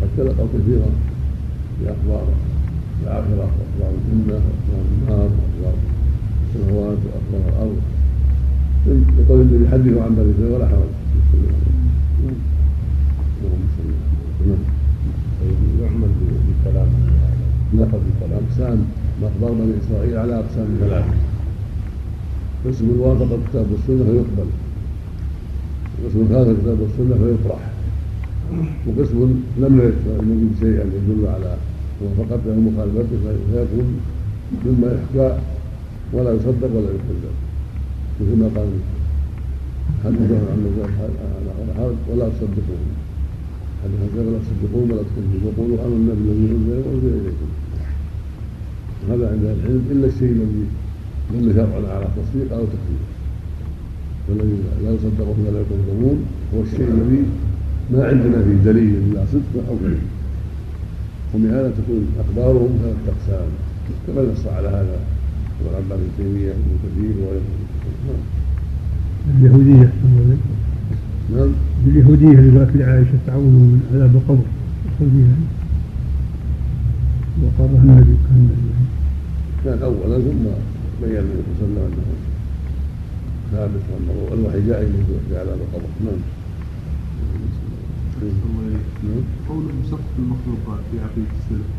قد 0.02 0.10
تلقوا 0.18 0.48
كثيرا 0.54 0.90
في 1.80 1.92
أخبار. 1.92 2.28
الآخرة 3.04 3.48
وأخبار 3.58 3.92
الجنة 3.98 4.34
وأخبار 4.34 4.84
النار 4.94 5.30
وأخبار 5.38 5.76
السماوات 6.46 6.98
وأخبار 7.06 7.44
الأرض. 7.54 7.78
يقول 9.20 9.42
الذي 9.42 9.64
يحدث 9.66 9.98
عن 10.04 10.16
بني 10.16 10.32
إسرائيل 10.32 10.54
ولا 10.56 10.68
حرج 10.68 10.92
اللهم 13.38 13.64
صل 13.78 13.90
نعم 14.48 14.64
يعمل 15.82 16.12
بكلام 16.48 16.88
نعم. 17.74 17.88
بكلام. 17.88 18.42
أقسام. 18.50 18.80
بني 19.42 19.74
إسرائيل 19.84 20.18
على 20.18 20.34
أقسام. 20.36 20.68
ثلاثة 20.80 21.14
قسم 22.66 23.00
وافق 23.00 23.32
الكتاب 23.34 23.66
والسنة 23.72 24.04
فيقبل. 24.04 24.50
وقسم 26.04 26.22
خالف 26.34 26.50
الكتاب 26.50 26.78
والسنة 26.82 27.16
فيطرح 27.16 27.60
وقسم 28.88 29.20
لم 29.58 29.80
يجد 29.80 30.52
شيئا 30.60 30.86
يدل 30.96 31.28
على 31.28 31.58
وفقدته 32.02 32.56
مخالفته 32.68 33.18
فيكون 33.52 33.88
مما 34.66 34.88
يحكى 34.96 35.38
ولا 36.14 36.32
يصدق 36.34 36.72
ولا 36.76 36.90
يكذب 36.96 37.36
مثل 38.22 38.36
ما 38.42 38.48
قال 38.56 38.70
حدثه 40.04 40.42
عن 40.52 40.60
هذا 41.78 41.96
ولا 42.10 42.30
تصدقوه 42.30 42.84
حدث 43.84 44.12
ولا 44.18 44.40
تصدقون 44.46 44.92
ولا 44.92 45.02
تكذبوا 45.02 45.52
وقولوا 45.52 45.78
آمنا 45.86 46.14
بالذي 46.14 46.48
انزل 46.56 46.80
وأنزل 46.86 47.14
إليكم. 47.22 47.50
هذا 49.10 49.26
عند 49.32 49.44
العلم 49.44 49.84
إلا 49.92 50.08
الشيء 50.08 50.32
الذي 50.32 50.66
دل 51.34 51.56
شرعا 51.56 51.96
على 51.96 52.08
تصديق 52.18 52.54
أو 52.54 52.64
تكذيب. 52.74 53.04
والذي 54.30 54.58
لا 54.84 54.92
يصدق 54.92 55.28
ولا 55.48 55.60
يكذبون 55.62 56.26
هو 56.54 56.62
الشيء 56.62 56.88
الذي 56.88 57.24
ما 57.92 58.08
عندنا 58.08 58.44
فيه 58.44 58.72
دليل 58.72 58.96
إلا 58.96 59.26
صدق 59.26 59.68
أو 59.70 59.76
كذب 59.84 60.17
وبهذا 61.36 61.70
تكون 61.78 62.08
اخبارهم 62.20 62.70
ثلاثة 62.82 63.12
اقسام 63.12 63.50
كما 64.08 64.22
نص 64.22 64.48
على 64.48 64.68
هذا 64.68 65.00
ابن 65.62 65.76
عباس 65.76 66.00
بن 66.00 66.10
تيمية 66.18 66.52
ابن 66.52 66.72
كثير 66.84 67.16
وغيرهم 67.24 67.68
اليهودية 69.40 69.92
نعم. 71.36 71.52
اليهودية 71.88 72.40
اللي 72.40 72.60
قالت 72.60 72.76
لعائشة 72.76 73.18
تعوذ 73.28 73.44
من 73.44 73.82
عذاب 73.94 74.16
القبر. 74.16 74.46
يدخل 74.86 75.12
فيها 75.12 75.38
وقرها 77.44 77.84
النبي 77.84 78.16
كان 78.28 78.38
النبي 78.38 78.74
كان 79.66 79.80
اولا 79.84 80.18
ثم 80.18 80.44
بين 81.02 81.18
النبي 81.20 81.52
صلى 81.60 81.68
الله 81.68 81.82
عليه 81.82 81.92
وسلم 81.92 82.08
أنه 82.08 82.28
ثابت 83.52 83.82
وأنه 83.92 84.34
الوحي 84.34 84.68
جاء 84.68 84.82
إليه 84.82 85.04
في 85.30 85.38
عذاب 85.38 85.58
القبر. 85.66 85.90
نعم. 86.06 86.20
الله 88.22 89.22
قولهم 89.50 89.80
سقط 89.92 90.14
المخلوقات 90.20 90.82
في 90.92 90.96
عقيدة 91.06 91.34
السلف 91.40 91.70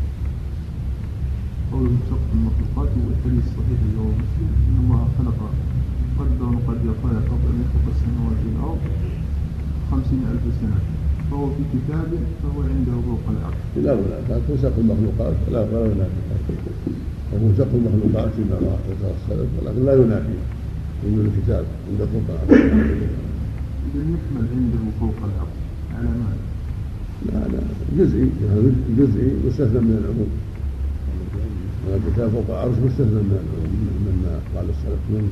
قولهم 1.71 1.99
سقط 2.09 2.29
المخلوقات 2.37 2.89
هو 2.97 3.07
الحديث 3.13 3.43
الصحيح 3.47 3.79
اللي 3.85 3.99
هو 4.03 4.11
مسلم 4.23 4.49
إن 4.67 4.75
الله 4.83 5.01
خلق 5.17 5.39
قدر 6.19 6.45
وقدر 6.55 6.91
خلق 7.03 7.23
قبل 7.31 7.47
أن 7.53 7.57
يخلق 7.63 7.85
السماوات 7.95 8.39
والأرض 8.45 8.81
خمسين 9.91 10.21
ألف 10.31 10.43
سنة. 10.61 10.79
فهو 11.31 11.45
في 11.55 11.63
كتاب 11.73 12.09
فهو 12.43 12.61
عنده 12.61 12.95
فوق 13.07 13.23
العرش 13.33 13.61
لا 13.85 13.93
ولا 13.93 14.17
لكن 14.29 14.57
سقف 14.61 14.79
المخلوقات 14.79 15.33
لا 15.51 15.61
ولا 15.61 15.85
ينافي 15.91 16.21
وهو 17.33 17.47
سقف 17.57 17.73
المخلوقات 17.75 18.29
فيما 18.35 18.55
ذكر 18.89 19.11
السلف 19.17 19.49
ولكن 19.61 19.85
لا 19.85 19.93
ينافي 19.93 20.37
وجود 21.05 21.25
الكتاب 21.25 21.65
عند 21.89 21.99
فوق 22.13 22.23
العرش 22.29 22.61
إذا 23.93 24.01
يحمل 24.13 24.45
عنده 24.55 24.81
فوق 24.99 25.15
العرش 25.17 25.29
ماذا؟ 25.29 25.48
لا 27.25 27.47
لا 27.53 27.61
جزئي 27.97 28.29
جزئي 28.99 29.29
مستثنى 29.45 29.79
من 29.79 29.95
العموم. 30.01 30.31
الكتاب 31.89 32.29
فوق 32.29 32.49
العرش 32.49 32.77
مستثنى 32.85 33.21
من 33.29 33.35
العموم 33.41 33.71
مما 34.05 34.33
قال 34.55 34.65
السلف 34.69 35.03
من 35.13 35.25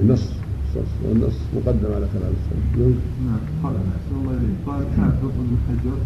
النص 0.00 0.26
والنص 1.04 1.38
مقدم 1.56 1.90
على 1.96 2.06
كلام 2.14 2.32
السلف. 2.40 2.64
نعم 3.26 3.42
قال 3.62 3.74
أحسن 3.96 4.14
الله 4.20 4.38
قال 4.66 4.82
حافظ 4.96 5.32
ابن 5.42 5.56
حجر 5.66 5.98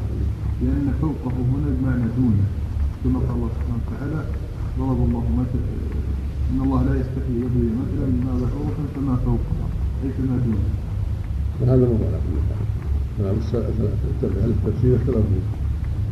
لأن 0.62 0.86
فوقه 1.00 1.34
هنا 1.52 1.68
بمعنى 1.76 2.06
دونه. 2.16 2.46
كما 3.04 3.18
قال 3.26 3.36
الله 3.36 3.50
سبحانه 3.56 3.80
وتعالى 3.86 4.20
ضرب 4.78 5.00
الله 5.06 5.24
مثل 5.40 5.60
إن 6.50 6.58
الله 6.64 6.80
لا 6.88 6.94
يستحي 7.00 7.32
يضرب 7.42 7.70
مثلا 7.82 8.06
ما 8.24 8.32
بعوضة 8.40 8.82
فما 8.94 9.14
فوقها 9.26 9.66
أي 10.04 10.10
فما 10.16 10.36
دونه. 10.44 10.68
وهذا 11.60 11.84
مو 11.90 11.96
على 12.08 12.18
كل 12.24 12.36
حال 12.48 12.77
أهل 13.20 14.50
التفسير 14.50 14.96
اختلفوا 14.96 15.22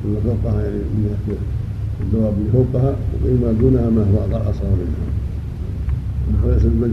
ان 0.04 0.16
فوقها 0.24 0.62
يعني 0.62 0.76
من 0.76 1.16
جهه 1.28 1.36
الدواب 2.02 2.34
فوقها 2.52 2.96
وما 3.24 3.52
دونها 3.52 3.90
ما 3.90 4.02
هو 4.02 4.36
اصغر 4.50 4.70
منها 4.80 5.06
وليس 6.44 6.62
به 6.62 6.86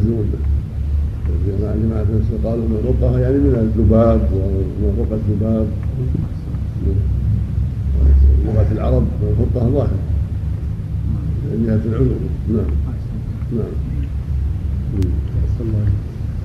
جماعة 1.48 2.06
قالوا 2.44 2.68
ما 2.70 2.78
فوقها 2.84 3.20
يعني 3.20 3.38
من 3.38 3.56
الذباب 3.56 4.30
وما 4.34 4.94
فوق 4.98 5.08
الذباب 5.12 5.68
لغة 8.46 8.72
العرب 8.72 9.04
ما 9.04 9.36
فوقها 9.38 9.70
ظاهر 9.70 9.98
من 11.52 11.66
جهة 11.66 11.92
العلو 11.92 12.16
نعم. 12.50 12.66
نعم. 13.58 13.74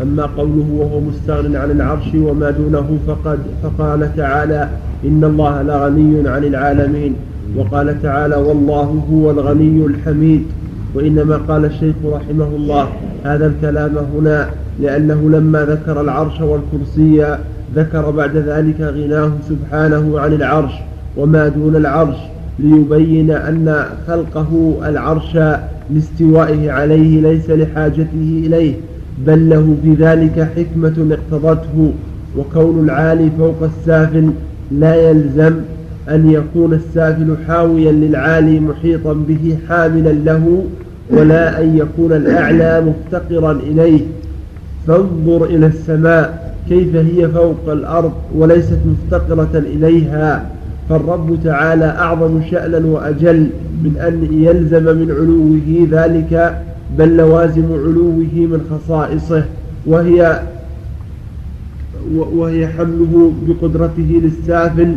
أما 0.03 0.27
قوله 0.27 0.67
وهو 0.77 1.01
مستغن 1.01 1.57
عن 1.57 1.71
العرش 1.71 2.15
وما 2.15 2.51
دونه 2.51 2.99
فقد 3.07 3.39
فقال 3.63 4.17
تعالى 4.17 4.69
إن 5.05 5.25
الله 5.25 5.63
لغني 5.63 6.29
عن 6.29 6.45
العالمين 6.45 7.15
وقال 7.57 8.03
تعالى 8.03 8.37
والله 8.37 9.05
هو 9.13 9.31
الغني 9.31 9.87
الحميد 9.87 10.43
وإنما 10.95 11.37
قال 11.37 11.65
الشيخ 11.65 11.95
رحمه 12.05 12.49
الله 12.57 12.89
هذا 13.25 13.47
الكلام 13.47 13.97
هنا 14.17 14.49
لأنه 14.81 15.31
لما 15.31 15.65
ذكر 15.65 16.01
العرش 16.01 16.41
والكرسي 16.41 17.37
ذكر 17.77 18.11
بعد 18.11 18.37
ذلك 18.37 18.81
غناه 18.81 19.33
سبحانه 19.49 20.21
عن 20.21 20.33
العرش 20.33 20.73
وما 21.17 21.49
دون 21.49 21.77
العرش 21.77 22.17
ليبين 22.59 23.31
أن 23.31 23.85
خلقه 24.07 24.75
العرش 24.85 25.39
لاستوائه 25.91 26.73
عليه 26.73 27.21
ليس 27.21 27.51
لحاجته 27.51 28.43
إليه 28.47 28.75
بل 29.27 29.51
له 29.51 29.77
في 29.83 29.95
ذلك 30.05 30.49
حكمة 30.57 31.17
اقتضته 31.17 31.93
وكون 32.39 32.85
العالي 32.85 33.31
فوق 33.39 33.63
السافل 33.63 34.31
لا 34.73 35.11
يلزم 35.11 35.55
أن 36.09 36.31
يكون 36.31 36.73
السافل 36.73 37.37
حاويا 37.47 37.93
للعالي 37.93 38.61
محيطا 38.61 39.13
به 39.13 39.59
حاملا 39.69 40.13
له 40.13 40.65
ولا 41.11 41.63
أن 41.63 41.77
يكون 41.77 42.13
الأعلى 42.13 42.83
مفتقرا 42.87 43.53
إليه. 43.53 44.01
فانظر 44.87 45.45
إلى 45.45 45.67
السماء 45.67 46.55
كيف 46.69 46.97
هي 46.97 47.29
فوق 47.29 47.73
الأرض 47.73 48.13
وليست 48.35 48.79
مفتقرة 48.87 49.59
إليها. 49.59 50.51
فالرب 50.89 51.39
تعالى 51.45 51.85
أعظم 51.85 52.41
شأنا 52.51 52.87
وأجل 52.87 53.51
من 53.85 53.97
أن 53.97 54.43
يلزم 54.43 54.85
من 54.85 55.11
علوه 55.11 55.89
ذلك 56.03 56.63
بل 56.99 57.17
لوازم 57.17 57.65
علوه 57.73 58.29
من 58.35 58.61
خصائصه 58.71 59.45
وهي 59.87 60.43
وهي 62.15 62.69
حمله 62.69 63.33
بقدرته 63.49 64.21
للسافل 64.23 64.95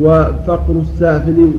وفقر 0.00 0.74
السافل 0.82 1.50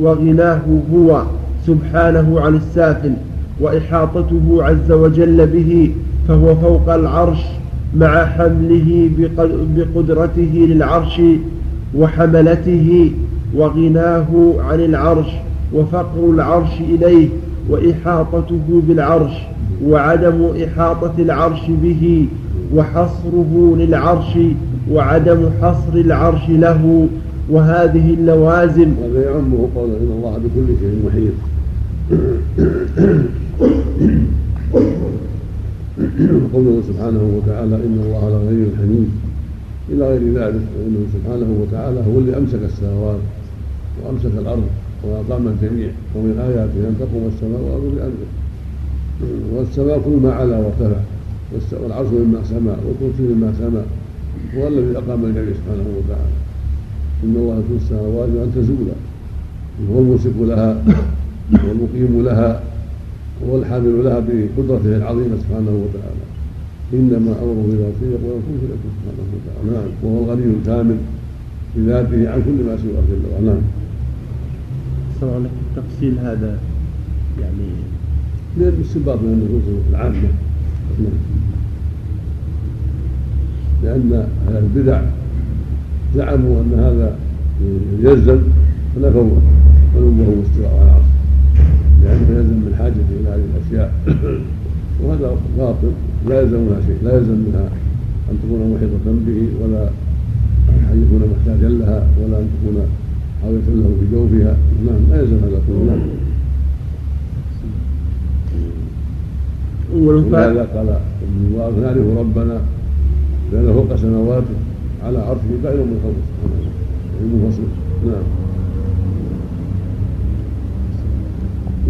وغناه 0.00 0.60
هو 0.94 1.22
سبحانه 1.66 2.40
عن 2.40 2.54
السافل 2.56 3.12
وإحاطته 3.60 4.58
عز 4.60 4.92
وجل 4.92 5.46
به 5.46 5.92
فهو 6.28 6.54
فوق 6.54 6.94
العرش 6.94 7.38
مع 7.96 8.24
حمله 8.24 9.10
بقدرته 9.76 10.66
للعرش 10.70 11.20
وحملته 11.96 13.10
وغناه 13.54 14.54
عن 14.58 14.80
العرش 14.80 15.26
وفقر 15.74 16.30
العرش 16.30 16.80
إليه 16.80 17.28
وإحاطته 17.70 18.82
بالعرش 18.88 19.32
وعدم 19.84 20.50
إحاطة 20.64 21.14
العرش 21.18 21.60
به 21.82 22.26
وحصره 22.74 23.74
للعرش 23.78 24.38
وعدم 24.90 25.50
حصر 25.62 25.94
العرش 25.94 26.48
له. 26.48 27.08
وهذه 27.50 28.14
اللوازم. 28.14 28.94
هذا 29.04 29.24
يعمه 29.24 29.68
قول 29.74 29.90
إن 29.90 30.10
الله 30.16 30.38
بكل 30.38 30.66
شيء 30.80 30.96
محيط. 31.06 31.36
قوله 36.54 36.82
سبحانه 36.88 37.22
وتعالى 37.36 37.76
إن 37.76 38.00
الله 38.04 38.22
لغني 38.30 38.66
حميد. 38.78 39.10
إلى 39.92 40.04
غير 40.08 40.20
ذلك 40.20 40.62
فإنه 40.74 41.02
سبحانه 41.14 41.50
وتعالى 41.62 42.00
هو 42.00 42.18
اللي 42.18 42.38
أمسك 42.38 42.58
السماوات 42.64 43.20
وأمسك 44.04 44.32
الأرض. 44.38 44.66
وأقام 45.04 45.48
الجميع 45.48 45.90
ومن 46.14 46.38
آياته 46.48 46.88
أن 46.88 46.94
تقوم 47.00 47.30
السماء 47.34 47.60
والأرض 47.60 47.94
بأمره. 47.96 48.30
والسماء 49.54 50.00
كل 50.04 50.16
ما 50.22 50.32
علا 50.32 50.58
وارتفع 50.58 51.00
والعرش 51.82 52.08
مما 52.08 52.40
سما 52.44 52.76
والكرسي 52.84 53.22
مما 53.22 53.52
سما 53.58 53.82
هو 54.56 54.68
الذي 54.68 54.98
أقام 54.98 55.24
الجميع 55.24 55.54
سبحانه 55.60 55.86
وتعالى. 55.98 56.34
إن 57.24 57.34
الله 57.36 57.62
في 57.68 57.84
السماوات 57.84 58.28
أن 58.28 58.52
تزولا 58.56 58.96
هو 59.92 59.98
الممسك 59.98 60.36
لها 60.40 60.82
والمقيم 61.52 62.24
لها 62.24 62.62
هو 63.48 63.58
الحامل 63.58 64.04
لها 64.04 64.18
بقدرته 64.20 64.96
العظيمة 64.96 65.36
سبحانه 65.42 65.74
وتعالى. 65.84 66.24
إنما 66.92 67.32
أمره 67.42 67.66
إذا 67.72 67.88
يقول 68.02 68.40
كن 68.46 68.56
فيكون 68.60 68.90
سبحانه 68.96 69.28
وتعالى. 69.34 69.60
نعم 69.72 69.90
وهو 70.02 70.24
الغني 70.24 70.44
الكامل 70.60 70.96
بذاته 71.76 72.30
عن 72.30 72.42
كل 72.46 72.58
ما 72.66 72.76
سواه 72.76 73.04
جل 73.10 73.24
وعلا 73.32 73.46
نعم. 73.46 73.62
صار 75.20 75.38
لك 75.38 75.50
التفصيل 75.76 76.18
هذا 76.18 76.58
يعني 77.40 77.68
من 79.22 79.32
النصوص 79.32 79.84
العامة. 79.90 80.28
لأن 83.84 84.28
البدع 84.48 85.02
زعموا 86.16 86.60
أن 86.60 86.72
هذا 86.74 87.16
يلزم 88.00 88.38
فنفوا 88.96 89.30
علوه 89.96 90.28
واستواء 90.38 90.70
على 90.70 90.82
العرش 90.82 91.04
لأنه 92.02 92.38
يلزم 92.38 92.56
من 92.56 92.74
حاجته 92.78 93.10
إلى 93.20 93.28
هذه 93.28 93.44
الأشياء. 93.54 93.92
وهذا 95.02 95.36
باطل 95.58 95.92
لا 96.28 96.40
يلزم 96.40 96.58
منها 96.58 96.80
شيء. 96.86 96.98
لا 97.04 97.16
يلزم 97.16 97.38
منها 97.46 97.68
أن 98.30 98.38
تكون 98.42 98.74
محيطة 98.74 99.06
به 99.26 99.48
ولا 99.60 99.88
أن 100.92 101.06
يكون 101.06 101.22
محتاجا 101.32 101.68
لها 101.68 102.06
ولا 102.20 102.38
أن 102.38 102.48
تكون 102.54 102.86
حاوية 103.42 103.66
له 103.68 103.90
في 104.00 104.06
جوفها. 104.12 104.56
نعم 104.86 105.02
لا 105.10 105.20
يلزم 105.20 105.36
هذا 105.36 105.60
كله. 105.66 105.84
نعم. 105.86 106.00
ولهذا 109.94 110.68
قال 110.74 110.88
ابن 110.88 111.52
مبارك 111.52 111.74
نعرف 111.82 112.18
ربنا 112.18 112.60
لأنه 113.52 113.72
فوق 113.72 113.96
سماواته 113.96 114.56
على 115.04 115.18
عرشه 115.18 115.62
بعيد 115.64 115.78
من 115.78 116.00
خلقه. 116.02 116.24
المنفصل 117.20 117.62
نعم. 118.06 118.26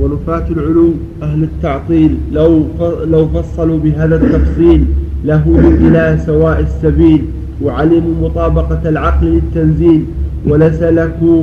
ونفاة 0.01 0.49
العلو 0.51 0.93
أهل 1.23 1.43
التعطيل 1.43 2.17
لو 2.33 2.65
لو 3.05 3.29
فصلوا 3.29 3.79
بهذا 3.79 4.17
التفصيل 4.17 4.85
لهدوا 5.25 5.71
إلى 5.71 6.19
سواء 6.27 6.61
السبيل 6.61 7.23
وعلموا 7.63 8.29
مطابقة 8.29 8.89
العقل 8.89 9.27
للتنزيل. 9.27 10.05
ولسلكوا 10.49 11.43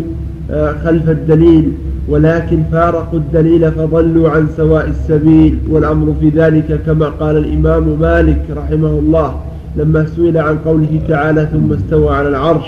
آه، 0.51 0.73
خلف 0.83 1.09
الدليل 1.09 1.71
ولكن 2.09 2.63
فارقوا 2.71 3.19
الدليل 3.19 3.71
فضلوا 3.71 4.29
عن 4.29 4.47
سواء 4.57 4.87
السبيل 4.87 5.57
والأمر 5.69 6.13
في 6.19 6.29
ذلك 6.29 6.79
كما 6.85 7.05
قال 7.05 7.37
الإمام 7.37 7.99
مالك 7.99 8.41
رحمه 8.57 8.89
الله 8.89 9.35
لما 9.75 10.05
سئل 10.05 10.37
عن 10.37 10.57
قوله 10.57 10.99
تعالى 11.07 11.47
ثم 11.51 11.73
استوى 11.73 12.15
على 12.15 12.27
العرش 12.27 12.65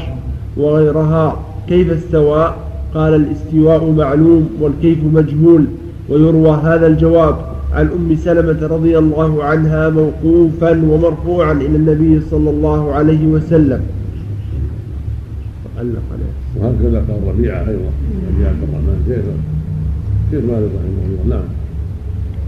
وغيرها 0.57 1.39
كيف 1.67 1.91
استوى؟ 1.91 2.53
قال 2.93 3.15
الاستواء 3.15 3.91
معلوم 3.91 4.49
والكيف 4.61 4.97
مجهول 5.13 5.65
ويروى 6.09 6.49
هذا 6.63 6.88
الجواب 6.88 7.36
عن 7.73 7.86
أم 7.88 8.15
سلمة 8.15 8.67
رضي 8.67 8.97
الله 8.97 9.43
عنها 9.43 9.89
موقوفا 9.89 10.71
ومرفوعا 10.71 11.51
إلى 11.51 11.75
النبي 11.75 12.21
صلى 12.32 12.49
الله 12.49 12.93
عليه 12.93 13.27
وسلم 13.27 13.82
علق 15.80 16.01
عليه. 16.13 16.34
وهكذا 16.57 16.99
قال 16.99 17.27
ربيعة 17.27 17.59
أيضا 17.59 17.91
ربيعة 18.34 18.49
عبد 18.49 18.63
الرحمن 18.63 19.03
كيف؟ 19.07 19.25
كيف 20.32 20.51
مالك 20.51 20.71
رحمه 20.75 21.23
الله؟ 21.25 21.36
نعم. 21.36 21.47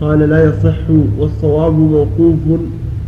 قال 0.02 0.30
لا 0.30 0.46
يصح 0.46 0.90
والصواب 1.18 1.74
موقوف 1.74 2.60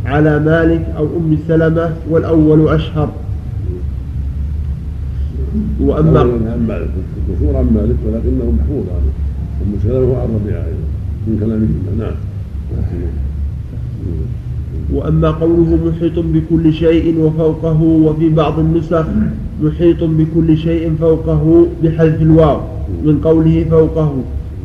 على 0.05 0.39
مالك 0.39 0.85
أو 0.97 1.05
أم 1.05 1.37
سلمة 1.47 1.93
والأول 2.09 2.67
أشهر. 2.67 3.09
وأما 5.81 6.19
عن 6.19 6.65
مالك 6.67 6.89
المشهور 7.29 7.57
عن 7.57 7.65
مالك 7.65 7.95
ولكنه 8.05 8.51
محفوظ 8.59 8.85
عنه 8.89 9.11
أم 9.61 9.79
سلمة 9.83 10.17
عن 10.17 10.27
ربيعة 10.35 10.61
أيضا 10.65 10.87
من 11.27 11.37
كلامهما 11.39 12.05
نعم. 12.05 12.15
وأما 14.93 15.31
قوله 15.31 15.79
محيط 15.85 16.19
بكل 16.19 16.73
شيء 16.73 17.19
وفوقه 17.19 17.81
وفي 17.81 18.29
بعض 18.29 18.59
النسخ 18.59 19.05
محيط 19.63 20.03
بكل 20.03 20.57
شيء 20.57 20.95
فوقه 20.99 21.65
بحذف 21.83 22.21
الواو 22.21 22.57
من 23.03 23.19
قوله 23.23 23.65
فوقه. 23.69 24.15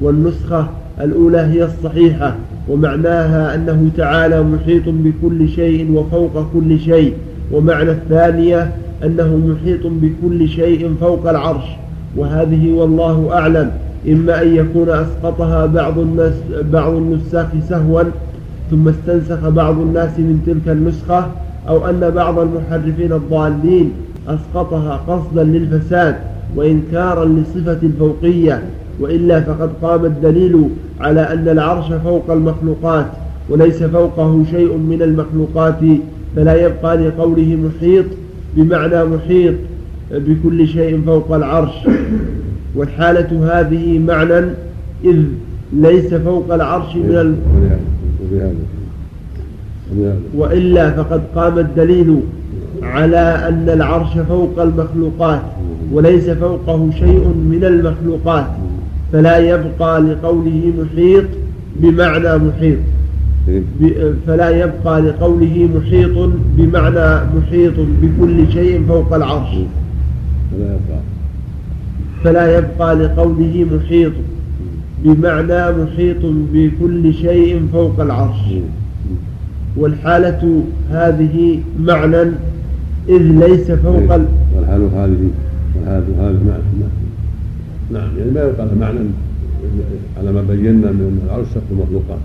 والنسخة 0.02 0.68
الأولى 1.00 1.38
هي 1.38 1.64
الصحيحة 1.64 2.36
ومعناها 2.68 3.54
أنه 3.54 3.90
تعالى 3.96 4.42
محيط 4.42 4.82
بكل 4.88 5.48
شيء 5.48 5.92
وفوق 5.92 6.46
كل 6.52 6.78
شيء. 6.78 7.12
ومعنى 7.52 7.90
الثانية 7.90 8.72
أنه 9.04 9.36
محيط 9.36 9.86
بكل 9.86 10.48
شيء 10.48 10.94
فوق 11.00 11.28
العرش. 11.28 11.64
وهذه 12.16 12.72
والله 12.72 13.28
أعلم 13.32 13.70
إما 14.08 14.42
أن 14.42 14.56
يكون 14.56 14.88
أسقطها 14.88 15.66
بعض 15.66 15.98
الناس 15.98 16.32
بعض 16.72 16.92
النساخ 16.92 17.46
سهوا 17.68 18.02
ثم 18.70 18.88
استنسخ 18.88 19.48
بعض 19.48 19.78
الناس 19.80 20.18
من 20.18 20.42
تلك 20.46 20.76
النسخة 20.76 21.26
أو 21.68 21.86
أن 21.86 22.10
بعض 22.10 22.38
المحرفين 22.38 23.12
الضالين 23.12 23.92
أسقطها 24.28 24.96
قصدا 25.08 25.44
للفساد 25.44 26.16
وإنكارا 26.56 27.24
لصفة 27.24 27.78
الفوقية 27.82 28.62
وإلا 29.00 29.40
فقد 29.40 29.70
قام 29.82 30.04
الدليل 30.04 30.68
على 31.00 31.20
أن 31.20 31.48
العرش 31.48 31.92
فوق 31.92 32.30
المخلوقات 32.30 33.06
وليس 33.48 33.82
فوقه 33.82 34.44
شيء 34.50 34.76
من 34.76 35.02
المخلوقات 35.02 35.78
فلا 36.36 36.54
يبقى 36.66 36.96
لقوله 36.96 37.58
محيط 37.64 38.04
بمعنى 38.56 39.04
محيط 39.04 39.54
بكل 40.10 40.68
شيء 40.68 41.02
فوق 41.06 41.32
العرش. 41.34 41.74
والحالة 42.76 43.60
هذه 43.60 43.98
معنى 43.98 44.46
إذ 45.04 45.16
ليس 45.72 46.14
فوق 46.14 46.54
العرش 46.54 46.96
من 46.96 47.14
ال... 47.14 47.34
وإلا 50.36 50.90
فقد 50.90 51.22
قام 51.34 51.58
الدليل 51.58 52.20
على 52.82 53.48
أن 53.48 53.68
العرش 53.68 54.18
فوق 54.28 54.62
المخلوقات 54.62 55.40
وليس 55.92 56.30
فوقه 56.30 56.90
شيء 56.98 57.24
من 57.50 57.64
المخلوقات 57.64 58.46
فلا 59.12 59.38
يبقى 59.38 60.00
لقوله 60.00 60.72
محيط 60.78 61.24
بمعنى 61.76 62.38
محيط. 62.38 62.78
فلا 64.26 64.50
يبقى 64.50 65.00
لقوله 65.00 65.68
محيط 65.76 66.30
بمعنى 66.56 67.20
محيط 67.36 67.74
بكل 68.02 68.52
شيء 68.52 68.84
فوق 68.88 69.14
العرش. 69.14 69.56
فلا 72.24 72.58
يبقى 72.58 72.94
لقوله 72.94 73.66
محيط 73.72 74.12
بمعنى 75.04 75.72
محيط 75.82 76.24
بكل 76.52 77.14
شيء 77.14 77.62
فوق 77.72 78.00
العرش. 78.00 78.40
والحالة 79.76 80.62
هذه 80.90 81.60
معنى 81.80 82.30
إذ 83.08 83.22
ليس 83.22 83.70
فوق 83.70 84.14
ال... 84.14 84.26
والحالة 84.56 85.04
هذه 85.04 85.30
والحالة 85.76 86.30
هذه 86.30 86.40
معنى 86.48 86.62
نعم 87.92 88.18
يعني 88.18 88.30
ما 88.30 88.40
يقال 88.40 88.78
معنى 88.78 88.98
على 90.18 90.32
ما 90.32 90.42
بينا 90.42 90.90
من 90.92 91.22
العرش 91.26 91.46
سقف 91.54 91.62
المخلوقات 91.70 92.18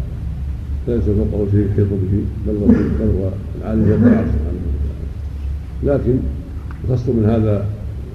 ليس 0.88 1.04
فوقه 1.04 1.48
شيء 1.52 1.68
يحيط 1.72 1.88
به 1.88 2.24
بل 2.48 2.56
هو 2.58 2.68
بل 2.68 3.10
هو 3.18 3.30
العالم 3.62 3.86
فوق 3.86 4.12
العرش 4.12 4.28
سبحانه 4.28 4.60
وتعالى. 4.74 6.00
لكن 6.00 6.18
يخص 6.90 7.10
من 7.10 7.26
هذا 7.26 7.66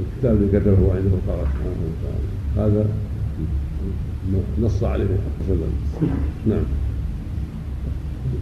الكتاب 0.00 0.36
الذي 0.36 0.48
كتبه 0.48 0.92
عنده 0.94 1.16
قال 1.28 1.38
سبحانه 1.52 1.80
وتعالى. 1.88 2.72
هذا 2.72 2.86
نص 4.62 4.84
عليه 4.84 5.04
صلى 5.04 5.54
الله 5.54 5.66
عليه 5.66 5.96
وسلم. 5.96 6.08
نعم. 6.46 6.64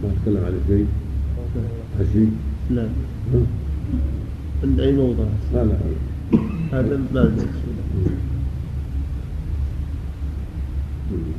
ما 0.03 0.09
تكلم 0.23 0.45
عليه 0.45 0.57
شيء؟ 0.67 0.85
شيء؟ 2.13 2.31
لا 2.71 2.87
موضع 4.91 5.23
لا 5.53 5.63
لا. 5.63 5.77
هذا 6.71 6.99
ما 7.13 7.23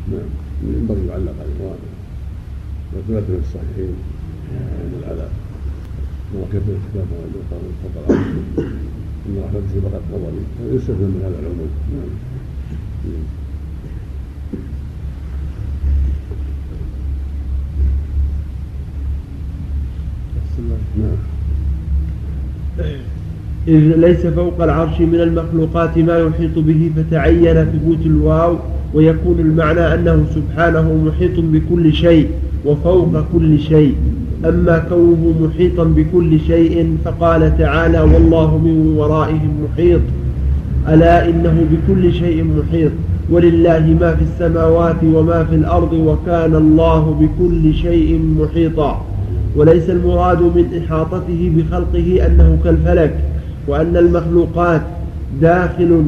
نعم. 0.09 0.29
ينبغي 0.63 1.07
يعلق 1.07 1.35
عليه 1.41 1.77
وثبت 2.93 3.25
في 3.27 3.39
الصحيحين. 3.39 3.95
من 4.53 5.03
العذاب 5.03 5.31
الله 6.35 6.47
كتب 6.53 6.69
الكتاب 6.69 7.07
فوق 7.83 7.95
العرش 8.09 8.27
إن 9.27 9.43
رحمته 9.45 9.81
بقت 9.83 10.03
قبري 10.13 10.43
يستثنى 10.75 11.07
من 11.07 11.21
هذا 11.25 11.39
العموم. 11.39 11.71
نعم. 11.93 12.11
نعم. 20.99 21.38
إذ 23.69 23.97
ليس 23.97 24.27
فوق 24.27 24.63
العرش 24.63 25.01
من 25.01 25.21
المخلوقات 25.21 25.99
ما 25.99 26.19
يحيط 26.19 26.59
به 26.59 26.91
فتعين 26.97 27.55
ثبوت 27.55 28.07
الواو 28.07 28.57
ويكون 28.95 29.41
المعنى 29.41 29.95
أنه 29.95 30.25
سبحانه 30.35 30.95
محيط 31.07 31.41
بكل 31.41 31.93
شيء 31.93 32.29
وفوق 32.65 33.25
كل 33.33 33.59
شيء. 33.59 33.95
أما 34.45 34.79
كونه 34.79 35.35
محيطا 35.41 35.85
بكل 35.85 36.41
شيء 36.41 36.97
فقال 37.05 37.59
تعالى 37.59 38.01
والله 38.01 38.59
من 38.59 38.95
ورائهم 38.97 39.53
محيط. 39.65 40.01
ألا 40.89 41.29
إنه 41.29 41.67
بكل 41.73 42.13
شيء 42.13 42.45
محيط. 42.45 42.93
ولله 43.31 43.97
ما 44.01 44.15
في 44.15 44.23
السماوات 44.23 44.97
وما 45.05 45.45
في 45.45 45.55
الأرض 45.55 45.93
وكان 45.93 46.55
الله 46.55 47.17
بكل 47.21 47.75
شيء 47.75 48.21
محيطا. 48.41 49.07
وليس 49.57 49.91
المراد 49.91 50.43
من 50.43 50.83
إحاطته 50.85 51.53
بخلقه 51.57 52.27
أنه 52.27 52.59
كالفلك 52.65 53.15
وأن 53.67 53.97
المخلوقات 53.97 54.83
داخل 55.41 56.05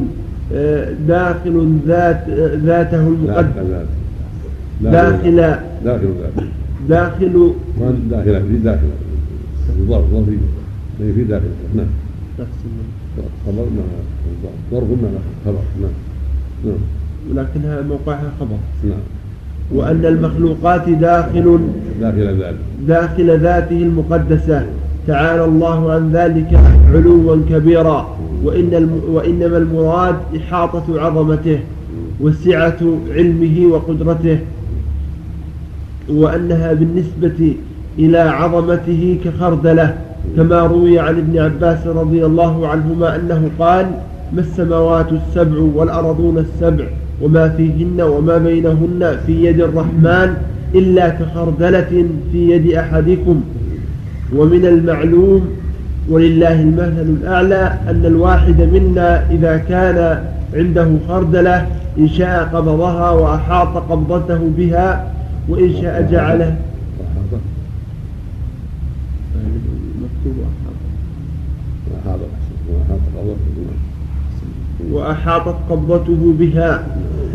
داخل 1.07 1.79
ذات 1.87 2.29
ذاته 2.65 3.07
المقدس. 3.07 3.63
داخل 4.81 5.55
داخل 5.85 6.13
داخل 6.89 7.53
داخل 8.09 8.41
في 8.47 8.57
داخل. 8.63 8.87
ظرف 9.87 10.05
ظرفي 10.11 10.37
في 11.15 11.23
داخل. 11.23 11.45
نعم. 11.75 11.87
خبر 13.47 13.65
مع 13.77 13.83
ظرف 14.71 14.83
مع 14.83 15.09
خبر. 15.45 15.61
نعم. 15.81 15.91
نعم. 16.65 16.77
ولكنها 17.31 17.81
موقعها 17.81 18.31
خبر. 18.39 18.57
نعم. 18.83 19.20
وأن 19.75 20.05
المخلوقات 20.05 20.89
داخل 20.89 21.59
داخل 22.01 22.37
ذاته. 22.39 22.57
داخل 22.87 23.39
ذاته 23.39 23.77
المقدسة. 23.77 24.65
تعالى 25.07 25.45
الله 25.45 25.91
عن 25.91 26.11
ذلك 26.11 26.59
علوا 26.93 27.37
كبيرا. 27.49 28.17
وإن 28.43 28.89
وإنما 29.09 29.57
المراد 29.57 30.15
إحاطة 30.37 31.01
عظمته 31.01 31.59
وسعة 32.21 32.79
علمه 33.11 33.65
وقدرته. 33.71 34.39
وأنها 36.09 36.73
بالنسبة 36.73 37.55
إلى 37.99 38.17
عظمته 38.17 39.17
كخردلة. 39.25 39.97
كما 40.37 40.59
روي 40.59 40.99
عن 40.99 41.17
ابن 41.17 41.39
عباس 41.39 41.87
رضي 41.87 42.25
الله 42.25 42.67
عنهما 42.67 43.15
أنه 43.15 43.49
قال 43.59 43.85
ما 44.33 44.41
السماوات 44.41 45.07
السبع 45.11 45.57
والأرضون 45.75 46.37
السبع 46.37 46.85
وما 47.21 47.49
فيهن 47.49 48.01
وما 48.01 48.37
بينهن 48.37 49.17
في 49.25 49.45
يد 49.45 49.61
الرحمن 49.61 50.33
إلا 50.75 51.09
كخردلة 51.09 52.05
في 52.31 52.51
يد 52.51 52.73
أحدكم. 52.73 53.41
ومن 54.35 54.65
المعلوم 54.65 55.49
ولله 56.09 56.61
المثل 56.61 57.01
الأعلى 57.01 57.73
أن 57.89 58.05
الواحد 58.05 58.61
منا 58.61 59.31
إذا 59.31 59.57
كان 59.57 60.23
عنده 60.55 60.87
خردلة 61.07 61.67
إن 61.97 62.09
شاء 62.09 62.49
قبضها 62.53 63.09
وأحاط 63.11 63.77
قبضته 63.91 64.39
بها 64.57 65.11
وإن 65.49 65.73
شاء 65.81 66.07
جعله 66.11 66.55
وأحاطت 74.91 75.55
قبضته 75.69 76.33
بها 76.39 76.83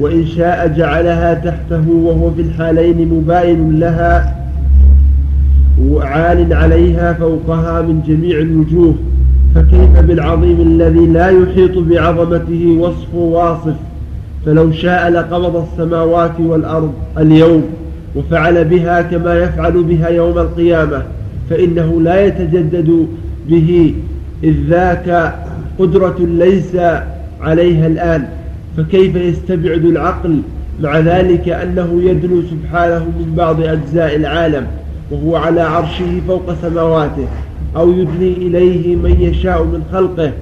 وإن 0.00 0.26
شاء 0.26 0.68
جعلها 0.68 1.34
تحته 1.34 1.90
وهو 1.90 2.30
في 2.30 2.42
الحالين 2.42 3.08
مباين 3.08 3.78
لها 3.78 4.36
وعال 5.88 6.52
عليها 6.52 7.12
فوقها 7.12 7.82
من 7.82 8.02
جميع 8.08 8.38
الوجوه 8.38 8.94
فكيف 9.54 10.00
بالعظيم 10.00 10.60
الذي 10.60 11.06
لا 11.06 11.28
يحيط 11.28 11.78
بعظمته 11.78 12.76
وصف 12.80 13.14
واصف؟ 13.14 13.74
فلو 14.46 14.72
شاء 14.72 15.08
لقبض 15.10 15.56
السماوات 15.56 16.40
والأرض 16.40 16.92
اليوم 17.18 17.62
وفعل 18.16 18.64
بها 18.64 19.02
كما 19.02 19.34
يفعل 19.34 19.82
بها 19.82 20.08
يوم 20.08 20.38
القيامة 20.38 21.02
فإنه 21.50 22.00
لا 22.00 22.26
يتجدد 22.26 23.06
به 23.48 23.94
إذ 24.44 24.54
ذاك 24.68 25.34
قدرة 25.78 26.16
ليس 26.18 26.76
عليها 27.40 27.86
الآن 27.86 28.28
فكيف 28.76 29.16
يستبعد 29.16 29.84
العقل 29.84 30.40
مع 30.80 30.98
ذلك 30.98 31.48
أنه 31.48 32.02
يدنو 32.02 32.42
سبحانه 32.42 33.04
من 33.04 33.34
بعض 33.36 33.60
أجزاء 33.60 34.16
العالم 34.16 34.66
وهو 35.10 35.36
على 35.36 35.60
عرشه 35.60 36.20
فوق 36.28 36.54
سماواته 36.62 37.26
أو 37.76 37.92
يدني 37.92 38.32
إليه 38.32 38.96
من 38.96 39.16
يشاء 39.20 39.64
من 39.64 39.82
خلقه؟ 39.92 40.32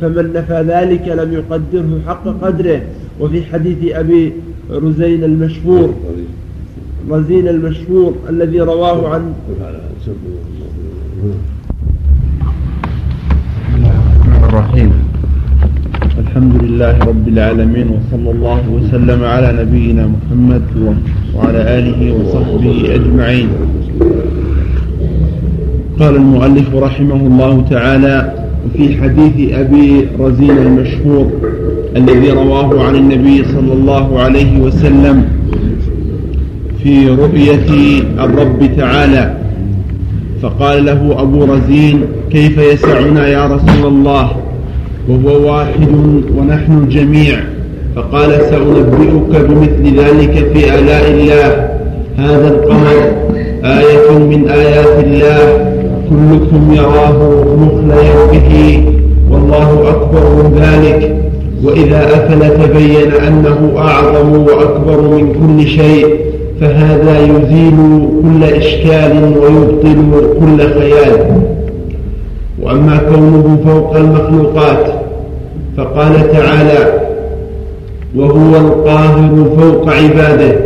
فمن 0.00 0.32
نفى 0.32 0.62
ذلك 0.68 1.08
لم 1.08 1.32
يقدره 1.32 2.00
حق 2.06 2.24
قدره. 2.42 2.82
وفي 3.20 3.44
حديث 3.52 3.94
أبي 3.94 4.32
رزين 4.70 5.24
المشهور 5.24 5.94
رزين 7.10 7.48
المشهور 7.48 8.14
الذي 8.28 8.60
رواه 8.60 9.08
عن 9.08 9.32
الرحيم. 14.44 15.01
الحمد 16.42 16.62
لله 16.64 16.98
رب 16.98 17.28
العالمين 17.28 17.86
وصلى 17.88 18.30
الله 18.30 18.62
وسلم 18.76 19.24
على 19.24 19.48
نبينا 19.62 20.10
محمد 20.14 20.62
وعلى 21.34 21.60
آله 21.78 22.00
وصحبه 22.18 22.94
أجمعين. 22.94 23.48
قال 26.00 26.16
المؤلف 26.16 26.74
رحمه 26.74 27.20
الله 27.30 27.64
تعالى 27.70 28.34
وفي 28.64 29.02
حديث 29.02 29.54
أبي 29.54 30.06
رزين 30.20 30.58
المشهور 30.58 31.26
الذي 31.96 32.30
رواه 32.30 32.84
عن 32.86 32.94
النبي 32.96 33.44
صلى 33.44 33.72
الله 33.72 34.20
عليه 34.20 34.60
وسلم 34.60 35.24
في 36.82 37.08
رؤية 37.08 37.70
الرب 38.18 38.60
تعالى. 38.76 39.34
فقال 40.42 40.84
له 40.84 41.22
أبو 41.22 41.44
رزين 41.44 42.02
كيف 42.30 42.58
يسعنا 42.58 43.28
يا 43.28 43.46
رسول 43.46 43.86
الله؟ 43.92 44.41
وهو 45.08 45.46
واحد 45.50 45.88
ونحن 46.38 46.88
جميع 46.88 47.34
فقال 47.96 48.30
سأنبئك 48.30 49.40
بمثل 49.48 49.98
ذلك 49.98 50.46
في 50.52 50.74
آلاء 50.78 51.10
الله. 51.10 51.70
هذا 52.16 52.48
القمر 52.48 53.12
آية 53.64 54.18
من 54.18 54.48
آيات 54.48 55.04
الله. 55.04 55.72
كلكم 56.10 56.74
يراه 56.74 57.18
مخليا 57.58 58.26
به 58.32 58.84
والله 59.30 59.90
أكبر 59.90 60.20
من 60.20 60.60
ذلك. 60.62 61.16
وإذا 61.64 62.04
أفل 62.04 62.40
تبين 62.62 63.12
أنه 63.26 63.72
أعظم 63.78 64.32
وأكبر 64.32 65.00
من 65.00 65.32
كل 65.32 65.68
شيء. 65.68 66.06
فهذا 66.60 67.18
يزيل 67.20 67.76
كل 68.22 68.44
إشكال 68.44 69.34
ويبطل 69.42 69.98
كل 70.40 70.58
خيال. 70.80 71.42
وأما 72.62 72.96
كونه 72.96 73.60
فوق 73.64 73.96
المخلوقات 73.96 75.02
فقال 75.76 76.32
تعالى 76.32 77.00
وهو 78.16 78.56
القاهر 78.56 79.44
فوق 79.58 79.88
عباده. 79.88 80.58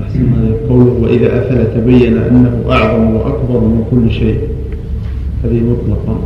أحسن 0.00 0.28
هذا 0.32 0.54
قوله 0.68 0.94
وإذا 1.02 1.38
أفل 1.38 1.66
تبين 1.74 2.18
أنه 2.18 2.64
أعظم 2.70 3.14
وأكبر 3.14 3.60
من 3.60 3.84
كل 3.90 4.10
شيء. 4.10 4.38
هذه 5.44 5.60
مطلقة 5.60 6.18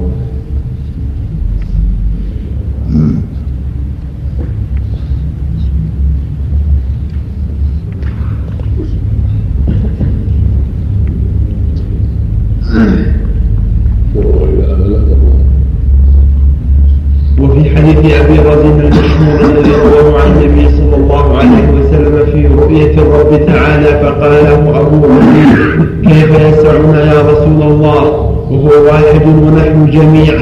وفي 17.40 17.70
حديث 17.88 18.14
أبي 18.20 18.38
رزين 18.38 18.80
المشهور 18.80 19.40
الذي 19.50 19.70
رواه 19.72 20.20
عن 20.20 20.30
النبي 20.32 20.68
صلى 20.68 20.96
الله 20.96 21.38
عليه 21.38 21.68
وسلم 21.74 22.26
في 22.32 22.46
رؤية 22.46 22.92
الرب 22.98 23.46
تعالى 23.46 23.86
فقال 23.86 24.32
له 24.44 24.80
أبو 24.80 25.06
رزين 25.06 25.56
كيف 26.04 26.30
يسعنا 26.30 27.04
يا 27.14 27.20
رسول 27.22 27.62
الله 27.62 28.02
وهو 28.50 28.84
واحد 28.86 29.26
ونحن 29.26 29.90
جميع 29.90 30.34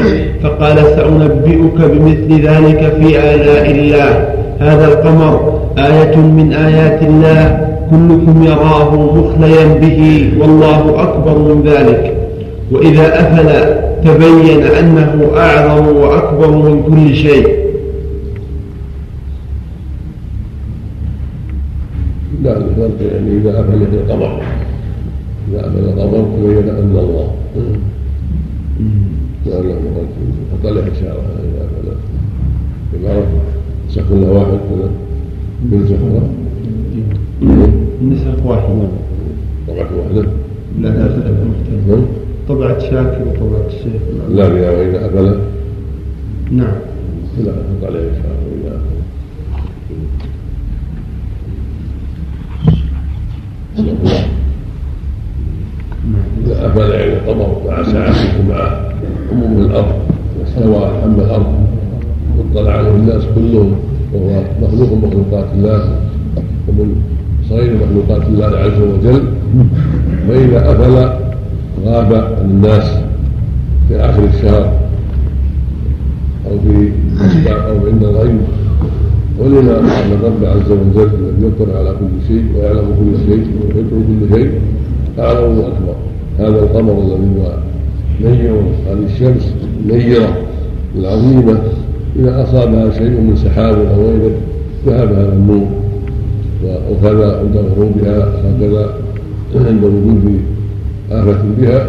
فقال 0.42 0.76
سأنبئك 0.76 1.78
بمثل 1.78 2.46
ذلك 2.46 2.92
في 3.00 3.18
آلاء 3.34 3.70
الله 3.70 4.28
هذا 4.60 4.84
القمر 4.88 5.52
آية 5.78 6.16
من 6.16 6.52
آيات 6.52 7.02
الله 7.02 7.68
كلكم 7.90 8.42
يراه 8.42 8.94
مخليا 8.94 9.64
به 9.80 10.30
والله 10.40 11.02
أكبر 11.02 11.38
من 11.38 11.62
ذلك 11.66 12.14
وإذا 12.72 13.20
أفل 13.20 13.48
تبين 14.04 14.62
أنه 14.62 15.30
أعظم 15.36 15.96
وأكبر 15.96 16.50
من 16.50 16.82
كل 16.82 17.14
شيء. 17.16 17.66
لا 22.42 22.56
الفرق 22.56 23.12
يعني 23.12 23.38
إذا 23.38 23.60
أفل 23.60 23.82
القمر. 23.82 24.42
إذا 25.50 25.60
أفل 25.60 25.78
القمر 25.78 26.24
تبين 26.36 26.68
أن 26.68 26.96
الله. 26.96 27.30
لأنه 29.46 30.06
فطلع 30.52 30.80
إشارة. 30.80 31.22
إذا 31.44 31.64
أفل. 31.64 31.86
عبارة 32.94 33.26
سكن 33.88 34.22
واحد 34.22 34.46
كذا. 34.46 34.90
بالزهرة 35.64 36.28
النسخ 38.02 38.46
واحد؟ 38.46 38.88
طبعة 39.68 39.88
واحدة. 39.98 40.28
لا 40.80 40.88
لا 40.88 41.08
لا 41.88 42.25
طبعة 42.48 42.78
شاكر 42.78 43.22
وطبعة 43.26 43.66
الشيخ 43.66 44.02
لا 44.30 44.46
إذا 44.46 44.82
إذا 44.82 45.06
أفل 45.06 45.38
نعم. 46.50 46.74
لا 47.44 47.52
طلع 47.82 47.98
إشارة 47.98 48.46
إذا 48.60 48.80
أفل 53.78 54.02
إذا 56.46 56.66
أفل 56.66 56.90
يعني 56.90 57.12
القمر 57.12 57.62
مع 57.66 57.82
ساعته 57.82 58.42
مع 58.48 58.80
عموم 59.32 59.58
الأرض 59.58 59.94
واستوى 60.40 60.90
حمل 61.02 61.20
الأرض 61.20 61.66
واطلع 62.38 62.72
عليه 62.72 62.90
الناس 62.90 63.22
كلهم 63.34 63.76
وهو 64.14 64.42
مخلوق 64.62 64.92
مخلوقات 64.92 65.46
الله 65.54 65.98
ومن 66.68 67.02
صغير 67.48 67.74
مخلوقات 67.74 68.28
الله 68.28 68.46
عز 68.46 68.80
وجل. 68.80 69.22
فإذا 70.28 70.72
أفل 70.72 71.25
غاب 71.84 72.14
عن 72.14 72.50
الناس 72.50 72.84
في 73.88 73.96
آخر 73.96 74.24
الشهر 74.24 74.72
أو 76.46 76.58
في 76.58 76.92
أو 77.50 77.86
عند 77.86 78.04
الغيب. 78.04 78.40
علم 79.40 79.68
أن 79.68 80.12
الرب 80.12 80.44
عز 80.44 80.70
وجل 80.70 81.10
الذي 81.14 81.46
يطلع 81.46 81.78
على 81.78 81.90
كل 81.90 82.26
شيء 82.28 82.44
ويعلم 82.56 82.94
كل 82.98 83.32
شيء 83.32 83.46
ويحيط 83.60 83.90
كل 83.90 84.36
شيء. 84.36 84.60
أعظم 85.18 85.58
وأكبر 85.58 85.94
هذا 86.38 86.58
القمر 86.58 86.92
الذي 86.92 87.30
هو 87.40 87.52
نير 88.20 88.52
هذه 88.86 89.06
الشمس 89.14 89.54
النيرة 89.82 90.36
العظيمة 90.98 91.58
إذا 92.16 92.42
أصابها 92.42 92.90
شيء 92.90 93.10
من 93.10 93.36
سحاب 93.36 93.74
أو 93.74 94.02
غيره 94.02 94.34
ذهب 94.86 95.12
هذا 95.12 95.32
النور 95.32 95.66
وكذا 96.64 97.38
عند 97.38 97.56
غروبها 97.56 98.32
هكذا 98.44 98.94
عند 99.54 99.84
وجود 99.84 100.40
آفة 101.12 101.38
بها 101.58 101.88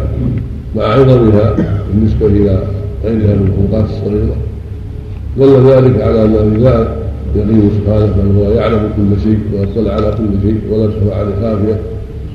مع 0.76 0.82
عظمها 0.82 1.56
بالنسبة 1.92 2.26
إلى 2.26 2.58
غيرها 3.04 3.34
من 3.34 3.52
المخلوقات 3.60 3.90
الصغيرة. 3.90 4.36
دل 5.38 5.70
ذلك 5.70 6.02
على 6.02 6.24
أن 6.24 6.54
لا 6.54 6.88
يغيب 7.36 7.70
سبحانه 7.78 8.06
بل 8.06 8.36
هو 8.38 8.50
يعلم 8.50 8.90
كل 8.96 9.20
شيء 9.22 9.38
ويطلع 9.52 9.92
على 9.92 10.10
كل 10.18 10.48
شيء 10.48 10.60
ولا 10.70 10.86
تخفى 10.86 11.14
عليه 11.14 11.34
خافية. 11.42 11.80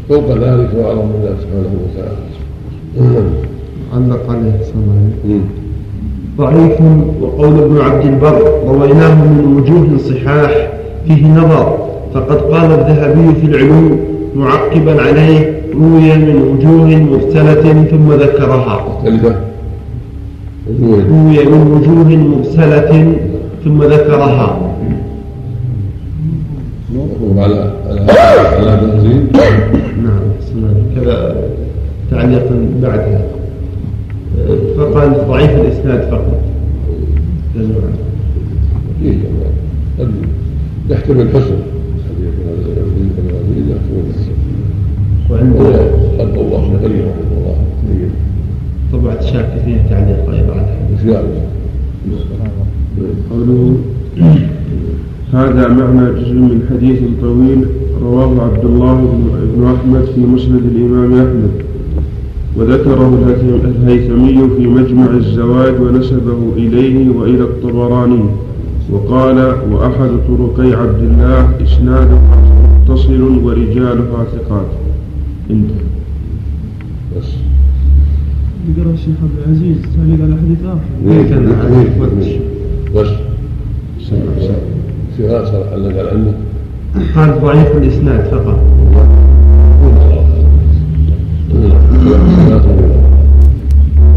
فوق 0.09 0.31
ذلك 0.31 0.69
وأعظم 0.77 1.05
من 1.05 1.19
ذلك 1.23 1.37
سبحانه 1.41 1.73
وتعالى. 1.83 2.23
علق 3.93 4.29
عليه 4.29 4.59
صلى 4.63 4.83
الله. 4.83 5.41
ضعيف 6.37 6.81
وقول 7.21 7.59
ابن 7.59 7.77
عبد 7.77 8.05
البر 8.05 8.41
رويناه 8.67 9.23
من 9.23 9.57
وجوه 9.57 9.97
صحاح 9.97 10.69
فيه 11.07 11.27
نظر 11.27 11.77
فقد 12.13 12.37
قال 12.37 12.71
الذهبي 12.71 13.39
في 13.41 13.45
العلوم 13.45 13.99
معقبا 14.35 15.01
عليه 15.01 15.61
روي 15.73 16.15
من 16.17 16.35
وجوه 16.35 16.85
مرسلة 16.95 17.85
ثم 17.91 18.11
ذكرها. 18.13 18.99
روي. 20.81 21.45
من 21.45 21.71
وجوه 21.71 22.09
مرسلة 22.17 23.15
ثم 23.63 23.83
ذكرها. 23.83 24.73
على 27.37 27.71
على 27.89 28.05
نعم. 30.03 30.21
كذا 30.95 31.35
تعليقا 32.11 32.67
بعدها 32.81 33.21
فقال 34.77 35.27
ضعيف 35.27 35.51
الإسناد 35.51 36.01
فقط. 36.11 36.39
قد 39.99 40.11
يحتمل 40.89 41.29
حسن 41.29 41.72
وعنده 45.31 45.65
قد 46.19 46.37
الله 46.37 46.79
خير 46.81 47.05
رحمه 47.07 47.31
الله. 47.37 47.55
طبعة 48.93 49.21
شاكر 49.21 49.59
فيها 49.65 49.87
تعليق 49.89 50.29
أيضا. 50.29 50.53
على 50.53 50.61
الحديث؟ 50.61 51.15
قوله 53.31 53.73
هذا 55.33 55.67
معنى 55.67 56.11
جزء 56.19 56.33
من 56.33 56.61
حديث 56.69 56.99
طويل 57.21 57.65
رواه 58.01 58.43
عبد 58.43 58.65
الله 58.65 58.93
بن- 58.93 59.63
أحمد 59.65 60.03
في 60.15 60.21
مسند 60.21 60.61
الإمام 60.75 61.13
أحمد. 61.13 61.51
وذكره 62.57 63.19
الهيثم- 63.19 63.65
الهيثمي 63.65 64.49
في 64.57 64.67
مجمع 64.67 65.05
الزوائد 65.13 65.79
ونسبه 65.79 66.37
إليه 66.57 67.09
وإلى 67.09 67.43
الطبراني. 67.43 68.23
وقال 68.91 69.37
وأحد 69.71 70.09
طرقي 70.27 70.73
عبد 70.81 71.01
الله 71.03 71.49
إسناده 71.63 72.17
متصل 72.83 73.21
ورجالها 73.21 74.23
ثقات 74.23 74.65
انتهى 75.49 75.75
بس 77.17 77.25
يقرأ 78.77 78.93
الشيخ 78.93 79.15
عبد 79.23 79.37
العزيز 79.45 79.77
تعليق 79.95 80.23
على 80.23 80.35
حديث 80.35 80.57
إيه، 81.05 81.11
إيه، 81.11 81.79
إيه، 81.79 81.89
فتش. 81.99 82.27
بس 82.95 83.07
في 85.17 85.29
آخر 85.29 85.63
علق 85.73 85.99
على 85.99 86.09
عنه 86.09 86.33
قال 87.15 87.41
ضعيف 87.41 87.77
الإسناد 87.77 88.23
فقط 88.25 88.59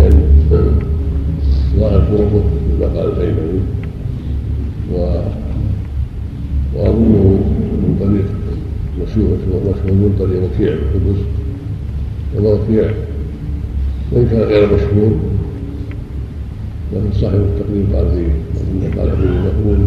يعني 0.00 0.14
ظاهر 1.78 2.00
طرقه 2.00 2.42
كما 2.78 2.86
قال 2.86 3.12
الهيثمي 3.12 3.60
و 4.94 5.20
واظنه 6.76 7.40
من 7.82 7.96
طريق 8.00 8.35
مشهور 9.22 9.60
مشهور 9.62 9.92
من 9.92 10.16
طريق 10.18 10.42
وكيع 10.44 10.74
بن 10.74 11.00
قدس 11.10 11.20
وما 12.36 12.48
وكيع 12.48 12.90
وإن 14.12 14.26
كان 14.30 14.40
غير 14.40 14.66
مشهور 14.74 15.12
لكن 16.92 17.12
صاحب 17.20 17.34
التقريب 17.34 17.86
قال 17.94 18.06
فيه 18.10 19.00
قال 19.00 19.10
فيه 19.10 19.30
مقبول 19.30 19.78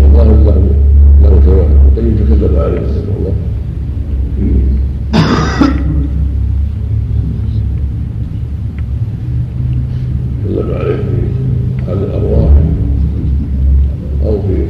والظاهر 0.00 0.44
له 0.44 0.70
له 1.22 1.42
شواهد 1.44 1.76
وقيم 1.96 2.16
تكلم 2.16 2.56
عليه 2.56 2.78
رحمه 2.80 3.16
الله. 3.18 3.32
تكلم 10.44 10.74
عليه 10.74 10.96
في 10.96 11.84
حال 11.86 11.98
الأرواح 12.04 12.50
أو 14.26 14.42
في 14.42 14.66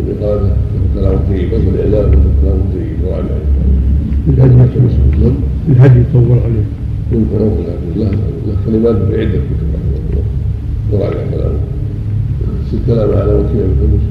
الاقامه 0.00 0.50
كلام 0.94 1.16
طيب 1.28 1.48
في 1.48 1.68
الاعلام 1.68 2.10
كلام 2.42 2.58
طيب 2.74 3.04
وعلى 3.08 3.24
الهدي 4.28 4.78
نعم 5.22 5.34
الهدي 5.68 6.00
يطول 6.00 6.38
عليه 6.44 6.64
يمكن 7.12 7.36
له 7.38 7.56
له 7.96 8.54
كلمات 8.66 8.96
في 8.96 9.20
عدة 9.20 9.38
كتب 9.38 9.68
رحمه 9.74 9.98
الله 10.10 10.24
وراجع 10.92 11.30
كلامه 11.30 11.58
في 12.70 12.76
الكلام 12.76 13.10
على 13.10 13.32
وكيل 13.34 13.60
الحدث 13.60 14.04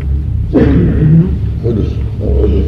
حدث 1.66 1.92
أو 2.24 2.30
حدث 2.44 2.66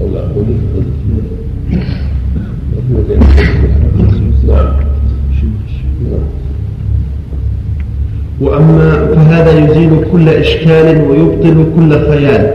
أو 0.00 0.06
لا 0.14 0.20
حدث 0.28 0.60
حدث. 0.74 0.92
نعم 4.48 4.74
نعم 6.10 6.24
وأما 8.42 9.06
فهذا 9.14 9.58
يزيل 9.64 9.90
كل 10.12 10.28
إشكال 10.28 11.10
ويبطل 11.10 11.66
كل 11.76 11.90
خيال. 11.90 12.54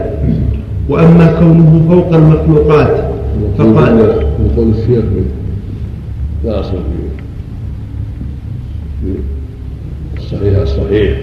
وأما 0.88 1.26
كونه 1.38 1.86
فوق 1.88 2.14
المخلوقات 2.14 2.96
فقال 3.58 3.94
من 4.38 4.52
قول 4.56 4.68
الشيخ 4.68 5.04
لا 6.44 6.60
أصل 6.60 6.78
في 9.02 9.10
الصحيح 10.18 10.58
الصحيح 10.58 11.18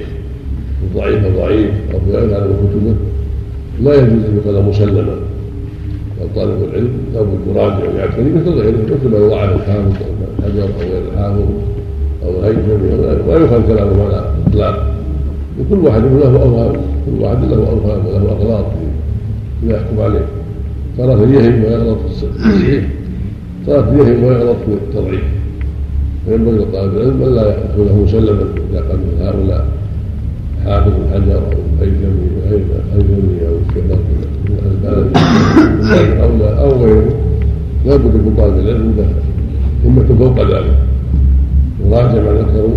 الضعيف 0.83 1.25
الضعيف 1.25 1.71
أو 1.93 1.99
هذا 2.17 2.47
من 2.47 2.69
كتبه. 2.69 2.95
لا 3.83 3.95
يجوز 3.95 4.23
أن 4.25 4.41
يقال 4.45 4.65
مسلما. 4.65 5.15
طالب 6.35 6.63
العلم 6.69 6.91
لابد 7.13 7.39
يراجع 7.49 7.89
ويعتني 7.93 8.29
مثل 8.35 8.49
غيره 8.49 8.77
مثل 8.77 9.09
ما 9.11 9.17
يضاعف 9.17 9.49
الحافظ 9.55 9.93
أو 10.01 10.09
الحجر 10.39 10.63
أو 10.63 10.89
غير 10.89 11.01
الحافظ. 11.13 11.45
أو 12.25 12.39
الهيثمي 12.39 12.91
أو 12.93 13.01
غيره 13.01 13.27
ولا 13.27 13.45
يفهم 13.45 13.63
كلامه 13.67 14.03
على 14.05 14.25
الإطلاق 14.47 14.87
وكل 15.59 15.79
واحد 15.85 16.01
له 16.03 16.41
أوهام 16.43 16.73
كل 17.05 17.21
واحد 17.23 17.43
له 17.43 17.55
أوهام 17.57 18.05
وله 18.05 18.31
أغلاط 18.31 18.65
في- 18.65 18.91
فيما 19.61 19.73
يحكم 19.73 19.99
عليه 20.01 20.25
ترى 20.97 21.11
يهم 21.33 21.63
ويغلط 21.63 21.97
في 21.97 22.23
التصحيح 22.25 22.83
يهم 23.67 24.23
ويغلط 24.23 24.57
في 24.65 24.73
التضعيف 24.73 25.23
فينبغي 26.25 26.57
لطالب 26.57 26.93
العلم 26.97 27.23
الا 27.23 27.41
ياخذه 27.41 28.03
مسلما 28.03 28.45
اذا 28.71 28.79
قال 28.79 28.97
مثل 28.99 29.23
هؤلاء 29.23 29.65
حافظ 30.65 30.91
الحجر 31.05 31.35
أو 31.37 31.81
هيثمي 31.81 32.27
هيثمي 32.93 33.47
أو 33.47 33.55
كذا 33.75 33.95
من 33.95 34.57
الالباني 34.83 36.23
أو 36.23 36.29
أو 36.65 36.83
غيره 36.83 37.13
لابد 37.85 38.03
من 38.15 38.33
طالب 38.37 38.59
العلم 38.59 38.93
له 38.97 39.07
همة 39.85 40.03
فوق 40.19 40.39
ذلك 40.57 40.77
يراجع 41.87 42.21
ما 42.21 42.31
ذكروا 42.39 42.75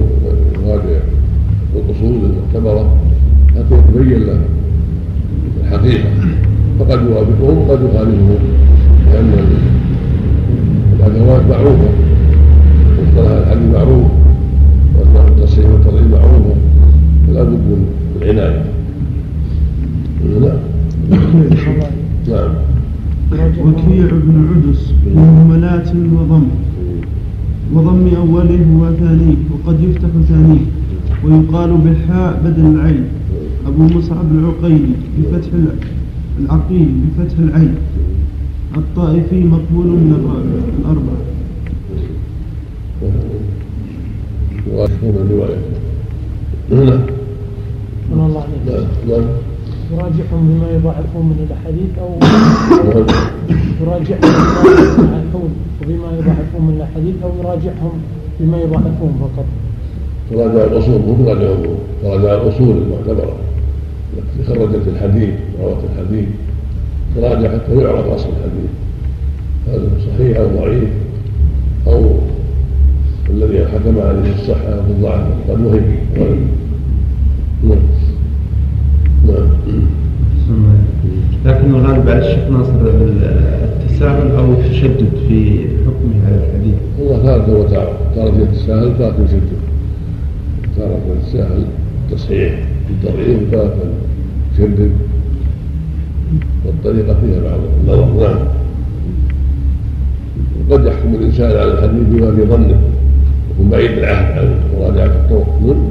يراجع 0.66 0.98
الاصول 1.76 2.18
المعتبره 2.24 2.96
حتى 3.56 3.74
يتبين 3.74 4.22
له 4.26 4.40
الحقيقة. 5.64 6.08
فقد 6.78 6.98
يوافقهم 7.08 7.58
وقد 7.58 7.78
يخالفهم 7.82 8.38
لأن 9.12 9.32
الأدوات 10.98 11.42
معروفة 11.50 11.88
مصطلح 13.02 13.30
الحل 13.30 13.72
معروف 13.72 14.06
واصبح 14.98 15.26
التصحيح 15.28 15.66
والتضعيف 15.66 16.06
معروفه 16.12 16.54
فلا 17.26 17.42
بد 17.42 17.50
من 17.50 17.86
العناية. 18.22 18.64
نعم. 20.40 20.58
نعم. 22.28 22.50
وكيع 23.60 24.06
بن 24.12 24.46
عدس 24.50 24.92
مهملات 25.14 25.88
وضم. 25.88 26.44
وضم 27.74 28.08
أوله 28.16 28.64
وثانيه 28.82 29.36
وقد 29.52 29.76
يفتح 29.84 30.08
ثانية. 30.28 30.60
ويقال 31.24 31.70
بالحاء 31.76 32.40
بدل 32.44 32.66
العين. 32.74 33.04
أبو 33.66 33.82
مصعب 33.98 34.24
العقيلي 34.32 34.92
بفتح 35.18 35.48
الع- 35.54 35.80
العقيل 36.40 36.88
بفتح 37.18 37.38
العين. 37.38 37.74
الطائفي 38.76 39.44
مقبول 39.44 39.86
من 39.86 40.12
الرابع 40.18 40.58
الأربعة 40.80 41.18
واشهر 44.72 45.10
الروايه 45.22 45.56
نعم 46.70 47.00
الله. 48.12 48.42
عليك 48.42 49.24
يراجعهم 49.92 50.42
بما 50.48 50.68
يضاعفون 50.76 51.24
من 51.26 51.46
الأحاديث 51.46 51.98
أو 51.98 52.10
يراجعهم 53.80 54.20
بما 54.98 55.08
يضاعفون 55.08 55.50
وبما 55.82 56.08
يضاعفون 56.18 56.62
من 56.66 56.74
الأحاديث 56.76 57.14
أو 57.22 57.30
يراجعهم 57.40 57.92
بما 58.40 58.58
يضاعفون 58.58 59.12
فقط. 59.20 59.46
تراجع 60.30 60.64
الأصول 60.64 61.00
مو 61.06 61.24
تراجع 61.24 61.54
تراجع 62.02 62.42
الأصول 62.42 62.76
المعتبرة. 62.76 63.36
التي 64.18 64.48
خرجت 64.48 64.88
الحديث 64.88 65.34
روت 65.62 65.78
الحديث. 65.92 66.28
تراجع 67.16 67.48
حتى 67.48 67.74
يعرف 67.74 68.06
أصل 68.06 68.28
الحديث. 68.28 68.70
هذا 69.68 69.88
صحيح 70.06 70.38
أو 70.38 70.46
ضعيف؟ 70.46 70.88
أو 71.86 72.10
الذي 73.30 73.66
حكم 73.66 73.98
عليه 74.00 74.34
الصحة 74.34 74.68
أو 74.68 74.80
الضعف 74.90 75.26
قد 75.50 75.60
وهم. 75.60 76.48
نعم 77.64 77.97
لكن 81.46 81.74
الغالب 81.74 82.08
على 82.08 82.18
الشيخ 82.18 82.48
ناصر 82.50 82.70
التسهيل 82.70 83.98
تساهل 83.98 84.30
أو 84.30 84.54
تشدد 84.70 85.08
في 85.28 85.60
حكمه 85.86 86.26
على 86.26 86.36
الحديث. 86.36 86.74
والله 86.98 87.22
تارة 87.22 87.58
وتارة 87.58 87.96
تارة 88.14 88.34
يتساهل 88.42 88.98
تارة 88.98 89.14
يشدد 89.24 89.58
تارة 90.76 91.00
يتساهل 91.18 91.64
تصحيح 92.10 92.52
بالتضعيف 92.88 93.38
وتارة 93.48 93.76
يشدد 94.54 94.92
والطريقة 96.66 97.16
فيها 97.20 97.40
بعض. 97.40 97.60
النظر 97.80 98.28
نعم. 98.28 98.38
وقد 100.70 100.86
يحكم 100.86 101.14
الإنسان 101.14 101.50
على 101.50 101.72
الحديث 101.72 102.02
بما 102.10 102.36
في 102.36 102.44
ظنه. 102.44 102.80
يكون 103.50 103.70
بعيد 103.70 103.90
العهد 103.90 104.38
عن 104.38 104.48
مراجعة 104.78 105.06
الطرق 105.06 105.58
منه. 105.62 105.88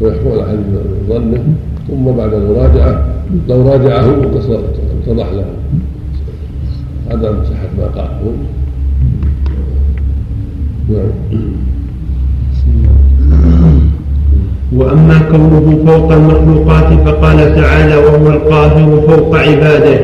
ويحكم 0.00 0.30
على 0.30 0.40
الحديث 0.40 0.66
بما 0.66 0.82
في 0.82 1.12
ظنه. 1.12 1.44
ثم 1.90 2.04
بعد 2.04 2.34
المراجعة 2.34 3.04
لو 3.48 3.68
راجعه 3.72 4.06
اتضح 5.06 5.26
له. 5.32 5.44
عدم 7.10 7.34
صحة 7.44 7.68
ما 7.78 7.84
قال 7.84 8.08
نعم. 10.88 11.10
وأما 14.76 15.18
كونه 15.18 15.78
فوق 15.86 16.12
المخلوقات 16.12 17.08
فقال 17.08 17.54
تعالى 17.54 17.96
وهو 17.96 18.26
القاهر 18.28 19.00
فوق 19.00 19.36
عباده. 19.36 20.00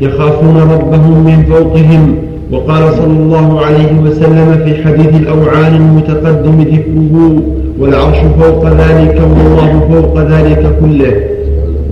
يخافون 0.00 0.56
ربهم 0.56 1.24
من 1.24 1.44
فوقهم. 1.44 2.14
وقال 2.52 2.94
صلى 2.94 3.18
الله 3.18 3.60
عليه 3.66 4.00
وسلم 4.00 4.64
في 4.64 4.84
حديث 4.84 5.14
الأوعان 5.14 5.74
المتقدم 5.74 6.60
ذكره 6.60 7.42
والعرش 7.78 8.18
فوق 8.40 8.66
ذلك 8.66 9.20
والله 9.20 9.70
فوق 9.92 10.14
ذلك 10.18 10.62
كله. 10.80 11.14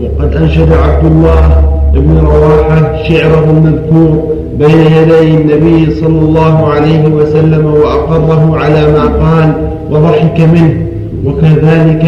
وقد 0.02 0.36
أنشد 0.36 0.72
عبد 0.72 1.04
الله 1.06 1.64
بن 1.94 2.18
رواحة 2.18 3.02
شعره 3.08 3.44
المذكور 3.50 4.34
بين 4.58 4.78
يدي 4.78 5.34
النبي 5.34 5.94
صلى 5.94 6.18
الله 6.18 6.66
عليه 6.68 7.08
وسلم 7.08 7.66
وأقره 7.66 8.56
على 8.56 8.92
ما 8.92 9.04
قال 9.04 9.52
وضحك 9.90 10.40
منه. 10.40 10.86
وكذلك 11.26 12.04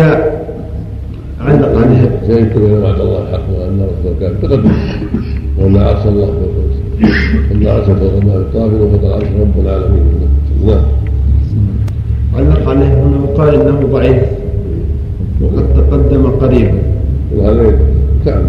علق 1.41 1.73
عليه 1.79 2.03
زين 2.29 2.47
كما 2.47 2.79
وعد 2.85 3.01
الله 3.01 3.19
الحق 3.23 3.47
وأن 3.59 3.87
رسول 3.91 4.15
كان 4.21 4.33
تقدم 4.43 4.73
وأن 5.59 5.77
عرش 5.77 6.07
الله 6.07 6.27
فوق 6.27 6.57
ان 7.53 7.67
عرش 7.67 7.87
فوق 7.87 8.13
الماء 8.23 8.37
الطاهر 8.37 8.75
وفوق 8.83 9.05
العرش. 9.05 9.29
رب 9.41 9.57
العالمين. 9.65 10.03
نعم 10.67 10.83
علق 12.37 12.69
عليه 12.69 12.93
هنا 13.03 13.17
وقال 13.25 13.55
إنه 13.55 13.81
ضعيف. 13.93 14.23
وقد 15.43 15.67
تقدم 15.77 16.27
قريبا. 16.27 16.79
وهذا 17.37 17.65
كان. 18.25 18.45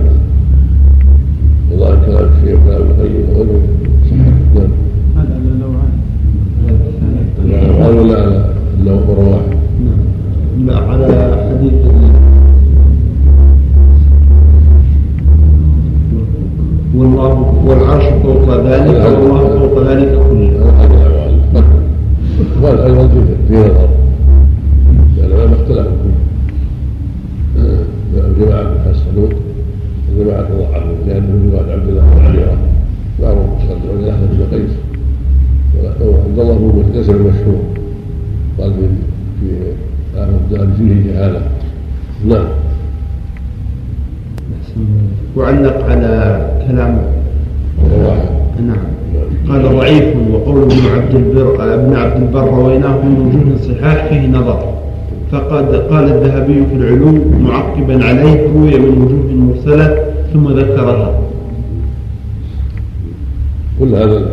والله 1.71 1.91
كلام 2.05 2.29
الشيخ 2.33 2.59
كلام 2.65 2.81
القيم 2.81 3.15
وغيره 3.29 3.61
نعم. 4.55 4.71
هذا 5.17 5.35
نوعان 5.61 5.93
نعم 7.47 7.69
هذا 7.81 8.01
ولا 8.01 8.17
على 8.21 8.39
انه 8.79 9.05
رواح 9.17 9.45
لا 10.65 10.75
على 10.77 11.05
حديث. 11.49 11.73
والله 16.97 17.33
والعرش 17.67 18.05
فوق 18.23 18.47
ذلك 18.65 18.99
والله 19.05 19.41
فوق 19.59 19.75
ذلك 19.89 20.11
كله. 20.29 20.56
هذا 22.63 22.85
أيضا 22.85 23.07
في 23.07 23.53
نظر 23.53 23.89
لأن 25.17 25.29
ما 25.29 25.55
اختلفوا 25.55 26.11
الجماعه 28.17 28.73
يحسنون 28.75 29.29
الجماعه 30.11 30.41
ضعفوا 30.41 30.95
لأن 31.07 31.51
روايه 31.51 31.73
عبد 31.73 31.89
الله 31.89 32.01
بن 32.01 32.25
عميره 32.25 32.57
معروف 33.21 33.61
عبد 33.71 33.89
الله 33.99 34.15
بن 34.31 34.57
قيس. 34.57 34.71
وعبد 36.01 36.39
الله 36.39 36.57
بن 36.57 36.79
مختصر 36.79 37.13
المشهور. 37.13 37.61
قال 38.59 38.73
في 39.39 39.49
الدار 40.17 40.67
فيه 40.77 41.11
جهالة. 41.11 41.41
نعم. 42.27 42.47
وعلق 45.35 45.85
على 45.89 46.41
كلام 46.67 47.01
نعم. 48.67 48.77
قال 49.49 49.77
ضعيف 49.77 50.15
وقول 50.31 50.61
ابن 50.61 50.79
عبد 50.95 51.15
البر 51.15 51.73
ابن 51.73 51.95
عبد 51.95 52.21
البر 52.21 52.49
رويناه 52.49 52.95
من 53.05 53.19
وجوه 53.19 53.57
صحاح 53.57 54.05
فيه 54.05 54.27
نظر. 54.27 54.73
فقد 55.31 55.75
قال 55.75 56.03
الذهبي 56.03 56.65
في 56.65 56.75
العلوم 56.75 57.43
معقبا 57.43 58.05
عليه 58.05 58.47
روي 58.53 58.79
من 58.79 59.01
وجوه 59.01 59.31
مرسلة 59.31 59.97
ثم 60.33 60.47
ذكرها. 60.47 61.19
كل 63.79 63.95
هذا 63.95 64.25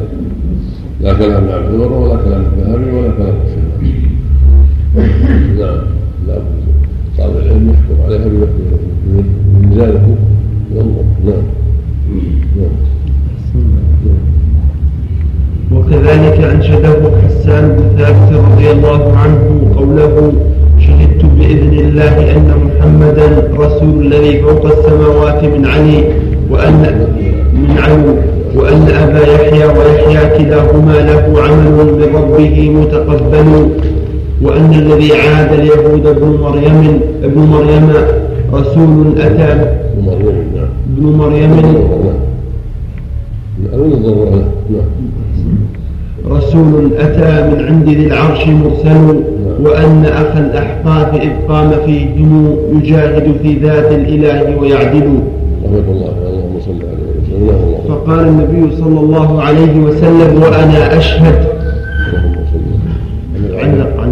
لا. 1.01 1.13
كلام 1.15 1.49
عبد 1.49 1.75
البر 1.75 1.93
ولا 1.93 2.17
كلام 2.17 2.45
الذهبي 2.59 2.91
ولا 2.97 3.11
كلام 3.11 3.35
نعم. 5.59 5.77
لا. 6.29 6.39
طالب 7.19 7.37
العلم 7.37 7.71
يحكم 7.71 8.03
عليها 8.05 8.29
بميزانه 9.07 10.17
ينظر 10.75 11.05
نعم. 11.25 11.43
نعم. 12.57 12.75
وكذلك 15.77 16.39
أنشده 16.55 16.97
حسان 17.25 17.77
بن 17.77 18.03
ثابت 18.03 18.33
رضي 18.53 18.71
الله 18.71 19.13
عنه 19.17 19.73
قوله 19.77 20.33
شهدت 20.81 21.25
بإذن 21.39 21.79
الله 21.79 22.33
أن 22.37 22.49
محمدا 22.65 23.49
رسول 23.59 24.07
الذي 24.07 24.43
فوق 24.43 24.67
السماوات 24.67 25.45
من 25.45 25.67
علي 25.67 26.05
وأن 26.51 27.09
من 27.55 27.79
علو 27.79 28.15
وأن 28.61 28.83
أبا 28.83 29.23
يحيى 29.35 29.65
ويحيى 29.67 30.39
كلاهما 30.39 30.93
له 30.93 31.43
عمل 31.43 31.73
من 31.73 32.09
ربه 32.15 32.71
متقبل 32.71 33.69
وأن 34.43 34.73
الذي 34.75 35.13
عاد 35.13 35.53
اليهود 35.53 36.07
ابن 36.07 36.39
مريم 36.43 37.01
ابن 37.25 37.41
مريم 37.41 37.91
رسول 38.53 39.19
أتى 39.19 39.75
ابن 40.97 41.07
مريم. 41.19 41.53
رسول 46.31 46.95
أتى 46.99 47.51
من 47.51 47.65
عند 47.65 47.89
ذي 47.89 48.07
العرش 48.07 48.47
مرسل 48.47 49.23
وأن 49.63 50.05
أخا 50.05 50.41
الأحقاف 50.41 51.15
إذ 51.15 51.31
قام 51.49 51.71
فيهم 51.87 52.57
يجاهد 52.73 53.37
في 53.43 53.55
ذات 53.59 53.93
الإله 53.93 54.57
ويعدل. 54.61 55.21
فقال 57.89 58.29
النبي 58.29 58.77
صلى 58.77 59.01
الله 59.01 59.43
عليه 59.43 59.79
وسلم 59.81 60.43
وأنا 60.43 60.99
أشهد. 60.99 61.47
علق 63.55 64.09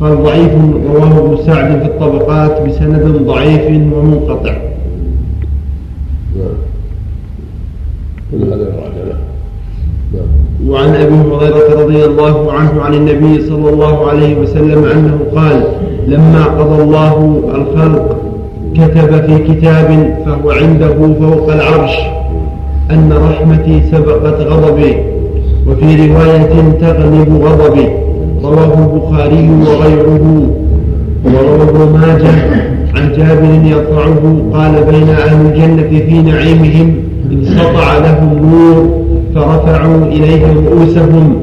قال 0.00 0.22
ضعيف 0.22 0.52
رواه 0.94 1.18
ابن 1.18 1.36
سعد 1.46 1.80
في 1.80 1.86
الطبقات 1.86 2.62
بسند 2.68 3.22
ضعيف 3.26 3.92
ومنقطع. 3.92 4.54
نعم 6.36 6.73
نعم. 10.14 10.44
وعن 10.68 10.88
أبي 10.94 11.14
هريرة 11.14 11.82
رضي 11.82 12.04
الله 12.04 12.52
عنه 12.52 12.82
عن 12.82 12.94
النبي 12.94 13.40
صلى 13.46 13.70
الله 13.70 14.06
عليه 14.08 14.38
وسلم 14.38 14.84
أنه 14.84 15.18
قال 15.34 15.64
لما 16.06 16.44
قضى 16.44 16.82
الله 16.82 17.42
الخلق 17.54 18.16
كتب 18.74 19.26
في 19.26 19.38
كتاب 19.54 20.16
فهو 20.26 20.50
عنده 20.50 20.94
فوق 21.20 21.52
العرش 21.52 21.92
أن 22.90 23.12
رحمتي 23.12 23.82
سبقت 23.92 24.40
غضبي 24.40 24.96
وفي 25.66 26.06
رواية 26.08 26.70
تغلب 26.80 27.42
غضبي 27.44 27.88
رواه 28.44 28.92
البخاري 28.92 29.50
وغيره 29.50 30.46
وروى 31.24 31.62
ابن 31.62 31.98
ماجه 31.98 32.34
عن 32.94 33.12
جابر 33.12 33.66
يرفعه 33.66 34.42
قال 34.52 34.84
بين 34.92 35.08
أهل 35.08 35.46
الجنة 35.46 35.88
في 36.00 36.22
نعيمهم 36.22 36.94
سطع 37.42 37.98
لهم 37.98 38.50
نور 38.52 39.04
فرفعوا 39.34 40.06
إليه 40.06 40.42
رؤوسهم 40.52 41.36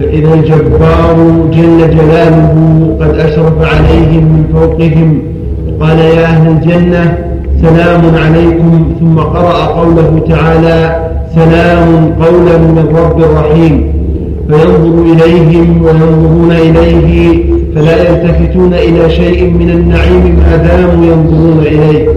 فإذا 0.00 0.34
الجبار 0.34 1.16
جل 1.52 1.78
جلاله 1.96 2.54
قد 3.00 3.14
أشرف 3.18 3.56
عليهم 3.62 4.24
من 4.24 4.44
فوقهم. 4.52 5.22
وقال 5.68 5.98
يا 5.98 6.24
أهل 6.24 6.48
الجنة 6.48 7.18
سلام 7.62 8.02
عليكم. 8.14 8.92
ثم 9.00 9.18
قرأ 9.18 9.64
قوله 9.66 10.20
تعالى 10.28 11.08
سلام 11.34 12.12
قولا 12.22 12.58
من 12.58 12.86
رب 12.96 13.20
رحيم. 13.20 13.98
فينظر 14.48 15.02
إليهم 15.12 15.82
وينظرون 15.82 16.52
إليه 16.52 17.44
فلا 17.74 18.08
يلتفتون 18.08 18.74
إلى 18.74 19.10
شيء 19.10 19.50
من 19.50 19.70
النعيم 19.70 20.36
ما 20.36 20.56
داموا 20.56 21.04
ينظرون 21.04 21.58
إليه 21.66 22.08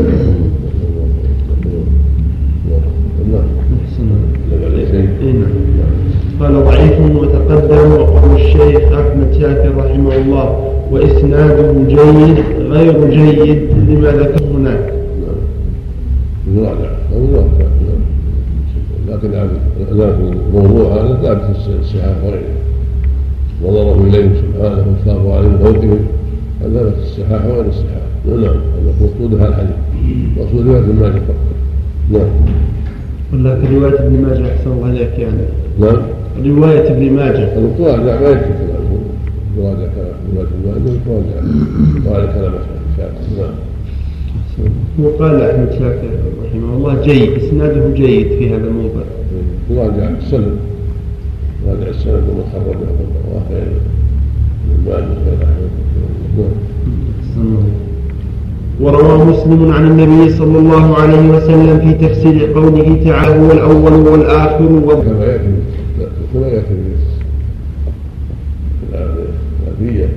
قال 6.39 6.65
ضعيف 6.65 6.99
وتقدم 7.51 7.91
وقول 7.91 8.35
الشيخ 8.35 8.91
أحمد 8.91 9.33
شاكر 9.39 9.75
رحمه 9.77 10.15
الله 10.15 10.73
وإسناده 10.91 11.73
جيد 11.87 12.43
غير 12.71 13.09
جيد 13.09 13.69
لما 13.89 14.11
ذكر 14.11 14.43
هناك. 14.43 14.93
نعم. 16.55 16.75
لكن 19.09 19.31
لكن 19.91 20.33
الموضوع 20.47 20.93
هذا 20.93 21.19
ثابت 21.23 21.41
في 21.57 21.79
الصحاح 21.79 22.15
وغيره 22.23 22.41
نظره 23.63 24.07
اليهم 24.07 24.33
سبحانه 24.35 24.85
واتقاه 24.87 25.37
عليهم 25.37 25.57
فوقهم 25.57 25.99
هذا 26.61 26.73
ثابت 26.73 26.95
في 26.95 27.03
الصحاح 27.03 27.45
وغير 27.45 27.65
الصحاح 27.65 28.01
نعم 28.25 28.39
هذا 28.39 28.93
مقصود 29.01 29.33
هذا 29.33 29.47
الحديث. 29.47 29.75
مقصود 30.37 30.67
رواية 30.67 30.79
ابن 30.79 30.95
ماجه 30.95 31.21
فقط. 31.27 31.51
نعم. 33.33 33.61
في 33.61 33.75
رواية 33.75 33.99
ابن 33.99 34.21
ماجه 34.21 34.51
أحسن 34.55 34.71
الله 34.71 34.87
عليك 34.87 35.19
يعني. 35.19 35.41
نعم. 35.79 36.20
رواية 36.47 36.87
ابن 36.91 37.13
ماجه. 37.13 37.57
المتواضع 37.57 38.19
ما 38.19 38.29
يكفي 38.29 38.49
متواضع 39.53 39.85
كلام. 39.95 40.15
رواية 40.33 40.47
ابن 40.47 40.61
ماجه 40.65 40.95
متواضع 40.95 41.41
متواضع 41.95 42.33
كلام 42.33 42.53
الشافعي 42.53 43.37
نعم. 43.37 43.53
وقال 45.03 45.41
أحمد 45.41 45.71
شاكر 45.71 46.09
رحمه 46.45 46.73
الله 46.77 47.01
جيد 47.03 47.31
إسناده 47.43 47.89
جيد 47.95 48.27
في 48.27 48.49
هذا 48.49 48.67
الموضع 48.67 49.01
تراجع 49.69 50.09
السند. 50.19 50.57
راجع 51.67 51.89
السند 51.89 52.13
ومن 52.29 52.43
خرجه 52.53 52.77
الله 52.77 53.43
غير 53.51 53.67
المال 54.77 55.05
غير 55.25 55.37
أحمد 55.43 55.71
نعم. 57.37 57.57
وروى 58.81 59.25
مسلم 59.25 59.71
عن 59.71 59.87
النبي 59.87 60.29
صلى 60.31 60.57
الله 60.59 60.95
عليه 60.97 61.29
وسلم 61.29 61.79
في 61.79 62.07
تفسير 62.07 62.53
قوله 62.53 63.01
تعالى 63.05 63.39
هو 63.39 63.51
الأول 63.51 63.93
والآخر 63.93 64.63
وال... 64.63 65.01
كما 65.05 65.25
ياتي 65.25 65.43
كما 66.33 66.47
ياتي 66.47 66.67
في 66.67 66.73
الألفية 69.67 70.09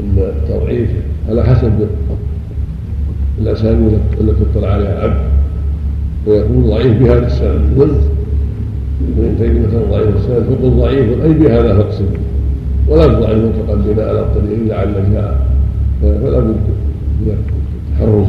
أن 0.00 0.18
التضعيف 0.18 0.90
على 1.28 1.44
حسب 1.44 1.72
الأسانيد 3.38 3.98
التي 4.20 4.42
اطلع 4.52 4.68
عليها 4.68 4.98
العبد. 4.98 5.20
ويكون 6.26 6.66
ضعيف 6.66 7.02
بهذا 7.02 7.26
السند 7.26 7.90
ابن 9.18 9.36
تيمية 9.38 9.66
ضعيف 9.90 10.16
السند 10.16 10.44
فقل 10.50 10.70
ضعيف 10.70 11.24
أي 11.24 11.32
بهذا 11.32 11.76
فاقسم. 11.76 12.06
ولا 12.88 13.06
تضعف 13.06 13.36
متقدمة 13.36 14.02
على 14.02 14.20
الطريق 14.20 14.58
لعل 14.66 15.12
جاء. 15.12 15.46
فلا 16.02 16.38
بد 16.38 16.56
من 17.20 17.36
التحرز. 17.92 18.26